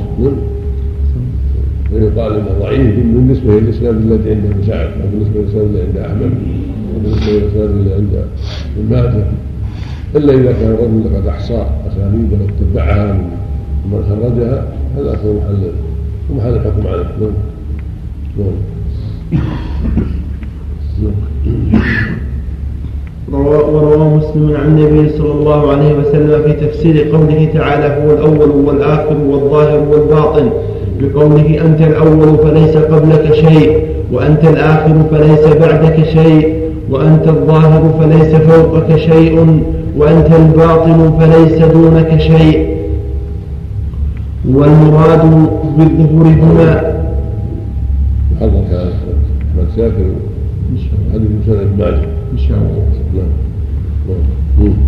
ويقال 1.93 2.33
انه 2.33 2.59
ضعيف 2.59 2.95
بالنسبة 2.95 3.59
للإسناد 3.59 3.95
الذي 3.95 4.31
عند 4.31 4.45
ابن 4.45 4.63
سعد 4.67 4.89
وبالنسبه 4.89 5.39
للإسناد 5.39 5.63
الذي 5.63 5.81
عند 5.81 5.97
أحمد. 5.97 6.31
عند 8.77 9.25
إلا 10.15 10.33
إذا 10.33 10.51
كان 10.51 10.71
الرجل 10.71 11.15
قد 11.17 11.27
أحصى 11.27 11.65
أسانيده 11.87 12.37
واتبعها 12.37 13.13
من 13.85 14.03
خرجها 14.09 14.67
هذا 14.97 15.17
هو 15.25 15.33
محل 15.33 15.71
محل 16.35 16.53
الحكم 16.53 16.87
عليه 16.87 17.05
نعم. 18.37 18.51
نعم. 21.03 21.81
وروى 23.31 24.05
مسلم 24.17 24.55
عن 24.55 24.67
النبي 24.67 25.09
صلى 25.17 25.31
الله 25.31 25.71
عليه 25.71 25.93
وسلم 25.93 26.43
في 26.43 26.53
تفسير 26.53 27.15
قوله 27.15 27.49
تعالى 27.53 28.03
هو 28.05 28.11
الأول 28.13 28.49
والآخر 28.49 29.17
والظاهر 29.27 29.79
والباطن. 29.89 30.49
بقوله 31.01 31.61
أنت 31.65 31.81
الأول 31.81 32.37
فليس 32.37 32.77
قبلك 32.77 33.33
شيء 33.33 33.85
وأنت 34.11 34.43
الآخر 34.43 35.03
فليس 35.11 35.45
بعدك 35.57 36.03
شيء. 36.03 36.60
وأنت 36.91 37.27
الظاهر 37.27 37.93
فليس 37.99 38.35
فوقك 38.35 38.95
شيء 38.95 39.63
وأنت 39.97 40.29
الباطن 40.33 41.19
فليس 41.19 41.61
دونك 41.61 42.19
شيء. 42.19 42.77
والمراد 44.49 45.21
بالظهور 45.77 46.25
هنا. 46.27 46.71
هذا 48.41 48.59
احمد 48.71 49.67
شاكر 49.75 50.05
هذه 51.13 51.27
ماجه 51.79 52.05
إن 52.33 52.37
شاء 52.37 52.57
الله. 52.57 53.25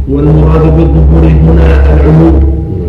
والمراد 0.10 0.78
بالظهور 0.78 1.24
هنا 1.28 1.68
العلو 1.94 2.32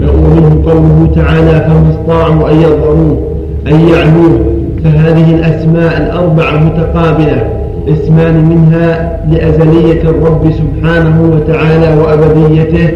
ومنه 0.00 0.62
قوله 0.66 1.12
تعالى 1.14 1.60
فما 1.66 1.90
استطاعوا 1.90 2.50
أن 2.50 2.56
يظهروه 2.60 3.18
أن 3.66 3.88
يعلوه. 3.88 4.40
فهذه 4.84 5.34
الأسماء 5.34 6.02
الأربعة 6.02 6.64
متقابلة. 6.64 7.63
اسمان 7.88 8.44
منها 8.48 9.20
لأزلية 9.30 10.02
الرب 10.02 10.52
سبحانه 10.52 11.16
وتعالى 11.34 12.00
وأبديته 12.00 12.88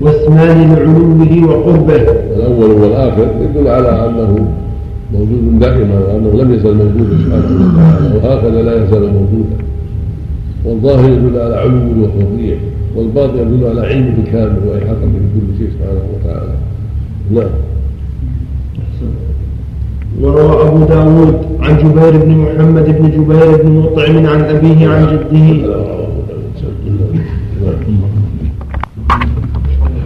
واسمان 0.00 0.74
لعلوه 0.74 1.50
وقربه. 1.50 2.02
الأول 2.36 2.70
والآخر 2.70 3.26
يدل 3.42 3.68
على 3.68 3.88
أنه 3.88 4.46
موجود 5.12 5.58
دائما 5.60 5.98
وانه 5.98 6.42
لم 6.42 6.54
يزل 6.54 6.74
موجودا 6.74 7.16
سبحانه 7.24 7.72
وتعالى 7.72 8.16
وهكذا 8.16 8.62
لا 8.62 8.84
يزال 8.84 9.02
موجودا. 9.02 9.56
والظاهر 10.64 11.10
يدل 11.10 11.38
على 11.38 11.56
علوه 11.56 11.94
وفضله 12.02 12.56
والباطن 12.96 13.38
يدل 13.38 13.66
على 13.66 13.86
علمه 13.86 14.14
الكامل 14.26 14.58
وإحاطته 14.68 15.06
بكل 15.06 15.58
شيء 15.58 15.68
سبحانه 15.68 16.00
وتعالى. 16.14 16.54
نعم. 17.34 17.75
وروى 20.20 20.68
أبو 20.68 20.84
داود 20.84 21.36
عن 21.60 21.78
جبير 21.78 22.24
بن 22.24 22.30
محمد 22.38 22.86
بن 22.98 23.10
جبير 23.10 23.62
بن 23.62 23.70
مطعم 23.72 24.26
عن 24.26 24.40
أبيه 24.40 24.88
عن 24.88 25.02
جده. 25.12 25.48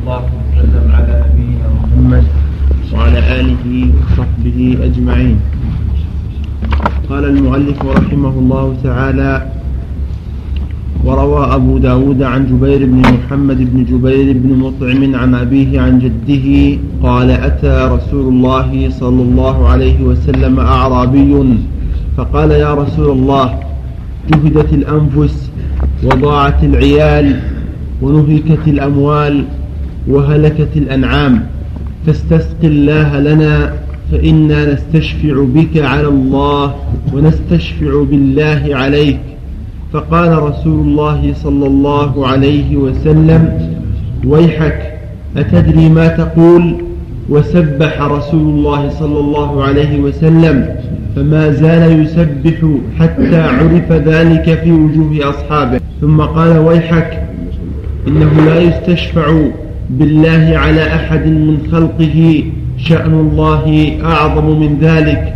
الله 0.00 0.22
وسلم 0.56 0.86
على 0.94 1.24
نبينا 1.26 1.68
محمد 1.82 2.24
وعلى 2.94 3.18
آله 3.40 3.64
وصحبه 3.96 4.78
أجمعين. 4.82 5.38
قال 7.10 7.24
المؤلف 7.24 7.78
رحمه 7.86 8.34
الله 8.38 8.76
تعالى 8.82 9.59
وروى 11.04 11.54
أبو 11.54 11.78
داود 11.78 12.22
عن 12.22 12.46
جبير 12.46 12.86
بن 12.86 13.00
محمد 13.00 13.58
بن 13.72 13.84
جبير 13.84 14.32
بن 14.38 14.58
مطعم 14.58 15.14
عن 15.14 15.34
أبيه 15.34 15.80
عن 15.80 15.98
جده 15.98 16.78
قال 17.02 17.30
أتى 17.30 17.88
رسول 17.92 18.28
الله 18.28 18.90
صلى 18.90 19.22
الله 19.22 19.68
عليه 19.68 20.02
وسلم 20.02 20.60
أعرابي 20.60 21.44
فقال 22.16 22.50
يا 22.50 22.74
رسول 22.74 23.10
الله 23.10 23.60
جهدت 24.30 24.72
الأنفس 24.72 25.50
وضاعت 26.04 26.64
العيال 26.64 27.40
ونهكت 28.02 28.68
الأموال 28.68 29.44
وهلكت 30.08 30.76
الأنعام 30.76 31.46
فاستسق 32.06 32.60
الله 32.64 33.20
لنا 33.20 33.72
فإنا 34.12 34.74
نستشفع 34.74 35.44
بك 35.54 35.78
على 35.82 36.08
الله 36.08 36.74
ونستشفع 37.14 38.02
بالله 38.10 38.62
عليك. 38.70 39.20
فقال 39.92 40.42
رسول 40.42 40.86
الله 40.86 41.32
صلى 41.34 41.66
الله 41.66 42.26
عليه 42.26 42.76
وسلم 42.76 43.70
ويحك 44.26 44.92
أتدري 45.36 45.88
ما 45.88 46.08
تقول؟ 46.08 46.74
وسبح 47.28 48.02
رسول 48.02 48.40
الله 48.40 48.90
صلى 48.90 49.20
الله 49.20 49.64
عليه 49.64 50.00
وسلم 50.00 50.68
فما 51.16 51.50
زال 51.50 52.02
يسبح 52.02 52.66
حتى 52.98 53.40
عرف 53.40 53.92
ذلك 53.92 54.58
في 54.62 54.72
وجوه 54.72 55.30
أصحابه. 55.30 55.80
ثم 56.00 56.20
قال 56.20 56.58
ويحك 56.58 57.22
إنه 58.08 58.44
لا 58.46 58.60
يستشفع 58.60 59.40
بالله 59.90 60.52
على 60.54 60.86
أحد 60.86 61.26
من 61.26 61.58
خلقه 61.72 62.44
شأن 62.76 63.12
الله 63.12 63.92
أعظم 64.04 64.60
من 64.60 64.78
ذلك. 64.80 65.34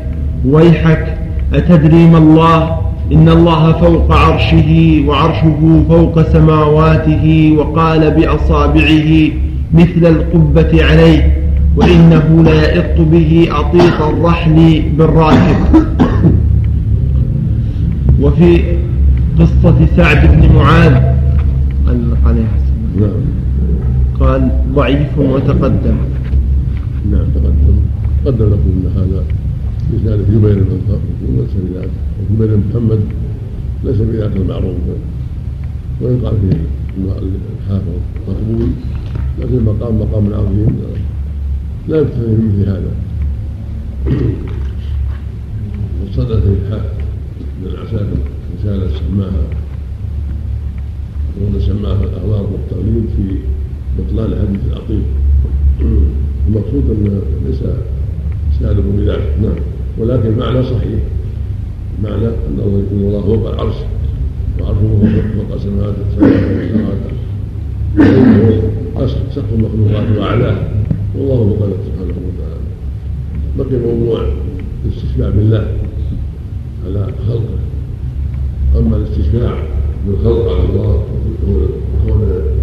ويحك 0.48 1.18
أتدري 1.54 2.06
ما 2.06 2.18
الله؟ 2.18 2.83
إن 3.12 3.28
الله 3.28 3.72
فوق 3.72 4.12
عرشه 4.12 5.04
وعرشه 5.06 5.84
فوق 5.88 6.22
سماواته 6.22 7.54
وقال 7.58 8.10
بأصابعه 8.10 9.30
مثل 9.74 10.06
القبة 10.06 10.84
عليه 10.84 11.36
وإنه 11.76 12.42
ليئط 12.42 13.00
به 13.00 13.48
أطيط 13.50 14.02
الرحل 14.02 14.82
بالراكب. 14.98 15.56
وفي 18.20 18.62
قصة 19.38 19.76
سعد 19.96 20.20
بن 20.36 20.54
معاذ 20.56 20.94
نعم 23.00 23.24
قال 24.20 24.50
ضعيف 24.74 25.18
وتقدم. 25.18 25.96
نعم 27.10 27.26
تقدم. 27.34 27.76
قدم 28.26 28.46
لكم 28.46 28.82
هذا 28.96 29.22
مثال 29.92 30.24
جبير 30.28 30.58
بن 30.58 30.78
ليس 31.36 31.54
بذاك 31.54 31.90
وجبير 32.30 32.56
بن 32.56 32.62
محمد 32.70 33.00
ليس 33.84 33.96
بذاك 33.96 34.36
المعروف. 34.36 34.76
ويقال 36.00 36.36
فيه 36.40 36.58
الحافظ 37.60 37.98
مقبول 38.28 38.68
لكن 39.40 39.54
المقام 39.54 40.00
مقام 40.00 40.34
عظيم. 40.34 40.76
لا 41.88 41.96
يكتفي 41.96 42.26
بمثل 42.26 42.68
هذا. 42.68 42.92
وصدت 46.02 46.44
من 46.46 47.66
العساكر 47.66 48.18
رسالة 48.58 48.88
سماها 48.88 49.44
وهو 51.40 51.60
سماها 51.60 52.04
الأخبار 52.04 52.46
والتغليب 52.52 53.04
في 53.16 53.38
بطلان 53.98 54.32
الحديث 54.32 54.60
العقيم. 54.66 55.04
المقصود 56.48 56.84
أن 56.90 57.20
ليس 57.46 57.62
سالم 58.60 58.96
بذلك. 58.96 59.34
نعم. 59.42 59.73
ولكن 59.98 60.28
المعنى 60.28 60.62
صحيح. 60.62 61.00
معنى 62.02 62.26
أن 62.26 62.58
الله 62.58 62.82
يكون 62.86 62.98
الله 62.98 63.20
فوق 63.20 63.54
العرش 63.54 63.74
وعرشه 64.60 65.22
فوق 65.36 65.56
سماوات 65.58 65.94
السماوات 66.10 66.98
وانه 67.98 68.62
سقف 69.34 69.52
المخلوقات 69.54 70.18
وأعلاه 70.18 70.56
والله 71.18 71.36
فوق 71.36 71.68
سبحانه 71.86 72.14
وتعالى. 72.26 72.60
بقي 73.58 73.76
موضوع 73.92 74.26
الاستشفاع 74.84 75.28
بالله 75.28 75.68
على 76.86 77.06
خلقه. 77.28 77.58
أما 78.78 78.96
الاستشفاع 78.96 79.54
بالخلق 80.06 80.52
على 80.52 80.68
الله 80.68 81.04
كون 82.06 82.53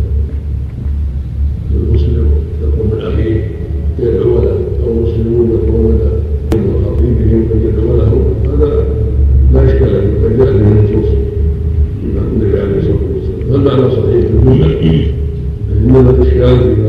فالمعنى 13.65 13.91
صحيح 13.91 14.25
في 14.25 14.33
الجمله 14.33 15.05
انما 15.71 16.09
الاشكال 16.09 16.75
في 16.75 16.80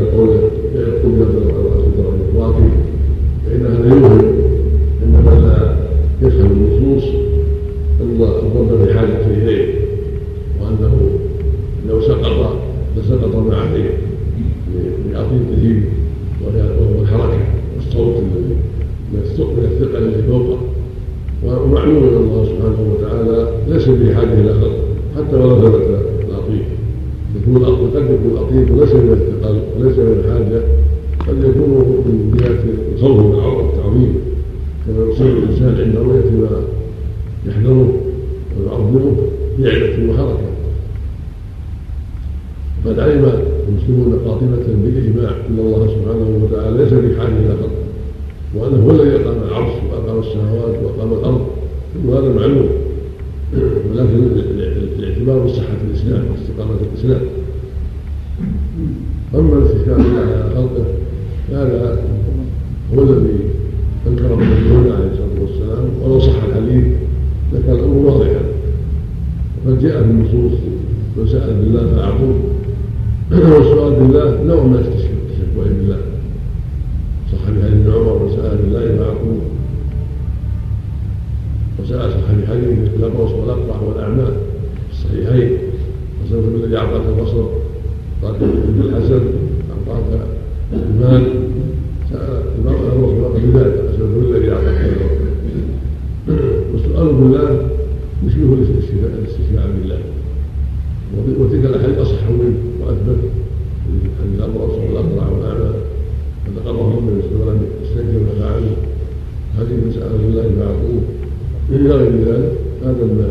إلى 111.85 111.93
غير 111.93 112.11
ذلك 112.11 112.51
هذا 112.83 113.05
ما 113.05 113.27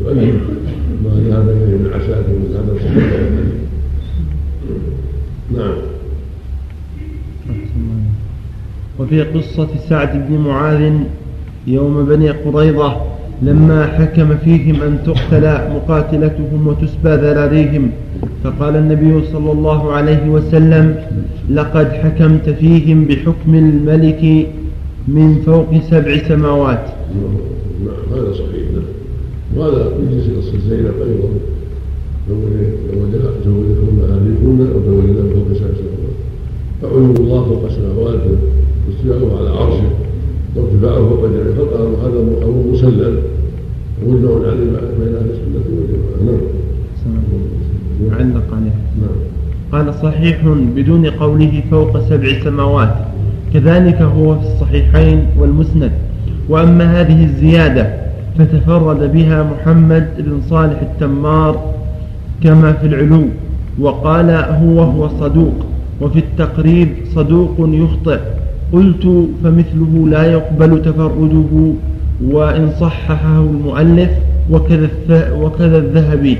يؤيد 0.00 0.34
ما 1.04 1.10
ذهب 1.10 1.48
اليه 1.48 1.76
من 1.76 1.90
عساكر 1.94 2.28
من 2.28 2.54
هذا 2.54 2.72
الصحابه 2.72 3.44
نعم 5.56 5.76
وفي 8.98 9.22
قصة 9.22 9.68
سعد 9.88 10.28
بن 10.28 10.38
معاذ 10.38 10.92
يوم 11.66 12.04
بني 12.04 12.30
قريظة 12.30 12.96
لما 13.42 13.86
حكم 13.86 14.36
فيهم 14.36 14.82
أن 14.82 14.98
تقتل 15.06 15.74
مقاتلتهم 15.74 16.66
وتسبى 16.66 17.10
ذراريهم 17.14 17.90
فقال 18.44 18.76
النبي 18.76 19.26
صلى 19.32 19.52
الله 19.52 19.92
عليه 19.92 20.28
وسلم 20.28 20.96
لقد 21.50 21.92
حكمت 21.92 22.50
فيهم 22.50 23.04
بحكم 23.04 23.54
الملك 23.54 24.46
من 25.08 25.42
فوق 25.46 25.74
سبع 25.90 26.16
سماوات. 26.28 26.84
نعم 27.86 28.18
هذا 28.18 28.32
صحيح. 28.32 28.66
وهذا 29.56 29.92
يجلس 30.02 30.26
قصة 30.38 30.58
زينب 30.68 30.98
أيضا. 31.08 31.28
زوجتهن 33.44 33.98
أهليهن 34.10 34.60
أو 34.74 34.78
زوجنا 34.86 35.22
فوق 35.34 35.48
سبع 35.58 35.74
سماوات 35.80 36.16
فعلو 36.82 37.12
الله 37.24 37.44
فوق 37.44 37.64
السماوات 37.64 38.20
واستواءه 38.88 39.38
على 39.38 39.50
عرشه. 39.58 39.90
وارتفاعه 40.56 41.08
فوق 41.08 41.22
جميع 41.26 41.56
خلقه. 41.58 41.82
وهذا 41.84 42.18
أمر 42.18 42.72
مسلم 42.72 43.14
ومجمع 44.06 44.48
عليه 44.48 44.70
بين 44.98 45.14
أهل 45.14 45.30
السنة 45.30 45.66
والجماعة. 45.76 46.18
نعم. 46.26 46.42
معلق 48.10 48.48
عليه 48.54 48.76
نعم. 49.00 49.18
قال 49.72 49.94
صحيح 49.94 50.36
بدون 50.76 51.06
قوله 51.06 51.62
فوق 51.70 52.08
سبع 52.08 52.44
سماوات. 52.44 52.94
كذلك 53.54 54.02
هو 54.02 54.38
في 54.40 54.46
الصحيحين 54.46 55.26
والمسند. 55.38 55.92
وأما 56.48 57.00
هذه 57.00 57.24
الزيادة 57.24 57.86
فتفرد 58.38 59.12
بها 59.12 59.42
محمد 59.42 60.08
بن 60.18 60.40
صالح 60.50 60.80
التمار 60.80 61.74
كما 62.42 62.72
في 62.72 62.86
العلو 62.86 63.24
وقال 63.78 64.30
هو 64.30 64.80
هو 64.80 65.08
صدوق 65.08 65.54
وفي 66.00 66.18
التقريب 66.18 66.88
صدوق 67.14 67.54
يخطئ. 67.58 68.18
قلت 68.72 69.28
فمثله 69.44 70.08
لا 70.08 70.32
يقبل 70.32 70.82
تفرده 70.82 71.72
وإن 72.24 72.70
صححه 72.80 73.40
المؤلف 73.40 74.10
وكذا 74.50 75.32
وكذا 75.32 75.78
الذهبي. 75.78 76.38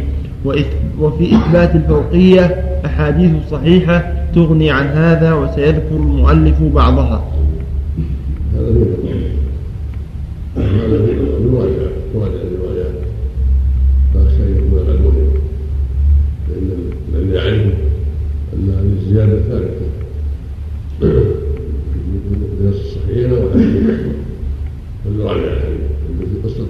وفي 1.00 1.36
إثبات 1.36 1.74
الفوقية 1.74 2.64
أحاديث 2.86 3.30
صحيحة 3.50 4.12
تغني 4.34 4.70
عن 4.70 4.86
هذا 4.86 5.32
وسيذكر 5.32 5.96
المؤلف 5.96 6.62
بعضها. 6.74 7.24
هذه 19.14 19.22
الزيادة 19.22 19.42
ثابتة 19.48 19.86
من 22.60 22.68
الصحيحين 22.68 23.32
وحديث 23.32 24.00
والرابع 25.06 25.42
الحديث 25.42 25.80
في 26.18 26.48
قصة 26.48 26.66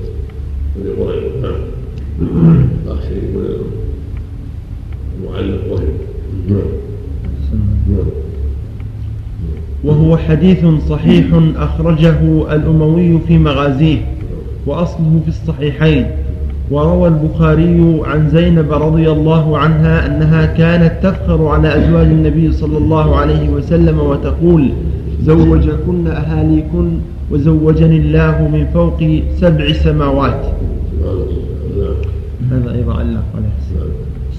بني 0.76 0.90
قريظة 0.90 1.40
نعم 1.42 1.54
أخشى 2.88 3.08
يكون 3.08 3.44
المعلق 5.18 5.72
وهم. 5.72 5.88
نعم. 6.48 8.06
وهو 9.84 10.16
حديث 10.16 10.64
صحيح 10.88 11.26
أخرجه 11.56 12.52
الأموي 12.54 13.18
في 13.28 13.38
مغازيه 13.38 14.06
وأصله 14.66 15.20
في 15.24 15.28
الصحيحين. 15.28 16.06
وروى 16.70 17.08
البخاري 17.08 18.00
عن 18.04 18.30
زينب 18.30 18.72
رضي 18.72 19.10
الله 19.10 19.58
عنها 19.58 20.06
أنها 20.06 20.46
كانت 20.46 20.92
تفخر 21.02 21.46
على 21.48 21.68
أزواج 21.76 22.06
النبي 22.06 22.52
صلى 22.52 22.78
الله 22.78 23.16
عليه 23.16 23.48
وسلم 23.48 23.98
وتقول 23.98 24.70
زوجكن 25.22 26.06
أهاليكن 26.06 26.90
وزوجني 27.30 27.96
الله 27.96 28.48
من 28.52 28.66
فوق 28.74 29.20
سبع 29.40 29.72
سماوات 29.72 30.40
هذا 32.50 32.74
أيضا 32.74 32.92
علق 32.92 33.24
عليه 33.34 33.54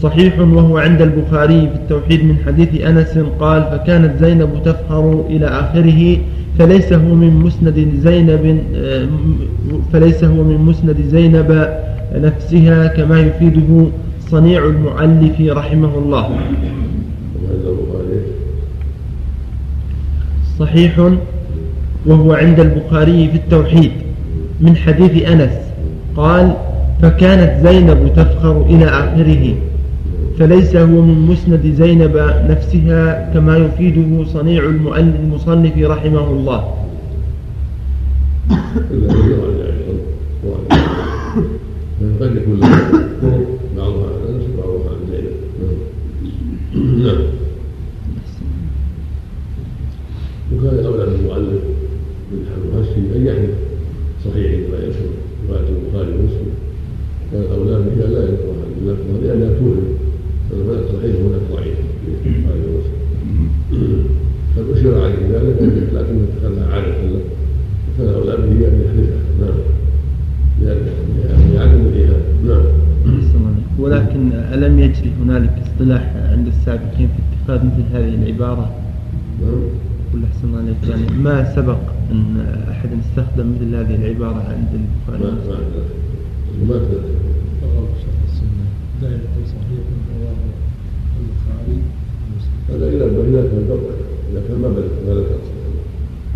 صحيح 0.02 0.39
وهو 0.39 0.77
عند 0.77 1.02
البخاري 1.02 1.61
في 1.61 1.76
التوحيد 1.76 2.26
من 2.26 2.38
حديث 2.45 2.81
أنس 2.81 3.19
قال 3.39 3.64
فكانت 3.64 4.23
زينب 4.23 4.49
تفخر 4.65 5.26
إلى 5.30 5.45
آخره 5.45 6.18
فليس 6.60 6.93
هو 6.93 7.15
من 7.15 7.34
مسند 7.34 7.88
زينب 7.99 8.60
آه، 8.76 9.07
فليس 9.93 10.23
هو 10.23 10.43
من 10.43 10.57
مسند 10.57 10.97
زينب 11.07 11.68
نفسها 12.16 12.88
كما 12.88 13.20
يفيده 13.20 13.88
صنيع 14.30 14.66
المؤلف 14.66 15.42
رحمه 15.42 15.98
الله. 15.98 16.30
صحيح 20.60 21.12
وهو 22.06 22.34
عند 22.34 22.60
البخاري 22.60 23.28
في 23.28 23.36
التوحيد 23.36 23.92
من 24.62 24.76
حديث 24.76 25.24
أنس 25.30 25.52
قال 26.18 26.54
فكانت 27.02 27.68
زينب 27.68 28.12
تفخر 28.16 28.62
إلى 28.62 28.86
آخره 28.86 29.56
فليس 30.40 30.76
هو 30.76 31.02
من 31.02 31.28
مسند 31.28 31.74
زينب 31.78 32.18
نفسها 32.50 33.32
كما 33.34 33.58
يفيده 33.58 34.24
صنيع 34.34 34.64
المصنف 34.64 35.78
رحمه 35.78 36.30
الله. 36.30 36.74
قد 42.22 42.36
يكون 42.36 42.60
بعضها 43.78 44.08
عن 44.08 44.34
انس 44.36 44.44
وبعضها 44.54 44.90
عن 44.90 45.00
زينب 45.12 45.36
نعم. 47.06 47.18
وكان 50.54 50.86
أولى 50.86 51.06
بالمؤلف 51.06 51.62
بالحشي 52.32 53.00
ان 53.16 53.26
يحدث 53.26 53.54
صحيح 54.26 54.52
ما 54.72 54.78
يذكر 54.86 55.10
رواية 55.50 55.68
البخاري 55.70 56.10
ومسلم. 56.12 56.52
كان 57.32 57.44
أولى 57.52 57.72
بها 57.72 58.08
لا 58.08 58.20
يذكر 58.24 58.54
اللفظه 58.82 59.20
لأنها 59.24 59.50
توهم 59.60 59.84
فهناك 60.52 60.84
صحيح 60.94 61.16
وهناك 61.16 61.42
ضعيف 61.54 61.78
في 62.24 62.30
البخاري 62.30 62.60
ومسلم. 62.60 64.06
قد 64.58 64.78
اشير 64.78 65.00
عليه 65.04 65.16
ذلك 65.32 65.58
لكنه 65.94 66.26
تخلى 66.42 66.62
عادة 66.74 67.04
له. 67.04 67.20
فكان 67.98 68.14
أولى 68.14 68.36
به 68.38 68.68
ان 68.68 68.82
يحدثها 68.86 69.22
نعم 69.42 69.58
لعدم 71.54 71.82
الايهام 71.88 72.22
نعم 72.48 72.64
ولكن 73.80 74.31
ألم 74.34 74.80
يجري 74.80 75.11
هنالك 75.22 75.53
اصطلاح 75.64 76.14
عند 76.31 76.47
السابقين 76.47 77.07
في 77.07 77.22
اتخاذ 77.23 77.65
مثل 77.65 77.84
هذه 77.93 78.15
العبارة؟ 78.15 78.76
قل 80.14 80.22
أحسن 80.23 80.56
عليك. 80.57 80.76
يعني 80.89 81.23
ما 81.23 81.56
سبق 81.56 81.77
أن 82.11 82.45
أحد 82.72 82.89
استخدم 83.03 83.56
مثل 83.56 83.76
هذه 83.76 83.95
العبارة 83.95 84.43
عند 84.49 84.68
البخاري؟ 84.73 85.31
ما 86.68 86.76
ما 86.76 86.76
هذا 92.69 92.85
إذا 92.89 93.06
قطع 93.69 93.93
إذا 94.31 94.41
كان 94.47 94.57
ما 94.61 94.68
بلغ 94.68 94.93
ما 95.07 95.14
ذكر. 95.14 95.39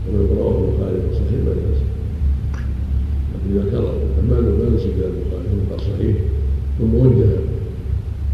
ومن 0.10 0.38
رواه 0.38 0.58
البخاري 0.58 1.00
صحيح 1.14 1.40
ما 1.46 1.52
لكن 3.34 3.50
إذا 3.52 3.64
كان 3.72 3.82
ما 4.30 4.70
نسب 4.76 4.92
إلى 4.98 5.06
البخاري 5.06 5.82
صحيح. 5.98 6.16
ثم 6.80 6.94
وجه 6.96 7.26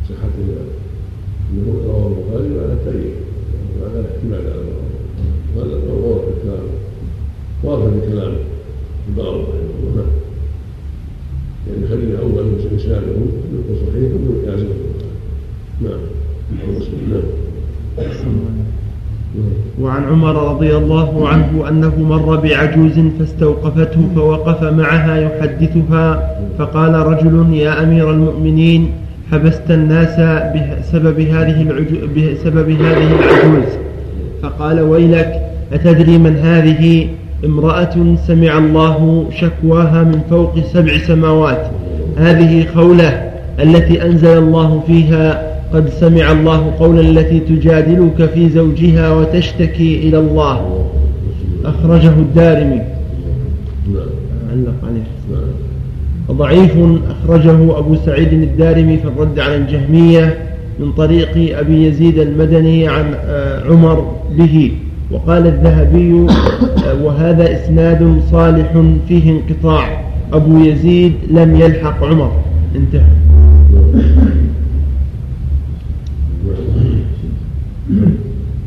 صحة 0.10 0.30
أنه 1.52 1.86
رواه 1.86 2.08
البخاري 2.08 2.60
على 2.60 2.74
التأييد 2.74 3.14
وعلى 3.82 4.00
الاعتماد 4.00 4.46
على 4.52 4.66
هذا 5.56 5.94
واضح 5.94 6.22
في 6.22 6.30
الكلام 6.38 6.68
واضح 7.64 7.94
في 7.94 8.12
كلام 8.12 8.36
البعض 9.10 9.34
رحمه 9.34 9.90
الله 9.90 10.06
يعني 11.68 11.88
خلينا 11.88 12.20
أول 12.20 12.76
إسناده 12.76 13.08
يكون 13.08 13.76
صحيح 13.76 14.12
ثم 14.12 14.50
يعزم 14.50 14.68
نعم. 15.82 16.00
مسلم 16.78 17.24
نعم. 17.98 18.65
وعن 19.82 20.04
عمر 20.04 20.52
رضي 20.52 20.76
الله 20.78 21.30
عنه 21.30 21.70
أنه 21.70 21.94
مر 22.00 22.36
بعجوز 22.36 23.00
فاستوقفته 23.20 24.10
فوقف 24.16 24.64
معها 24.64 25.18
يحدثها 25.18 26.36
فقال 26.60 26.94
رجل 26.94 27.54
يا 27.54 27.84
أمير 27.84 28.12
المؤمنين 28.12 28.90
حبست 29.32 29.72
الناس 29.72 30.20
بسبب 30.56 31.20
هذه 31.20 31.86
بسبب 32.16 32.70
هذه 32.70 33.20
العجوز 33.20 33.70
فقال 34.42 34.80
ويلك 34.82 35.42
أتدري 35.74 36.18
من 36.18 36.36
هذه؟ 36.38 37.08
امرأة 37.46 38.16
سمع 38.28 38.58
الله 38.58 39.26
شكواها 39.40 40.04
من 40.04 40.22
فوق 40.30 40.60
سبع 40.74 40.98
سماوات. 40.98 41.72
هذه 42.18 42.66
خولة 42.76 43.32
التي 43.60 44.06
أنزل 44.06 44.38
الله 44.38 44.84
فيها 44.88 45.45
قد 45.74 45.90
سمع 45.90 46.32
الله 46.32 46.74
قول 46.80 47.00
التي 47.00 47.40
تجادلك 47.40 48.30
في 48.34 48.50
زوجها 48.50 49.14
وتشتكي 49.14 50.10
إلى 50.10 50.18
الله. 50.18 50.86
أخرجه 51.66 52.10
الدارمي. 52.10 52.82
علق 54.52 54.74
عليه. 54.84 55.04
ضعيف 56.32 56.72
أخرجه 57.10 57.80
أبو 57.80 57.96
سعيد 58.06 58.34
الدارمي 58.34 58.98
في 58.98 59.08
الرد 59.08 59.40
على 59.40 59.56
الجهمية 59.56 60.38
من 60.80 60.92
طريق 60.92 61.60
أبي 61.60 61.88
يزيد 61.88 62.20
المدني 62.20 62.88
عن 62.88 63.06
آه، 63.26 63.64
عمر 63.70 64.12
به. 64.38 64.72
وقال 65.12 65.48
الذهبي 65.48 66.28
آه، 66.30 67.04
وهذا 67.04 67.54
إسناد 67.54 68.22
صالح 68.32 68.82
فيه 69.08 69.32
انقطاع. 69.32 70.02
أبو 70.34 70.58
يزيد 70.58 71.14
لم 71.32 71.56
يلحق 71.56 72.04
عمر. 72.04 72.32
انتهى. 72.76 73.02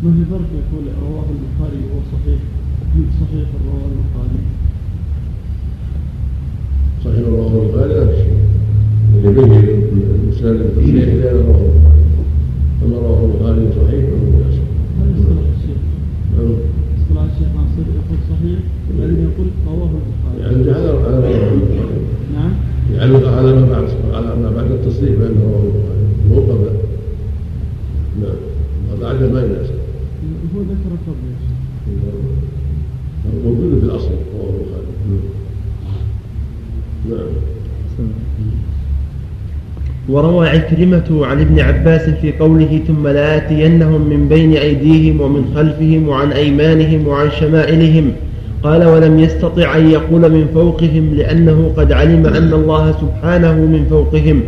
ما 0.02 0.10
في 0.12 0.24
فرق 0.30 0.48
يقول 0.60 0.84
رواه 1.02 1.24
البخاري 1.34 1.78
وهو 1.84 2.00
صحيح. 2.12 2.40
صحيح 3.20 3.48
رواه 3.66 3.84
البخاري. 3.92 4.40
صحيح 7.04 7.28
رواه 7.28 7.62
البخاري. 7.62 7.94
لا 7.94 8.16
شيء. 8.16 8.38
يبين 9.24 9.52
الإسناد 10.24 10.54
التصحيح 10.60 11.04
لأن 11.14 11.36
رواه 11.46 11.60
البخاري. 11.68 11.98
رواه 12.82 13.24
البخاري 13.24 13.68
صحيح 13.80 14.04
فهو 14.10 14.38
لا 14.42 14.50
شيء 14.56 14.68
هذا 15.00 15.12
اصطلاح 15.18 15.44
الشيخ 15.56 15.78
نعم 16.36 16.54
اصطلاح 16.98 17.24
الشيخ 17.32 17.48
ناصر 17.56 17.84
يقول 17.98 18.18
صحيح 18.30 18.58
وبعدين 18.88 19.20
يقول 19.28 19.48
رواه 19.66 19.90
البخاري 20.00 20.38
يعني 20.40 20.70
على 20.70 20.88
على 20.88 21.16
رواه 21.18 21.52
البخاري 21.52 22.00
نعم 22.34 22.52
يعلق 22.94 23.28
على 23.28 23.52
ما 23.52 23.66
بعد 23.72 23.88
على 24.14 24.36
ما 24.42 24.50
بعد 24.56 24.70
التصريح 24.70 25.10
بانه 25.18 25.42
رواه 25.42 25.62
البخاري 25.62 26.06
مو 26.28 26.36
قبل 26.52 26.70
نعم 28.20 28.38
هذا 29.02 29.32
ما 29.32 29.40
يناسب 29.44 29.78
هو 30.54 30.60
ذكر 30.62 30.92
قبل 31.06 31.30
موجود 33.44 33.78
في 33.80 33.84
الاصل 33.86 34.10
رواه 34.34 34.50
البخاري 34.54 34.86
نعم 37.10 37.32
وروى 40.18 40.48
عكرمة 40.48 41.26
عن 41.26 41.40
ابن 41.40 41.60
عباس 41.60 42.10
في 42.10 42.32
قوله 42.32 42.80
ثم 42.88 43.08
لآتينهم 43.08 44.00
من 44.10 44.28
بين 44.28 44.52
أيديهم 44.52 45.20
ومن 45.20 45.44
خلفهم 45.54 46.08
وعن 46.08 46.32
أيمانهم 46.32 47.06
وعن 47.06 47.30
شمائلهم. 47.40 48.12
قال 48.62 48.84
ولم 48.86 49.20
يستطع 49.20 49.76
أن 49.76 49.90
يقول 49.90 50.32
من 50.32 50.46
فوقهم 50.54 51.14
لأنه 51.14 51.72
قد 51.76 51.92
علم 51.92 52.26
أن 52.26 52.52
الله 52.52 52.92
سبحانه 52.92 53.52
من 53.52 53.86
فوقهم. 53.90 54.40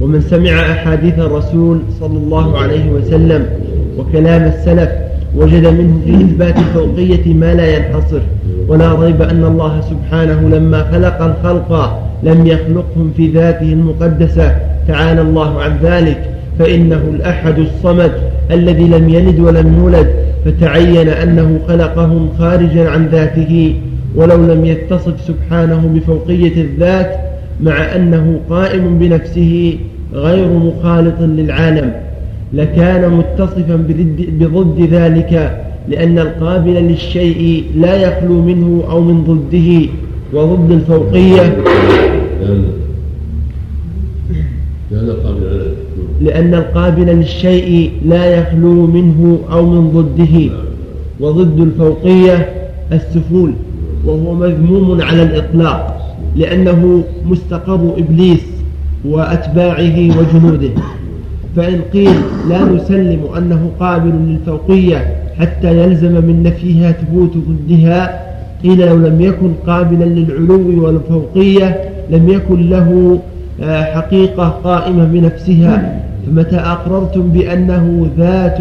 ومن 0.00 0.20
سمع 0.20 0.50
أحاديث 0.50 1.18
الرسول 1.18 1.78
صلى 2.00 2.18
الله 2.18 2.58
عليه 2.58 2.90
وسلم 2.90 3.46
وكلام 3.98 4.42
السلف 4.42 4.90
وجد 5.36 5.66
منه 5.66 6.00
في 6.04 6.24
إثبات 6.24 6.58
الفوقية 6.58 7.34
ما 7.34 7.54
لا 7.54 7.76
ينحصر. 7.76 8.20
ولا 8.70 8.94
ريب 8.94 9.22
أن 9.22 9.44
الله 9.44 9.80
سبحانه 9.80 10.48
لما 10.48 10.84
خلق 10.92 11.22
الخلق 11.22 11.98
لم 12.22 12.46
يخلقهم 12.46 13.12
في 13.16 13.28
ذاته 13.28 13.72
المقدسة. 13.72 14.56
تعالى 14.88 15.20
الله 15.20 15.62
عن 15.62 15.78
ذلك. 15.82 16.30
فإنه 16.58 17.02
الأحد 17.14 17.58
الصمد 17.58 18.12
الذي 18.50 18.84
لم 18.84 19.08
يلد 19.08 19.40
ولم 19.40 19.78
يولد. 19.78 20.06
فتعين 20.44 21.08
أنه 21.08 21.58
خلقهم 21.68 22.28
خارجا 22.38 22.88
عن 22.88 23.06
ذاته. 23.06 23.74
ولو 24.16 24.46
لم 24.54 24.64
يتصف 24.64 25.20
سبحانه 25.20 25.90
بفوقية 25.94 26.62
الذات 26.62 27.16
مع 27.60 27.96
أنه 27.96 28.40
قائم 28.50 28.98
بنفسه 28.98 29.78
غير 30.14 30.48
مخالط 30.48 31.20
للعالم. 31.20 31.92
لكان 32.52 33.10
متصفا 33.10 33.76
بضد 34.40 34.88
ذلك. 34.92 35.60
لأن 35.90 36.18
القابل 36.18 36.74
للشيء 36.74 37.64
لا 37.76 37.96
يخلو 37.96 38.42
منه 38.42 38.84
أو 38.90 39.00
من 39.00 39.24
ضده 39.24 39.88
وضد 40.32 40.70
الفوقية. 40.70 41.56
لأن 46.20 46.54
القابل 46.54 47.06
للشيء 47.06 47.90
لا 48.04 48.24
يخلو 48.38 48.86
منه 48.86 49.38
أو 49.52 49.66
من 49.66 49.90
ضده 49.90 50.52
وضد 51.20 51.60
الفوقية 51.60 52.48
السفول 52.92 53.52
وهو 54.04 54.34
مذموم 54.34 55.02
على 55.02 55.22
الإطلاق 55.22 55.96
لأنه 56.36 57.04
مستقر 57.26 57.94
إبليس 57.98 58.46
وأتباعه 59.04 60.18
وجنوده. 60.18 60.70
فإن 61.56 61.80
قيل 61.92 62.14
لا 62.48 62.64
نسلم 62.64 63.20
أنه 63.36 63.70
قابل 63.80 64.10
للفوقية 64.10 65.16
حتى 65.40 65.78
يلزم 65.82 66.12
من 66.12 66.42
نفيها 66.42 66.92
ثبوت 66.92 67.32
ضدها. 67.36 68.20
قيل 68.62 68.86
لو 68.86 68.96
لم 68.96 69.20
يكن 69.20 69.52
قابلا 69.66 70.04
للعلو 70.04 70.84
والفوقية 70.84 71.80
لم 72.10 72.28
يكن 72.28 72.70
له 72.70 73.18
آه، 73.62 73.82
حقيقة 73.82 74.48
قائمة 74.48 75.04
بنفسها. 75.04 76.02
فمتى 76.26 76.56
أقررتم 76.56 77.20
بأنه 77.20 78.06
ذات 78.18 78.58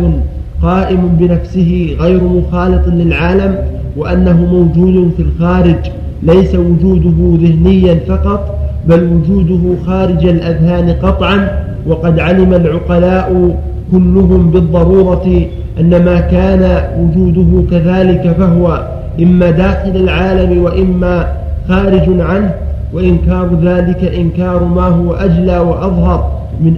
قائم 0.62 1.08
بنفسه 1.20 1.96
غير 2.00 2.24
مخالط 2.24 2.88
للعالم 2.88 3.56
وأنه 3.98 4.46
موجود 4.46 5.12
في 5.18 5.22
الخارج 5.22 5.76
ليس 6.24 6.56
وجوده 6.56 7.38
ذهنيا 7.48 8.00
فقط 8.08 8.60
بل 8.88 9.04
وجوده 9.04 9.76
خارج 9.86 10.26
الأذهان 10.26 10.90
قطعا؟ 10.90 11.50
وقد 11.88 12.20
علم 12.20 12.54
العقلاء 12.54 13.56
كلهم 13.92 14.52
بالضرورة 14.52 15.46
أن 15.80 16.06
ما 16.06 16.20
كان 16.20 16.82
وجوده 17.00 17.70
كذلك 17.72 18.36
فهو 18.40 18.88
إما 19.22 19.52
داخل 19.52 19.96
العالم 19.96 20.64
وإما 20.64 21.28
خارج 21.70 22.22
عنه 22.22 22.54
وإنكار 22.94 23.50
ذلك 23.64 24.04
إنكار 24.04 24.64
ما 24.64 24.88
هو 24.88 25.14
أجلى 25.14 25.60
وأظهر 25.60 26.40
من 26.62 26.76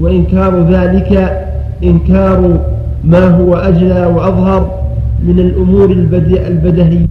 وإنكار 0.00 0.66
ذلك 0.70 1.38
إنكار 1.84 2.58
ما 3.04 3.24
هو 3.28 3.54
أجلى 3.56 4.06
وأظهر 4.06 4.70
من 5.26 5.38
الأمور 5.38 5.90
البدهية 5.90 7.06